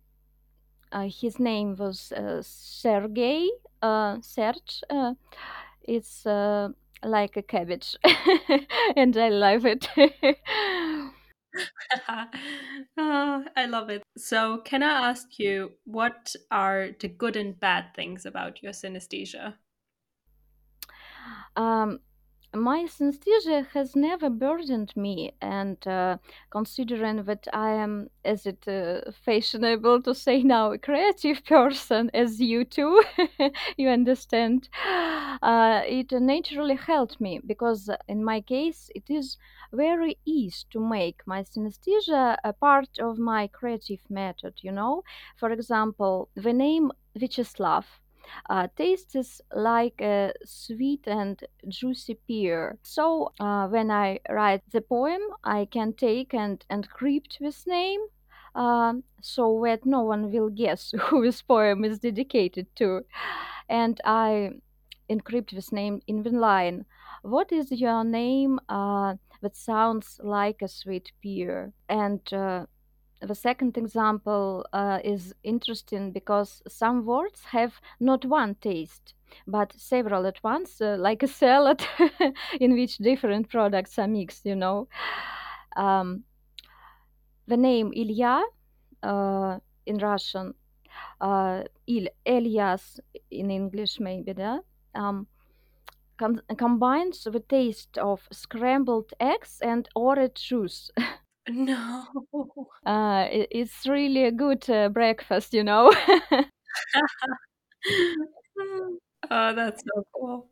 uh, 0.92 1.08
his 1.08 1.38
name 1.38 1.76
was 1.76 2.12
uh, 2.12 2.42
Sergey 2.42 3.48
uh, 3.82 4.18
Serge. 4.20 4.82
Uh, 4.90 5.14
it's 5.82 6.26
uh, 6.26 6.70
like 7.04 7.36
a 7.36 7.42
cabbage, 7.42 7.96
and 8.96 9.16
I 9.16 9.28
love 9.28 9.66
it. 9.66 9.88
oh, 12.96 13.44
I 13.56 13.66
love 13.66 13.90
it. 13.90 14.02
So, 14.16 14.58
can 14.64 14.82
I 14.82 15.08
ask 15.10 15.38
you 15.38 15.72
what 15.84 16.34
are 16.50 16.90
the 16.98 17.08
good 17.08 17.36
and 17.36 17.58
bad 17.58 17.94
things 17.94 18.26
about 18.26 18.62
your 18.62 18.72
synesthesia? 18.72 19.54
Um, 21.56 22.00
my 22.54 22.84
synesthesia 22.84 23.66
has 23.68 23.94
never 23.94 24.28
burdened 24.28 24.92
me, 24.96 25.32
and 25.40 25.86
uh, 25.86 26.16
considering 26.50 27.22
that 27.24 27.46
I 27.52 27.70
am, 27.72 28.10
as 28.24 28.46
it 28.46 28.66
uh, 28.66 29.10
fashionable 29.24 30.02
to 30.02 30.14
say 30.14 30.42
now, 30.42 30.72
a 30.72 30.78
creative 30.78 31.44
person, 31.56 32.10
as 32.12 32.40
you 32.40 32.64
too, 32.64 33.02
you 33.76 33.88
understand, 33.88 34.68
uh, 35.42 35.82
it 35.86 36.10
naturally 36.12 36.74
helped 36.74 37.20
me 37.20 37.40
because 37.46 37.88
in 38.08 38.24
my 38.24 38.40
case 38.40 38.90
it 38.94 39.08
is 39.08 39.36
very 39.72 40.18
easy 40.24 40.64
to 40.70 40.80
make 40.80 41.20
my 41.26 41.42
synesthesia 41.42 42.36
a 42.42 42.52
part 42.52 42.98
of 42.98 43.18
my 43.18 43.46
creative 43.46 44.00
method. 44.10 44.54
You 44.62 44.72
know, 44.72 45.02
for 45.36 45.50
example, 45.50 46.28
the 46.34 46.52
name 46.52 46.90
Vyacheslav 47.16 47.84
uh, 48.48 48.68
tastes 48.76 49.40
like 49.54 50.00
a 50.00 50.32
sweet 50.44 51.06
and 51.06 51.42
juicy 51.68 52.18
pear. 52.28 52.78
So 52.82 53.32
uh, 53.40 53.68
when 53.68 53.90
I 53.90 54.20
write 54.28 54.62
the 54.70 54.80
poem, 54.80 55.20
I 55.44 55.66
can 55.66 55.92
take 55.92 56.34
and 56.34 56.64
encrypt 56.70 57.38
this 57.38 57.66
name 57.66 58.00
um, 58.54 59.04
so 59.20 59.60
that 59.64 59.86
no 59.86 60.02
one 60.02 60.32
will 60.32 60.48
guess 60.48 60.92
who 61.00 61.24
this 61.24 61.42
poem 61.42 61.84
is 61.84 61.98
dedicated 61.98 62.66
to. 62.76 63.04
And 63.68 64.00
I 64.04 64.50
encrypt 65.10 65.50
this 65.50 65.72
name 65.72 66.00
in 66.06 66.22
the 66.22 66.30
line. 66.30 66.84
What 67.22 67.52
is 67.52 67.70
your 67.72 68.04
name 68.04 68.58
uh, 68.68 69.14
that 69.42 69.56
sounds 69.56 70.20
like 70.22 70.62
a 70.62 70.68
sweet 70.68 71.12
pear? 71.22 71.72
And 71.88 72.20
uh, 72.32 72.66
the 73.20 73.34
second 73.34 73.76
example 73.76 74.64
uh, 74.72 74.98
is 75.04 75.34
interesting 75.42 76.10
because 76.12 76.62
some 76.66 77.04
words 77.04 77.42
have 77.52 77.80
not 77.98 78.24
one 78.24 78.54
taste 78.56 79.14
but 79.46 79.72
several 79.72 80.26
at 80.26 80.42
once 80.42 80.80
uh, 80.80 80.96
like 80.98 81.22
a 81.22 81.28
salad 81.28 81.84
in 82.60 82.74
which 82.74 82.98
different 82.98 83.48
products 83.48 83.98
are 83.98 84.08
mixed 84.08 84.44
you 84.46 84.56
know 84.56 84.88
um, 85.76 86.24
the 87.46 87.56
name 87.56 87.92
ilya 87.94 88.42
uh, 89.02 89.58
in 89.86 89.98
russian 89.98 90.54
uh, 91.20 91.62
Il, 91.86 92.08
Elias 92.26 93.00
in 93.30 93.50
english 93.50 94.00
maybe 94.00 94.34
yeah? 94.36 94.58
um, 94.94 95.26
com- 96.18 96.42
combines 96.56 97.24
the 97.24 97.40
taste 97.40 97.98
of 97.98 98.26
scrambled 98.32 99.12
eggs 99.20 99.58
and 99.62 99.88
orange 99.94 100.48
juice 100.48 100.90
No. 101.48 102.04
Uh, 102.86 103.28
it, 103.30 103.48
it's 103.50 103.86
really 103.86 104.24
a 104.24 104.32
good 104.32 104.68
uh, 104.70 104.88
breakfast, 104.88 105.52
you 105.52 105.62
know. 105.62 105.92
oh, 109.30 109.52
that's 109.54 109.82
so 109.82 110.06
cool. 110.14 110.48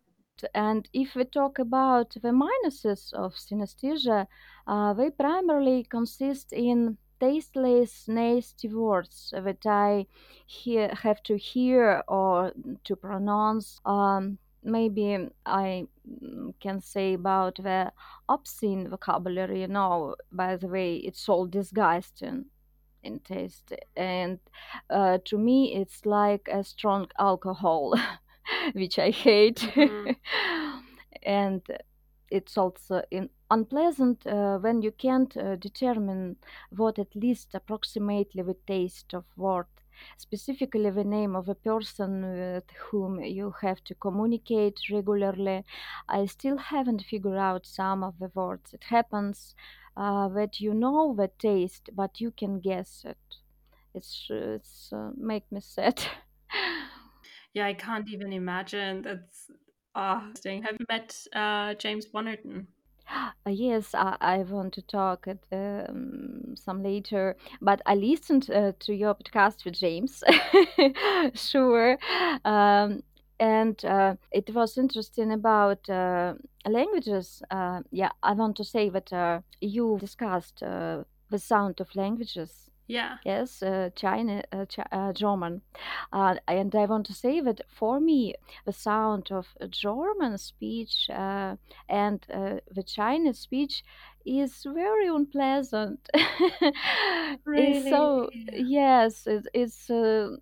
And 0.55 0.89
if 0.93 1.14
we 1.14 1.24
talk 1.24 1.59
about 1.59 2.11
the 2.11 2.30
minuses 2.30 3.12
of 3.14 3.34
synesthesia, 3.34 4.26
uh, 4.66 4.93
they 4.93 5.11
primarily 5.11 5.84
consist 5.84 6.53
in 6.53 6.99
tasteless, 7.18 8.07
nasty 8.07 8.68
words 8.68 9.32
that 9.34 9.66
I 9.66 10.07
hear, 10.47 10.95
have 11.03 11.22
to 11.24 11.36
hear 11.39 12.03
or 12.07 12.53
to 12.84 12.95
pronounce. 12.97 13.80
Um, 13.86 14.39
maybe 14.68 15.28
I 15.46 15.86
mm, 16.08 16.54
can 16.60 16.80
say 16.80 17.14
about 17.14 17.56
the 17.56 17.92
obscene 18.28 18.88
vocabulary. 18.88 19.62
You 19.62 19.68
know, 19.68 20.16
by 20.32 20.56
the 20.56 20.68
way, 20.68 20.96
it's 20.96 21.28
all 21.28 21.46
disgusting 21.46 22.46
in 23.02 23.20
taste, 23.20 23.72
and 23.96 24.38
uh, 24.90 25.18
to 25.26 25.38
me, 25.38 25.74
it's 25.74 26.04
like 26.06 26.48
a 26.52 26.64
strong 26.64 27.08
alcohol, 27.18 27.94
which 28.74 28.98
I 28.98 29.10
hate. 29.10 29.68
Mhm. 29.74 30.12
and 31.22 31.62
it's 32.30 32.56
also 32.58 33.02
in, 33.10 33.30
unpleasant 33.50 34.26
uh, 34.26 34.58
when 34.58 34.82
you 34.82 34.92
can't 34.92 35.36
uh, 35.36 35.56
determine 35.56 36.36
what 36.70 36.98
at 36.98 37.14
least 37.16 37.54
approximately 37.54 38.42
the 38.42 38.56
taste 38.66 39.14
of 39.14 39.24
word 39.36 39.66
specifically 40.16 40.90
the 40.90 41.05
name 41.05 41.34
of 41.36 41.49
a 41.49 41.55
person 41.55 42.22
with 42.22 42.70
whom 42.90 43.20
you 43.22 43.55
have 43.62 43.82
to 43.84 43.94
communicate 43.94 44.78
regularly 44.90 45.64
i 46.09 46.24
still 46.26 46.57
haven't 46.59 47.03
figured 47.03 47.36
out 47.38 47.66
some 47.66 48.03
of 48.05 48.18
the 48.18 48.30
words 48.34 48.72
it 48.72 48.84
happens 48.84 49.55
uh, 49.96 50.28
that 50.28 50.61
you 50.61 50.72
know 50.74 51.14
the 51.16 51.28
taste 51.38 51.90
but 51.94 52.20
you 52.20 52.30
can 52.30 52.61
guess 52.61 53.05
it 53.05 53.18
it's 53.94 54.26
it's 54.30 54.92
uh, 54.92 55.11
make 55.16 55.51
me 55.53 55.61
sad 55.61 56.01
Yeah, 57.55 57.66
I 57.66 57.74
can't 57.74 58.09
even 58.11 58.32
imagine. 58.32 59.03
That's 59.03 59.51
ah. 59.94 60.30
Have 60.62 60.76
you 60.78 60.86
met 60.88 61.26
uh, 61.32 61.74
James 61.74 62.07
Wannerton? 62.09 62.66
Uh, 63.46 63.50
yes, 63.50 63.94
I, 63.94 64.16
I 64.20 64.38
want 64.42 64.74
to 64.74 64.82
talk 64.82 65.26
at 65.26 65.38
um, 65.52 66.54
some 66.56 66.82
later, 66.82 67.36
but 67.62 67.80
I 67.86 67.94
listened 67.94 68.50
uh, 68.50 68.72
to 68.80 68.94
your 68.94 69.14
podcast 69.14 69.64
with 69.64 69.74
James. 69.74 70.22
sure. 71.34 71.98
Um, 72.44 73.02
and 73.40 73.82
uh, 73.84 74.16
it 74.32 74.52
was 74.54 74.76
interesting 74.76 75.32
about 75.32 75.88
uh, 75.88 76.34
languages. 76.66 77.42
Uh, 77.50 77.80
yeah, 77.90 78.11
I 78.22 78.32
want 78.34 78.56
to 78.56 78.64
say 78.64 78.88
that 78.90 79.12
uh, 79.12 79.40
you 79.61 79.96
discussed 80.00 80.62
uh, 80.62 81.04
the 81.30 81.38
sound 81.38 81.80
of 81.80 81.94
languages 81.96 82.67
Yeah. 82.89 83.18
yes 83.24 83.62
uh, 83.62 83.91
china 83.95 84.43
uh, 84.53 84.64
Ch- 84.66 84.80
uh, 84.93 85.12
german. 85.12 85.62
Uh, 86.12 86.36
and 86.49 86.74
i 86.74 86.86
want 86.86 87.07
to 87.07 87.12
say 87.14 87.41
that 87.41 87.61
for 87.68 88.01
me 88.01 88.34
the 88.66 88.72
sound 88.72 89.28
of 89.30 89.47
german 89.70 90.39
speech 90.39 91.09
uh, 91.11 91.57
and 91.89 92.26
uh, 92.32 92.57
the 92.74 92.82
chinese 92.82 93.39
speech 93.41 93.84
is 94.26 94.62
very 94.64 95.09
unpleasant. 95.09 96.09
It's 97.55 97.80
so 97.89 98.30
yes 98.53 99.26
it, 99.26 99.47
it's 99.55 99.91
uh, 99.91 100.36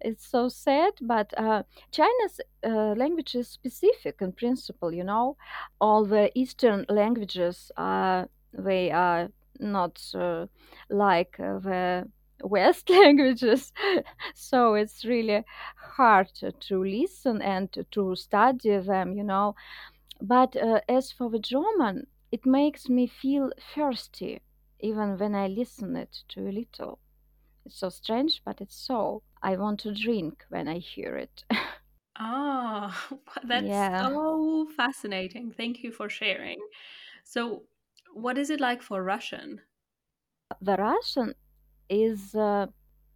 it's 0.00 0.26
so 0.26 0.48
sad 0.48 0.92
but 1.00 1.32
uh, 1.38 1.62
china's 1.92 2.40
uh, 2.64 2.94
language 2.96 3.34
is 3.34 3.48
specific 3.48 4.16
in 4.20 4.32
principle 4.32 4.92
you 4.92 5.04
know? 5.04 5.36
All 5.80 6.04
the 6.04 6.30
eastern 6.34 6.86
languages 6.88 7.70
uh, 7.76 8.26
they 8.52 8.90
are 8.90 9.30
not 9.60 10.00
uh, 10.14 10.46
like 10.90 11.38
uh, 11.40 11.58
the 11.58 12.08
west 12.42 12.90
languages. 13.02 13.72
So 14.34 14.74
it's 14.74 15.04
really 15.04 15.44
hard 15.96 16.28
to, 16.36 16.52
listen 16.82 17.42
and 17.42 17.70
to, 17.72 17.84
to 17.84 18.14
study 18.16 18.76
them 18.78 19.14
you 19.14 19.24
know. 19.24 19.54
But 20.20 20.56
uh, 20.56 20.80
as 20.88 21.12
for 21.12 21.30
the 21.30 21.38
german 21.40 22.06
it 22.32 22.46
makes 22.46 22.88
me 22.88 23.06
feel 23.06 23.52
thirsty 23.74 24.40
even 24.80 25.18
when 25.18 25.34
i 25.34 25.46
listen 25.48 25.96
it 25.96 26.22
to 26.28 26.48
a 26.48 26.52
little. 26.52 26.98
It's 27.66 27.78
so 27.78 27.88
strange 27.90 28.42
but 28.44 28.60
it's 28.60 28.76
so. 28.76 29.22
I 29.42 29.56
want 29.56 29.80
to 29.80 29.94
drink 29.94 30.44
when 30.50 30.68
i 30.68 30.78
hear 30.78 31.16
it. 31.16 31.44
Oh, 32.20 32.92
that's 33.44 33.88
yeah. 33.88 34.00
so 34.00 34.66
fascinating. 34.76 35.52
Thank 35.52 35.82
you 35.84 35.92
for 35.92 36.08
sharing. 36.08 36.58
So, 37.24 37.64
what 38.14 38.38
is 38.38 38.50
it 38.50 38.60
like 38.60 38.82
for 38.82 39.02
Russian? 39.02 39.60
the 40.60 40.76
russian 40.76 41.34
is 41.88 42.34
uh, 42.34 42.66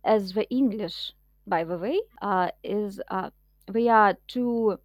as 0.04 0.32
the 0.32 0.48
english 0.50 1.12
by 1.46 1.64
the 1.64 1.78
way 1.78 2.00
uh, 2.20 2.50
is 2.62 3.00
uh, 3.08 3.30
we 3.72 3.88
are 3.88 4.16
two 4.28 4.78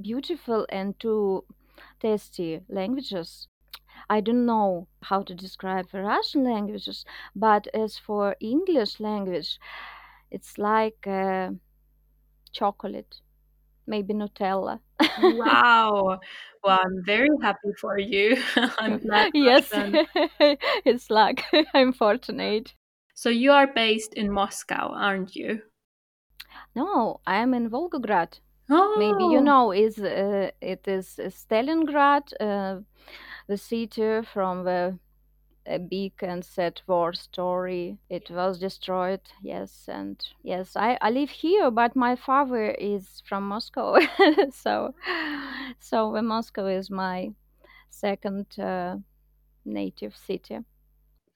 beautiful 0.00 0.66
and 0.70 0.98
two 0.98 1.44
tasty 2.00 2.60
languages 2.68 3.48
I 4.10 4.20
don't 4.20 4.46
know 4.46 4.88
how 5.02 5.22
to 5.22 5.34
describe 5.34 5.90
the 5.90 6.02
Russian 6.02 6.44
languages, 6.44 7.04
but 7.36 7.66
as 7.72 7.98
for 7.98 8.36
English 8.40 9.00
language, 9.00 9.58
it's 10.30 10.58
like 10.58 11.06
uh, 11.06 11.50
chocolate, 12.52 13.20
maybe 13.86 14.12
Nutella. 14.12 14.80
Wow. 15.16 16.20
Well, 16.64 16.80
I'm 16.84 17.02
very 17.04 17.28
happy 17.42 17.72
for 17.80 17.98
you. 17.98 18.36
I'm 18.78 18.98
glad 18.98 19.28
yes, 19.34 19.72
it's 20.84 21.10
luck. 21.10 21.40
I'm 21.74 21.92
fortunate. 21.92 22.74
So, 23.14 23.30
you 23.30 23.52
are 23.52 23.66
based 23.72 24.14
in 24.14 24.30
Moscow, 24.30 24.92
aren't 24.92 25.34
you? 25.34 25.62
No, 26.74 27.20
I'm 27.26 27.54
in 27.54 27.68
Volgograd. 27.70 28.40
Oh. 28.70 28.92
Maybe 28.94 29.24
you 29.24 29.40
Oh, 29.40 29.42
know 29.42 29.72
is 29.72 29.98
uh, 29.98 30.50
it 30.60 30.86
is 30.86 31.18
Stalingrad, 31.30 32.32
uh, 32.40 32.80
the 33.48 33.56
city 33.58 34.22
from 34.22 34.64
the 34.64 34.98
a 35.66 35.78
big 35.78 36.12
and 36.22 36.44
sad 36.44 36.80
war 36.86 37.12
story. 37.12 37.98
It 38.08 38.30
was 38.30 38.58
destroyed, 38.58 39.20
yes, 39.42 39.88
and 39.88 40.22
yes, 40.42 40.76
I, 40.76 40.98
I 41.00 41.10
live 41.10 41.30
here, 41.30 41.70
but 41.70 41.96
my 41.96 42.16
father 42.16 42.70
is 42.72 43.22
from 43.26 43.48
Moscow, 43.48 43.98
so 44.50 44.94
so 45.80 46.22
Moscow 46.22 46.66
is 46.66 46.90
my 46.90 47.32
second 47.90 48.58
uh, 48.58 48.98
native 49.64 50.16
city. 50.16 50.60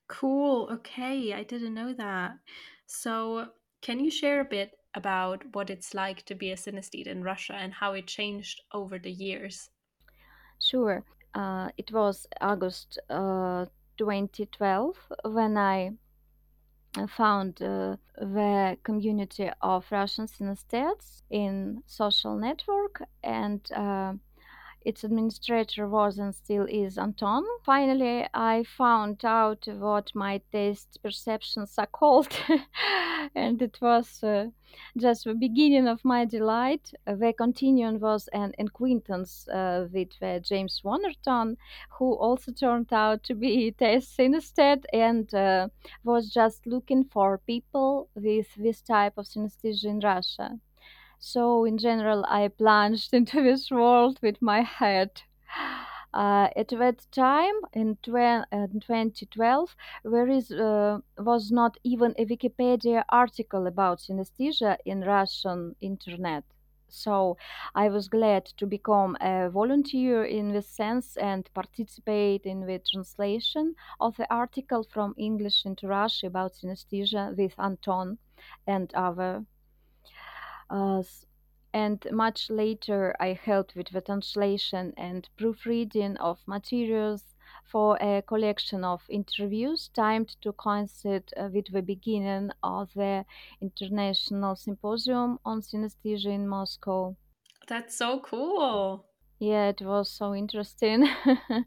cool. 0.08 0.68
Okay, 0.72 1.32
I 1.32 1.42
didn't 1.44 1.74
know 1.74 1.92
that. 1.94 2.38
So, 2.86 3.52
can 3.82 4.00
you 4.00 4.10
share 4.10 4.40
a 4.40 4.44
bit 4.44 4.72
about 4.94 5.54
what 5.54 5.70
it's 5.70 5.94
like 5.94 6.24
to 6.26 6.34
be 6.34 6.50
a 6.50 6.56
synesthete 6.56 7.06
in 7.06 7.22
Russia 7.22 7.54
and 7.54 7.72
how 7.74 7.92
it 7.92 8.06
changed 8.08 8.62
over 8.72 8.98
the 8.98 9.12
years? 9.12 9.70
Sure, 10.58 11.02
uh, 11.34 11.70
it 11.78 11.90
was 11.92 12.26
August 12.42 12.98
uh, 13.08 13.64
2012 13.96 14.96
when 15.24 15.56
I 15.56 15.92
uh, 16.96 17.06
found 17.06 17.60
uh, 17.60 17.96
the 18.16 18.78
community 18.82 19.50
of 19.60 19.86
Russian 19.90 20.26
synesthetes 20.26 21.22
in 21.30 21.82
social 21.86 22.36
network 22.36 23.02
and 23.22 23.60
uh, 23.72 24.14
its 24.86 25.02
administrator 25.02 25.88
was 25.88 26.16
and 26.16 26.32
still 26.32 26.64
is 26.70 26.96
Anton. 26.96 27.44
Finally, 27.64 28.28
I 28.32 28.62
found 28.62 29.24
out 29.24 29.66
what 29.66 30.12
my 30.14 30.40
taste 30.52 31.00
perceptions 31.02 31.74
are 31.76 31.88
called, 31.88 32.28
and 33.34 33.60
it 33.60 33.78
was 33.82 34.22
uh, 34.22 34.46
just 34.96 35.24
the 35.24 35.34
beginning 35.34 35.88
of 35.88 36.04
my 36.04 36.24
delight. 36.24 36.92
The 37.04 37.34
continuing 37.36 37.98
was 37.98 38.28
an 38.28 38.52
acquaintance 38.60 39.48
uh, 39.48 39.88
with 39.92 40.12
uh, 40.22 40.38
James 40.38 40.80
Wannerton, 40.84 41.56
who 41.98 42.14
also 42.14 42.52
turned 42.52 42.92
out 42.92 43.24
to 43.24 43.34
be 43.34 43.72
taste 43.78 44.16
synesthete 44.16 44.84
and 44.92 45.34
uh, 45.34 45.66
was 46.04 46.30
just 46.30 46.64
looking 46.64 47.02
for 47.02 47.38
people 47.38 48.08
with 48.14 48.54
this 48.54 48.82
type 48.82 49.14
of 49.18 49.26
synesthesia 49.26 49.86
in 49.86 49.98
Russia. 49.98 50.60
So, 51.28 51.64
in 51.64 51.76
general, 51.76 52.24
I 52.28 52.46
plunged 52.46 53.12
into 53.18 53.42
this 53.42 53.68
world 53.68 54.20
with 54.22 54.40
my 54.40 54.60
head. 54.62 55.22
Uh, 56.14 56.48
at 56.54 56.68
that 56.68 57.04
time, 57.10 57.56
in, 57.72 57.96
tw- 57.96 58.46
in 58.52 58.80
2012, 58.80 59.74
there 60.04 60.28
is, 60.28 60.52
uh, 60.52 61.00
was 61.18 61.50
not 61.50 61.78
even 61.82 62.14
a 62.16 62.24
Wikipedia 62.26 63.02
article 63.08 63.66
about 63.66 63.98
synesthesia 63.98 64.78
in 64.84 65.00
Russian 65.00 65.74
internet. 65.80 66.44
So 66.88 67.36
I 67.74 67.88
was 67.88 68.08
glad 68.08 68.44
to 68.58 68.64
become 68.64 69.16
a 69.20 69.50
volunteer 69.50 70.24
in 70.24 70.52
this 70.52 70.68
sense 70.68 71.16
and 71.16 71.52
participate 71.54 72.46
in 72.46 72.60
the 72.66 72.78
translation 72.78 73.74
of 74.00 74.16
the 74.16 74.32
article 74.32 74.84
from 74.84 75.12
English 75.18 75.66
into 75.66 75.88
Russian 75.88 76.28
about 76.28 76.52
synesthesia 76.54 77.36
with 77.36 77.58
Anton 77.58 78.18
and 78.64 78.94
other 78.94 79.38
uh, 79.38 79.55
and 80.70 82.06
much 82.10 82.50
later, 82.50 83.14
I 83.20 83.32
helped 83.34 83.74
with 83.74 83.88
the 83.90 84.00
translation 84.00 84.94
and 84.96 85.28
proofreading 85.36 86.16
of 86.16 86.46
materials 86.46 87.36
for 87.64 87.96
a 88.00 88.22
collection 88.22 88.84
of 88.84 89.02
interviews 89.10 89.88
timed 89.88 90.40
to 90.42 90.52
coincide 90.52 91.32
uh, 91.36 91.50
with 91.52 91.72
the 91.72 91.82
beginning 91.82 92.50
of 92.62 92.94
the 92.94 93.26
International 93.60 94.56
Symposium 94.56 95.38
on 95.44 95.60
Synesthesia 95.60 96.32
in 96.32 96.48
Moscow. 96.48 97.16
That's 97.68 97.96
so 97.96 98.18
cool. 98.20 99.06
Yeah, 99.38 99.68
it 99.68 99.80
was 99.82 100.10
so 100.10 100.34
interesting. 100.34 101.08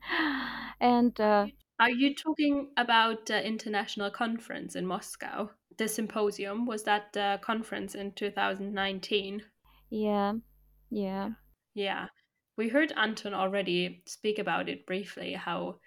and 0.80 1.20
uh, 1.20 1.48
Are 1.80 1.90
you 1.90 2.14
talking 2.16 2.72
about 2.78 3.26
the 3.26 3.46
international 3.46 4.12
conference 4.12 4.76
in 4.76 4.86
Moscow? 4.86 5.52
The 5.80 5.88
symposium 5.88 6.68
was 6.68 6.84
that 6.84 7.14
the 7.14 7.40
conference 7.42 7.96
in 7.96 8.12
2019? 8.12 9.46
Yeah, 9.92 10.34
yeah. 10.90 11.32
Yeah. 11.74 12.10
We 12.58 12.70
heard 12.70 12.92
Anton 12.96 13.34
already 13.34 14.04
speak 14.06 14.38
about 14.38 14.70
it 14.70 14.86
briefly 14.86 15.34
how 15.34 15.80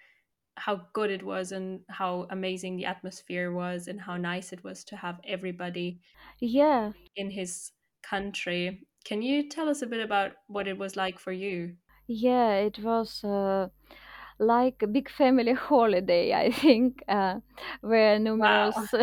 how 0.57 0.87
good 0.93 1.11
it 1.11 1.23
was 1.23 1.51
and 1.51 1.85
how 1.89 2.27
amazing 2.29 2.77
the 2.77 2.85
atmosphere 2.85 3.51
was 3.51 3.87
and 3.87 4.01
how 4.01 4.17
nice 4.17 4.53
it 4.53 4.63
was 4.63 4.83
to 4.85 4.97
have 4.97 5.19
everybody 5.25 6.01
Yeah, 6.39 6.93
in 7.15 7.31
his 7.31 7.71
country. 8.03 8.87
Can 9.05 9.21
you 9.21 9.49
tell 9.49 9.69
us 9.69 9.81
a 9.81 9.87
bit 9.87 10.01
about 10.01 10.33
what 10.47 10.67
it 10.67 10.77
was 10.77 10.95
like 10.95 11.19
for 11.19 11.31
you? 11.31 11.77
yeah, 12.07 12.55
it 12.55 12.79
was 12.79 13.23
uh, 13.23 13.69
like 14.43 14.81
a 14.83 14.87
big 14.87 15.09
family 15.09 15.53
holiday, 15.69 16.33
I 16.33 16.51
think, 16.51 17.03
uh, 17.07 17.39
where 17.81 18.19
Wow. 18.37 18.87
numerous 18.87 18.93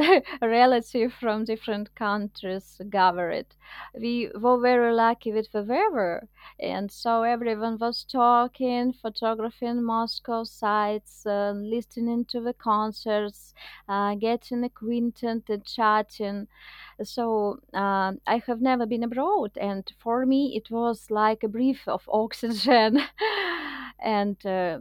relatives 0.43 1.15
from 1.21 1.45
different 1.45 1.95
countries 1.95 2.81
gathered. 2.91 3.47
We 3.95 4.31
were 4.35 4.61
very 4.61 4.93
lucky 4.93 5.33
with 5.33 5.53
the 5.53 5.63
weather, 5.63 6.29
and 6.59 6.91
so 6.91 7.23
everyone 7.23 7.79
was 7.79 8.05
talking, 8.05 8.93
photographing 8.93 9.83
Moscow 9.85 10.45
sights, 10.45 11.25
uh, 11.27 11.53
listening 11.57 12.25
to 12.27 12.41
the 12.41 12.55
concerts, 12.55 13.55
uh, 13.89 14.15
getting 14.17 14.65
acquainted 14.65 15.45
and 15.49 15.65
chatting. 15.65 16.49
So 17.03 17.61
uh, 17.75 18.13
I 18.27 18.43
have 18.47 18.61
never 18.61 18.87
been 18.87 19.03
abroad, 19.05 19.53
and 19.61 19.91
for 19.99 20.27
me 20.27 20.57
it 20.57 20.71
was 20.71 21.11
like 21.11 21.43
a 21.43 21.49
breath 21.49 21.87
of 21.89 22.09
oxygen. 22.13 23.01
and 23.99 24.45
uh, 24.47 24.79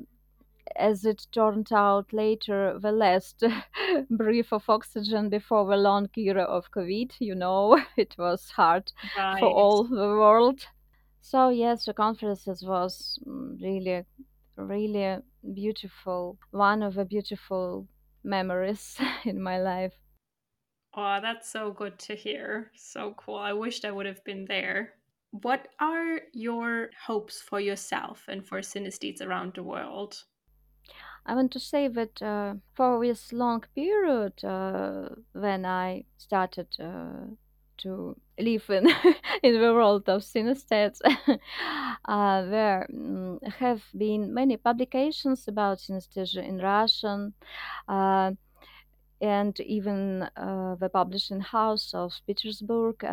as 0.79 1.05
it 1.05 1.27
turned 1.31 1.71
out 1.73 2.13
later, 2.13 2.79
the 2.79 2.91
last 2.91 3.43
breath 4.09 4.53
of 4.53 4.69
oxygen 4.69 5.29
before 5.29 5.65
the 5.69 5.77
long 5.77 6.09
era 6.17 6.43
of 6.43 6.71
COVID. 6.71 7.13
You 7.19 7.35
know, 7.35 7.79
it 7.97 8.15
was 8.17 8.49
hard 8.51 8.91
for 9.37 9.49
all 9.49 9.83
the 9.83 9.95
world. 9.95 10.67
So 11.21 11.49
yes, 11.49 11.85
the 11.85 11.93
conferences 11.93 12.63
was 12.63 13.19
mm, 13.27 13.61
really, 13.61 14.05
really 14.57 15.21
beautiful. 15.53 16.37
One 16.51 16.83
of 16.83 16.95
the 16.95 17.05
beautiful 17.05 17.87
memories 18.23 18.97
in 19.25 19.41
my 19.41 19.59
life. 19.59 19.93
Oh, 20.93 21.19
that's 21.21 21.49
so 21.49 21.71
good 21.71 21.97
to 21.99 22.15
hear. 22.15 22.71
So 22.75 23.13
cool. 23.15 23.35
I 23.37 23.53
wished 23.53 23.85
I 23.85 23.91
would 23.91 24.05
have 24.05 24.23
been 24.23 24.45
there. 24.45 24.95
What 25.31 25.67
are 25.79 26.21
your 26.33 26.91
hopes 27.05 27.41
for 27.41 27.59
yourself 27.59 28.27
and 28.27 28.45
for 28.47 28.59
synesthetes 28.61 29.21
around 29.21 29.53
the 29.55 29.63
world? 29.63 30.25
I 31.29 31.35
want 31.35 31.51
to 31.51 31.59
say 31.59 31.87
that 31.87 32.21
uh, 32.23 32.55
for 32.73 33.05
this 33.05 33.31
long 33.31 33.63
period, 33.75 34.43
uh, 34.43 35.09
when 35.33 35.63
I 35.63 36.05
started 36.17 36.67
uh, 36.79 37.35
to 37.83 38.17
live 38.39 38.67
in 38.71 38.87
in 39.43 39.61
the 39.61 39.73
world 39.73 40.09
of 40.09 40.23
synesthetes, 40.23 40.99
uh, 42.05 42.41
there 42.45 42.87
mm, 42.91 43.37
have 43.59 43.83
been 43.95 44.33
many 44.33 44.57
publications 44.57 45.47
about 45.47 45.77
synesthesia 45.77 46.43
in 46.43 46.57
Russian. 46.57 47.33
Uh, 47.87 48.31
and 49.21 49.59
even 49.59 50.23
uh, 50.35 50.75
the 50.79 50.89
publishing 50.89 51.41
house 51.41 51.93
of 51.93 52.13
Petersburg 52.25 53.03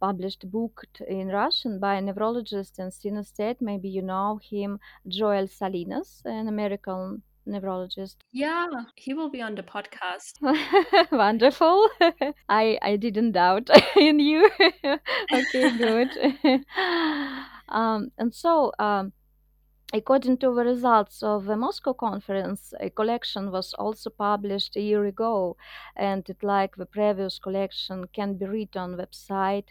published 0.00 0.50
book 0.50 0.84
in 1.08 1.28
Russian 1.28 1.78
by 1.78 1.94
a 1.94 2.00
neurologist 2.00 2.78
and 2.78 2.92
synesthete. 2.92 3.60
Maybe 3.60 3.88
you 3.88 4.02
know 4.02 4.38
him, 4.42 4.78
Joel 5.06 5.46
Salinas, 5.48 6.22
an 6.24 6.48
American 6.48 7.22
neurologist. 7.46 8.16
Yeah, 8.32 8.66
he 8.96 9.14
will 9.14 9.30
be 9.30 9.40
on 9.42 9.54
the 9.54 9.62
podcast. 9.62 10.32
Wonderful. 11.12 11.88
I 12.48 12.78
I 12.82 12.96
didn't 12.96 13.32
doubt 13.32 13.70
in 13.96 14.18
you. 14.18 14.50
okay, 15.32 15.76
good. 15.78 16.10
um, 17.68 18.10
and 18.18 18.34
so 18.34 18.72
um, 18.78 19.12
According 19.92 20.38
to 20.38 20.52
the 20.52 20.64
results 20.64 21.22
of 21.22 21.44
the 21.44 21.56
Moscow 21.56 21.92
conference, 21.94 22.74
a 22.80 22.90
collection 22.90 23.52
was 23.52 23.72
also 23.74 24.10
published 24.10 24.74
a 24.76 24.80
year 24.80 25.04
ago, 25.04 25.56
and 25.94 26.28
it, 26.28 26.42
like 26.42 26.74
the 26.74 26.86
previous 26.86 27.38
collection, 27.38 28.08
can 28.08 28.34
be 28.34 28.46
read 28.46 28.76
on 28.76 28.96
website. 28.96 29.68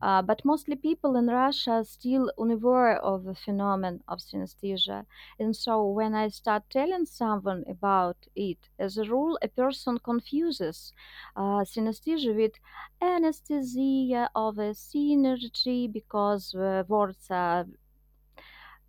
Uh, 0.00 0.22
but 0.22 0.44
mostly 0.44 0.76
people 0.76 1.16
in 1.16 1.26
Russia 1.26 1.70
are 1.72 1.84
still 1.84 2.32
unaware 2.38 2.96
of 2.98 3.24
the 3.24 3.34
phenomenon 3.34 4.02
of 4.08 4.18
synesthesia. 4.20 5.06
And 5.38 5.56
so 5.56 5.86
when 5.88 6.14
I 6.14 6.28
start 6.28 6.64
telling 6.70 7.06
someone 7.06 7.64
about 7.68 8.16
it, 8.34 8.68
as 8.78 8.96
a 8.98 9.04
rule, 9.04 9.38
a 9.42 9.48
person 9.48 9.98
confuses 9.98 10.92
uh, 11.36 11.64
synesthesia 11.64 12.34
with 12.34 12.52
anesthesia 13.00 14.30
of 14.34 14.58
a 14.58 14.70
synergy 14.74 15.90
because 15.90 16.50
the 16.52 16.84
words 16.88 17.26
are 17.30 17.66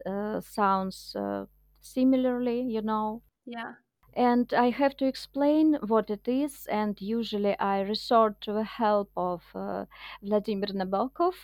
uh, 0.06 0.42
sounds 0.42 1.16
uh, 1.16 1.46
similarly, 1.82 2.62
you 2.62 2.82
know. 2.82 3.22
Yeah. 3.46 3.74
And 4.18 4.54
I 4.54 4.70
have 4.72 4.98
to 4.98 5.06
explain 5.06 5.76
what 5.76 6.10
it 6.10 6.28
is, 6.28 6.68
and 6.68 7.00
usually 7.02 7.58
I 7.60 7.82
resort 7.82 8.42
to 8.42 8.54
the 8.54 8.64
help 8.64 9.12
of 9.16 9.44
uh, 9.56 9.86
Vladimir 10.24 10.70
Nabokov, 10.74 11.36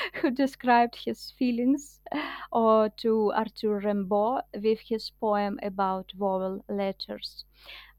who 0.14 0.30
described 0.30 0.96
his 0.96 1.30
feelings, 1.32 2.00
or 2.52 2.88
to 2.98 3.32
Arthur 3.32 3.80
Rimbaud 3.80 4.42
with 4.54 4.80
his 4.80 5.10
poem 5.10 5.58
about 5.62 6.12
vowel 6.12 6.64
letters. 6.68 7.44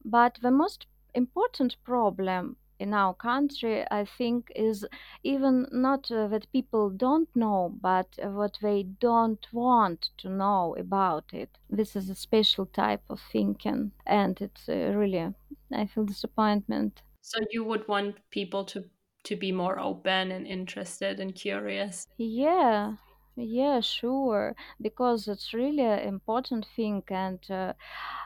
But 0.03 0.39
the 0.41 0.51
most 0.51 0.85
important 1.13 1.75
problem 1.83 2.57
in 2.79 2.93
our 2.93 3.13
country, 3.13 3.85
I 3.91 4.05
think, 4.05 4.51
is 4.55 4.85
even 5.23 5.67
not 5.71 6.09
uh, 6.11 6.27
that 6.29 6.51
people 6.51 6.89
don't 6.89 7.29
know, 7.35 7.69
but 7.81 8.17
uh, 8.23 8.29
what 8.29 8.57
they 8.61 8.83
don't 8.83 9.45
want 9.53 10.09
to 10.17 10.29
know 10.29 10.75
about 10.77 11.33
it. 11.33 11.57
This 11.69 11.95
is 11.95 12.09
a 12.09 12.15
special 12.15 12.65
type 12.65 13.03
of 13.09 13.19
thinking, 13.21 13.91
and 14.05 14.39
it's 14.41 14.67
uh, 14.69 14.93
really, 14.95 15.33
I 15.71 15.85
feel 15.85 16.05
disappointment. 16.05 17.03
So 17.21 17.39
you 17.51 17.63
would 17.63 17.87
want 17.87 18.29
people 18.29 18.65
to 18.65 18.89
to 19.23 19.37
be 19.37 19.53
more 19.53 19.79
open 19.79 20.31
and 20.33 20.45
interested 20.45 21.21
and 21.21 21.33
curious. 21.33 22.05
Yeah, 22.17 22.97
yeah, 23.39 23.79
sure, 23.81 24.55
because 24.81 25.27
it's 25.27 25.53
really 25.53 25.83
an 25.83 25.99
important 25.99 26.65
thing, 26.75 27.03
and 27.09 27.39
uh, 27.49 27.73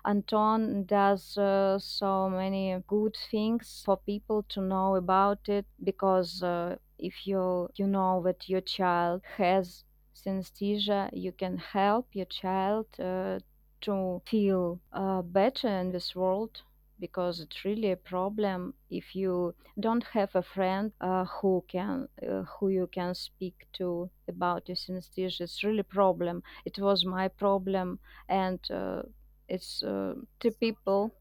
Anton 0.06 0.86
does 0.86 1.38
uh, 1.38 1.80
so 1.80 2.30
many 2.30 2.82
good 2.88 3.16
things 3.32 3.84
for 3.86 3.98
people 3.98 4.44
to 4.50 4.62
know 4.62 4.96
about 4.96 5.48
it. 5.50 5.66
Because 5.84 6.44
uh, 6.44 6.78
if 7.00 7.28
you 7.28 7.70
you 7.76 7.88
know 7.88 8.22
that 8.24 8.50
your 8.50 8.62
child 8.62 9.22
has 9.38 9.84
synesthesia, 10.16 11.10
you 11.14 11.32
can 11.32 11.58
help 11.58 12.08
your 12.14 12.26
child 12.28 12.88
uh, 13.00 13.40
to 13.82 14.22
feel 14.26 14.80
uh, 14.94 15.22
better 15.22 15.68
in 15.70 15.92
this 15.92 16.16
world. 16.16 16.64
Because 17.00 17.40
it's 17.40 17.66
really 17.66 17.92
a 17.92 17.98
problem 17.98 18.76
if 18.90 19.16
you 19.16 19.56
don't 19.80 20.04
have 20.06 20.36
a 20.36 20.42
friend 20.44 20.92
uh, 21.02 21.26
who 21.26 21.64
can 21.68 22.08
uh, 22.28 22.44
who 22.44 22.70
you 22.70 22.88
can 22.88 23.14
speak 23.16 23.68
to 23.74 24.10
about 24.28 24.68
your 24.70 24.76
synesthesia. 24.78 25.42
It's 25.42 25.64
really 25.64 25.80
a 25.80 25.84
problem. 26.02 26.44
It 26.66 26.80
was 26.80 27.06
my 27.06 27.28
problem, 27.28 28.00
and 28.30 28.60
uh, 28.72 29.04
it's 29.48 29.84
uh, 29.84 30.16
to 30.40 30.52
people 30.52 31.16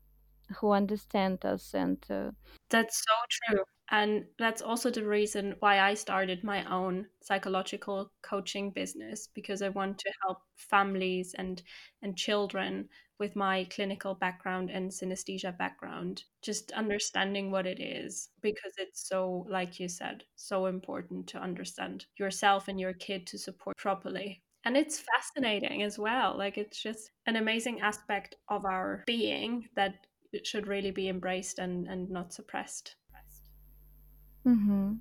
who 0.61 0.73
understand 0.73 1.45
us 1.45 1.75
and 1.75 1.99
uh, 2.11 2.33
That's 2.71 3.05
so 3.07 3.15
true. 3.29 3.65
And 3.93 4.25
that's 4.39 4.63
also 4.63 4.91
the 4.91 5.05
reason 5.07 5.55
why 5.61 5.79
I 5.79 5.93
started 5.95 6.43
my 6.43 6.65
own 6.65 7.07
psychological 7.21 8.11
coaching 8.23 8.71
business 8.71 9.29
because 9.35 9.61
I 9.61 9.69
want 9.69 9.99
to 9.99 10.13
help 10.23 10.39
families 10.57 11.35
and 11.37 11.63
and 12.01 12.17
children 12.17 12.89
with 13.19 13.37
my 13.37 13.65
clinical 13.71 14.15
background 14.15 14.71
and 14.71 14.91
synesthesia 14.91 15.57
background 15.59 16.25
just 16.41 16.73
understanding 16.73 17.51
what 17.51 17.67
it 17.67 17.81
is 17.81 18.31
because 18.41 18.73
it's 18.79 19.07
so 19.07 19.47
like 19.49 19.79
you 19.79 19.89
said 19.89 20.25
so 20.37 20.67
important 20.67 21.27
to 21.29 21.39
understand 21.39 22.07
yourself 22.17 22.69
and 22.69 22.81
your 22.81 22.95
kid 22.95 23.27
to 23.27 23.39
support 23.39 23.77
properly. 23.77 24.43
And 24.65 24.75
it's 24.77 25.01
fascinating 25.01 25.83
as 25.83 25.99
well. 25.99 26.37
Like 26.39 26.57
it's 26.57 26.83
just 26.83 27.11
an 27.27 27.37
amazing 27.37 27.81
aspect 27.81 28.37
of 28.49 28.65
our 28.65 29.05
being 29.07 29.69
that 29.77 30.07
should 30.45 30.67
really 30.67 30.93
be 30.93 31.09
embraced 31.09 31.59
and, 31.59 31.87
and 31.89 32.09
not 32.09 32.33
suppressed. 32.33 32.97
Mhm. 34.45 35.01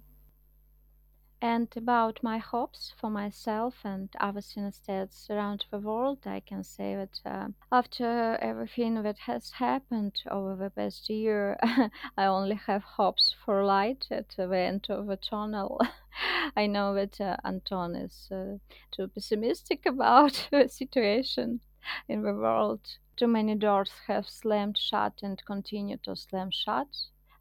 and 1.42 1.76
about 1.76 2.22
my 2.24 2.38
hopes 2.38 2.94
for 3.00 3.10
myself 3.10 3.76
and 3.84 4.10
other 4.20 4.42
synesthetes 4.42 5.30
around 5.30 5.66
the 5.72 5.80
world 5.80 6.20
i 6.26 6.40
can 6.40 6.64
say 6.64 6.96
that 6.96 7.20
uh, 7.26 7.48
after 7.72 8.38
everything 8.42 9.02
that 9.04 9.18
has 9.20 9.52
happened 9.52 10.22
over 10.30 10.56
the 10.56 10.70
past 10.70 11.10
year 11.10 11.58
i 12.18 12.26
only 12.26 12.56
have 12.56 12.84
hopes 12.84 13.36
for 13.44 13.64
light 13.64 14.08
at 14.12 14.30
the 14.38 14.50
end 14.58 14.88
of 14.90 15.08
the 15.08 15.18
tunnel 15.18 15.80
i 16.56 16.66
know 16.68 16.94
that 16.94 17.20
uh, 17.20 17.36
anton 17.44 17.96
is 17.96 18.30
uh, 18.32 18.58
too 18.92 19.08
pessimistic 19.08 19.86
about 19.86 20.48
the 20.52 20.68
situation 20.68 21.60
in 22.08 22.22
the 22.24 22.34
world 22.34 22.82
too 23.18 23.28
many 23.28 23.56
doors 23.56 23.92
have 24.08 24.28
slammed 24.28 24.78
shut 24.78 25.20
and 25.22 25.44
continue 25.46 25.98
to 25.98 26.16
slam 26.16 26.50
shut. 26.52 26.88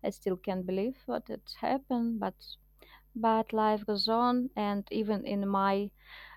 I 0.05 0.11
still 0.11 0.37
can't 0.37 0.67
believe 0.67 0.99
what 1.07 1.29
had 1.29 1.43
happened, 1.61 2.21
but 2.21 2.35
but 3.15 3.53
life 3.53 3.85
goes 3.87 4.09
on, 4.09 4.51
and 4.57 4.87
even 4.93 5.25
in 5.27 5.49
my 5.49 5.91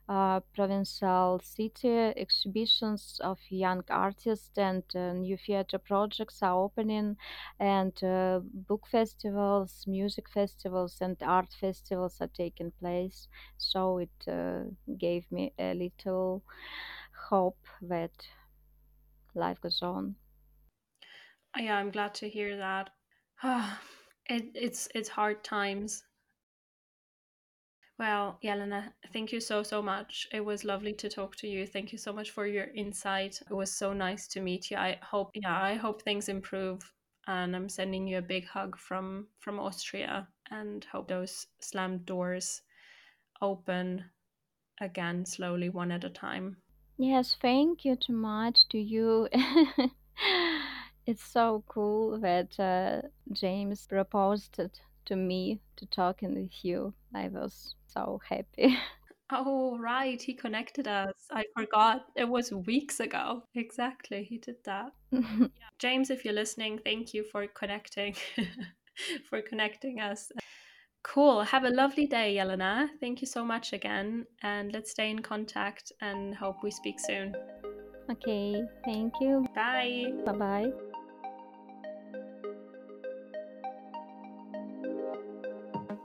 uh, 0.09 0.39
provincial 0.55 1.39
city, 1.43 1.89
exhibitions 1.89 3.19
of 3.23 3.39
young 3.49 3.83
artists 3.89 4.57
and 4.57 4.83
uh, 4.95 5.13
new 5.13 5.37
theater 5.37 5.77
projects 5.79 6.41
are 6.43 6.55
opening, 6.63 7.17
and 7.59 8.03
uh, 8.03 8.41
book 8.43 8.87
festivals, 8.87 9.85
music 9.87 10.29
festivals, 10.29 11.01
and 11.01 11.17
art 11.23 11.53
festivals 11.53 12.21
are 12.21 12.27
taking 12.27 12.71
place. 12.71 13.27
So 13.57 13.99
it 13.99 14.27
uh, 14.27 14.65
gave 14.97 15.31
me 15.31 15.53
a 15.59 15.73
little 15.73 16.43
hope 17.29 17.65
that 17.81 18.27
life 19.35 19.61
goes 19.61 19.81
on. 19.81 20.15
Yeah, 21.57 21.77
I'm 21.77 21.89
glad 21.91 22.13
to 22.15 22.29
hear 22.29 22.57
that. 22.57 22.91
Ah, 23.43 23.79
it, 24.25 24.49
it's 24.55 24.87
it's 24.95 25.09
hard 25.09 25.43
times 25.43 26.03
well, 27.99 28.39
Yelena, 28.43 28.91
thank 29.13 29.31
you 29.31 29.39
so, 29.39 29.61
so 29.61 29.81
much. 29.81 30.27
It 30.31 30.43
was 30.43 30.65
lovely 30.65 30.93
to 30.93 31.09
talk 31.09 31.35
to 31.37 31.47
you. 31.47 31.67
Thank 31.67 31.91
you 31.91 31.97
so 31.97 32.11
much 32.11 32.31
for 32.31 32.47
your 32.47 32.65
insight. 32.75 33.39
It 33.49 33.53
was 33.53 33.71
so 33.71 33.93
nice 33.93 34.27
to 34.29 34.41
meet 34.41 34.71
you. 34.71 34.77
I 34.77 34.97
hope, 35.03 35.29
yeah, 35.35 35.61
I 35.61 35.75
hope 35.75 36.01
things 36.01 36.27
improve. 36.27 36.81
And 37.27 37.55
I'm 37.55 37.69
sending 37.69 38.07
you 38.07 38.17
a 38.17 38.21
big 38.21 38.45
hug 38.45 38.77
from 38.77 39.27
from 39.39 39.59
Austria 39.59 40.27
and 40.51 40.83
hope 40.91 41.07
those 41.07 41.47
slammed 41.61 42.05
doors 42.05 42.61
open 43.41 44.03
again 44.81 45.25
slowly 45.25 45.69
one 45.69 45.91
at 45.91 46.03
a 46.03 46.09
time. 46.09 46.57
Yes, 46.97 47.37
thank 47.41 47.85
you 47.85 47.95
too 47.95 48.13
much 48.13 48.67
to 48.69 48.77
you. 48.77 49.29
it's 51.05 51.23
so 51.23 51.63
cool 51.67 52.19
that 52.19 52.59
uh, 52.59 53.07
James 53.31 53.85
proposed 53.87 54.59
to 55.05 55.15
me 55.15 55.59
to 55.75 55.85
talking 55.87 56.35
with 56.35 56.63
you. 56.63 56.93
I 57.13 57.27
was 57.27 57.75
so 57.87 58.21
happy. 58.27 58.77
Oh, 59.35 59.79
right. 59.79 60.21
He 60.21 60.33
connected 60.33 60.87
us. 60.87 61.13
I 61.31 61.45
forgot. 61.57 62.05
It 62.15 62.27
was 62.27 62.51
weeks 62.51 62.99
ago. 62.99 63.43
Exactly. 63.55 64.23
He 64.23 64.37
did 64.37 64.57
that. 64.65 64.91
yeah. 65.11 65.49
James, 65.79 66.11
if 66.11 66.23
you're 66.23 66.35
listening, 66.35 66.79
thank 66.83 67.15
you 67.15 67.23
for 67.23 67.47
connecting, 67.47 68.15
for 69.29 69.41
connecting 69.41 70.01
us. 70.01 70.31
Cool. 71.03 71.41
Have 71.41 71.63
a 71.63 71.69
lovely 71.69 72.05
day, 72.05 72.35
Yelena. 72.37 72.89
Thank 72.99 73.21
you 73.21 73.27
so 73.27 73.43
much 73.43 73.73
again. 73.73 74.25
And 74.43 74.71
let's 74.71 74.91
stay 74.91 75.09
in 75.09 75.19
contact 75.19 75.91
and 76.01 76.35
hope 76.35 76.57
we 76.61 76.69
speak 76.69 76.99
soon. 76.99 77.35
Okay. 78.11 78.61
Thank 78.85 79.13
you. 79.19 79.45
Bye. 79.55 80.13
Bye 80.25 80.33
bye. 80.33 80.92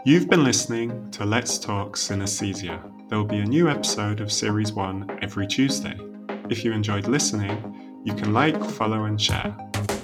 You've 0.08 0.30
been 0.30 0.42
listening 0.42 1.10
to 1.10 1.26
Let's 1.26 1.58
Talk 1.58 1.94
Synesthesia. 1.94 2.80
There 3.10 3.18
will 3.18 3.26
be 3.26 3.40
a 3.40 3.44
new 3.44 3.68
episode 3.68 4.22
of 4.22 4.32
Series 4.32 4.72
1 4.72 5.18
every 5.20 5.46
Tuesday. 5.46 5.94
If 6.48 6.64
you 6.64 6.72
enjoyed 6.72 7.06
listening, 7.06 8.00
you 8.04 8.14
can 8.14 8.32
like, 8.32 8.58
follow, 8.70 9.04
and 9.04 9.20
share. 9.20 9.54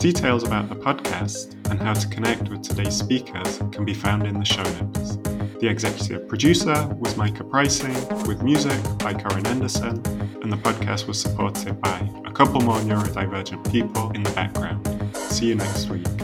Details 0.00 0.44
about 0.44 0.68
the 0.68 0.74
podcast 0.74 1.54
and 1.70 1.80
how 1.80 1.94
to 1.94 2.06
connect 2.08 2.50
with 2.50 2.60
today's 2.60 2.94
speakers 2.94 3.62
can 3.72 3.86
be 3.86 3.94
found 3.94 4.26
in 4.26 4.38
the 4.38 4.44
show 4.44 4.62
notes. 4.62 5.16
The 5.60 5.68
executive 5.68 6.28
producer 6.28 6.86
was 7.00 7.14
Maike 7.14 7.40
Preissing, 7.48 8.28
with 8.28 8.42
music 8.42 8.78
by 8.98 9.14
Corin 9.14 9.46
Anderson, 9.46 10.02
and 10.42 10.52
the 10.52 10.58
podcast 10.58 11.06
was 11.06 11.18
supported 11.18 11.80
by 11.80 12.10
a 12.26 12.30
couple 12.30 12.60
more 12.60 12.76
neurodivergent 12.80 13.72
people 13.72 14.10
in 14.10 14.22
the 14.22 14.30
background. 14.32 14.86
See 15.16 15.46
you 15.46 15.54
next 15.54 15.88
week. 15.88 16.23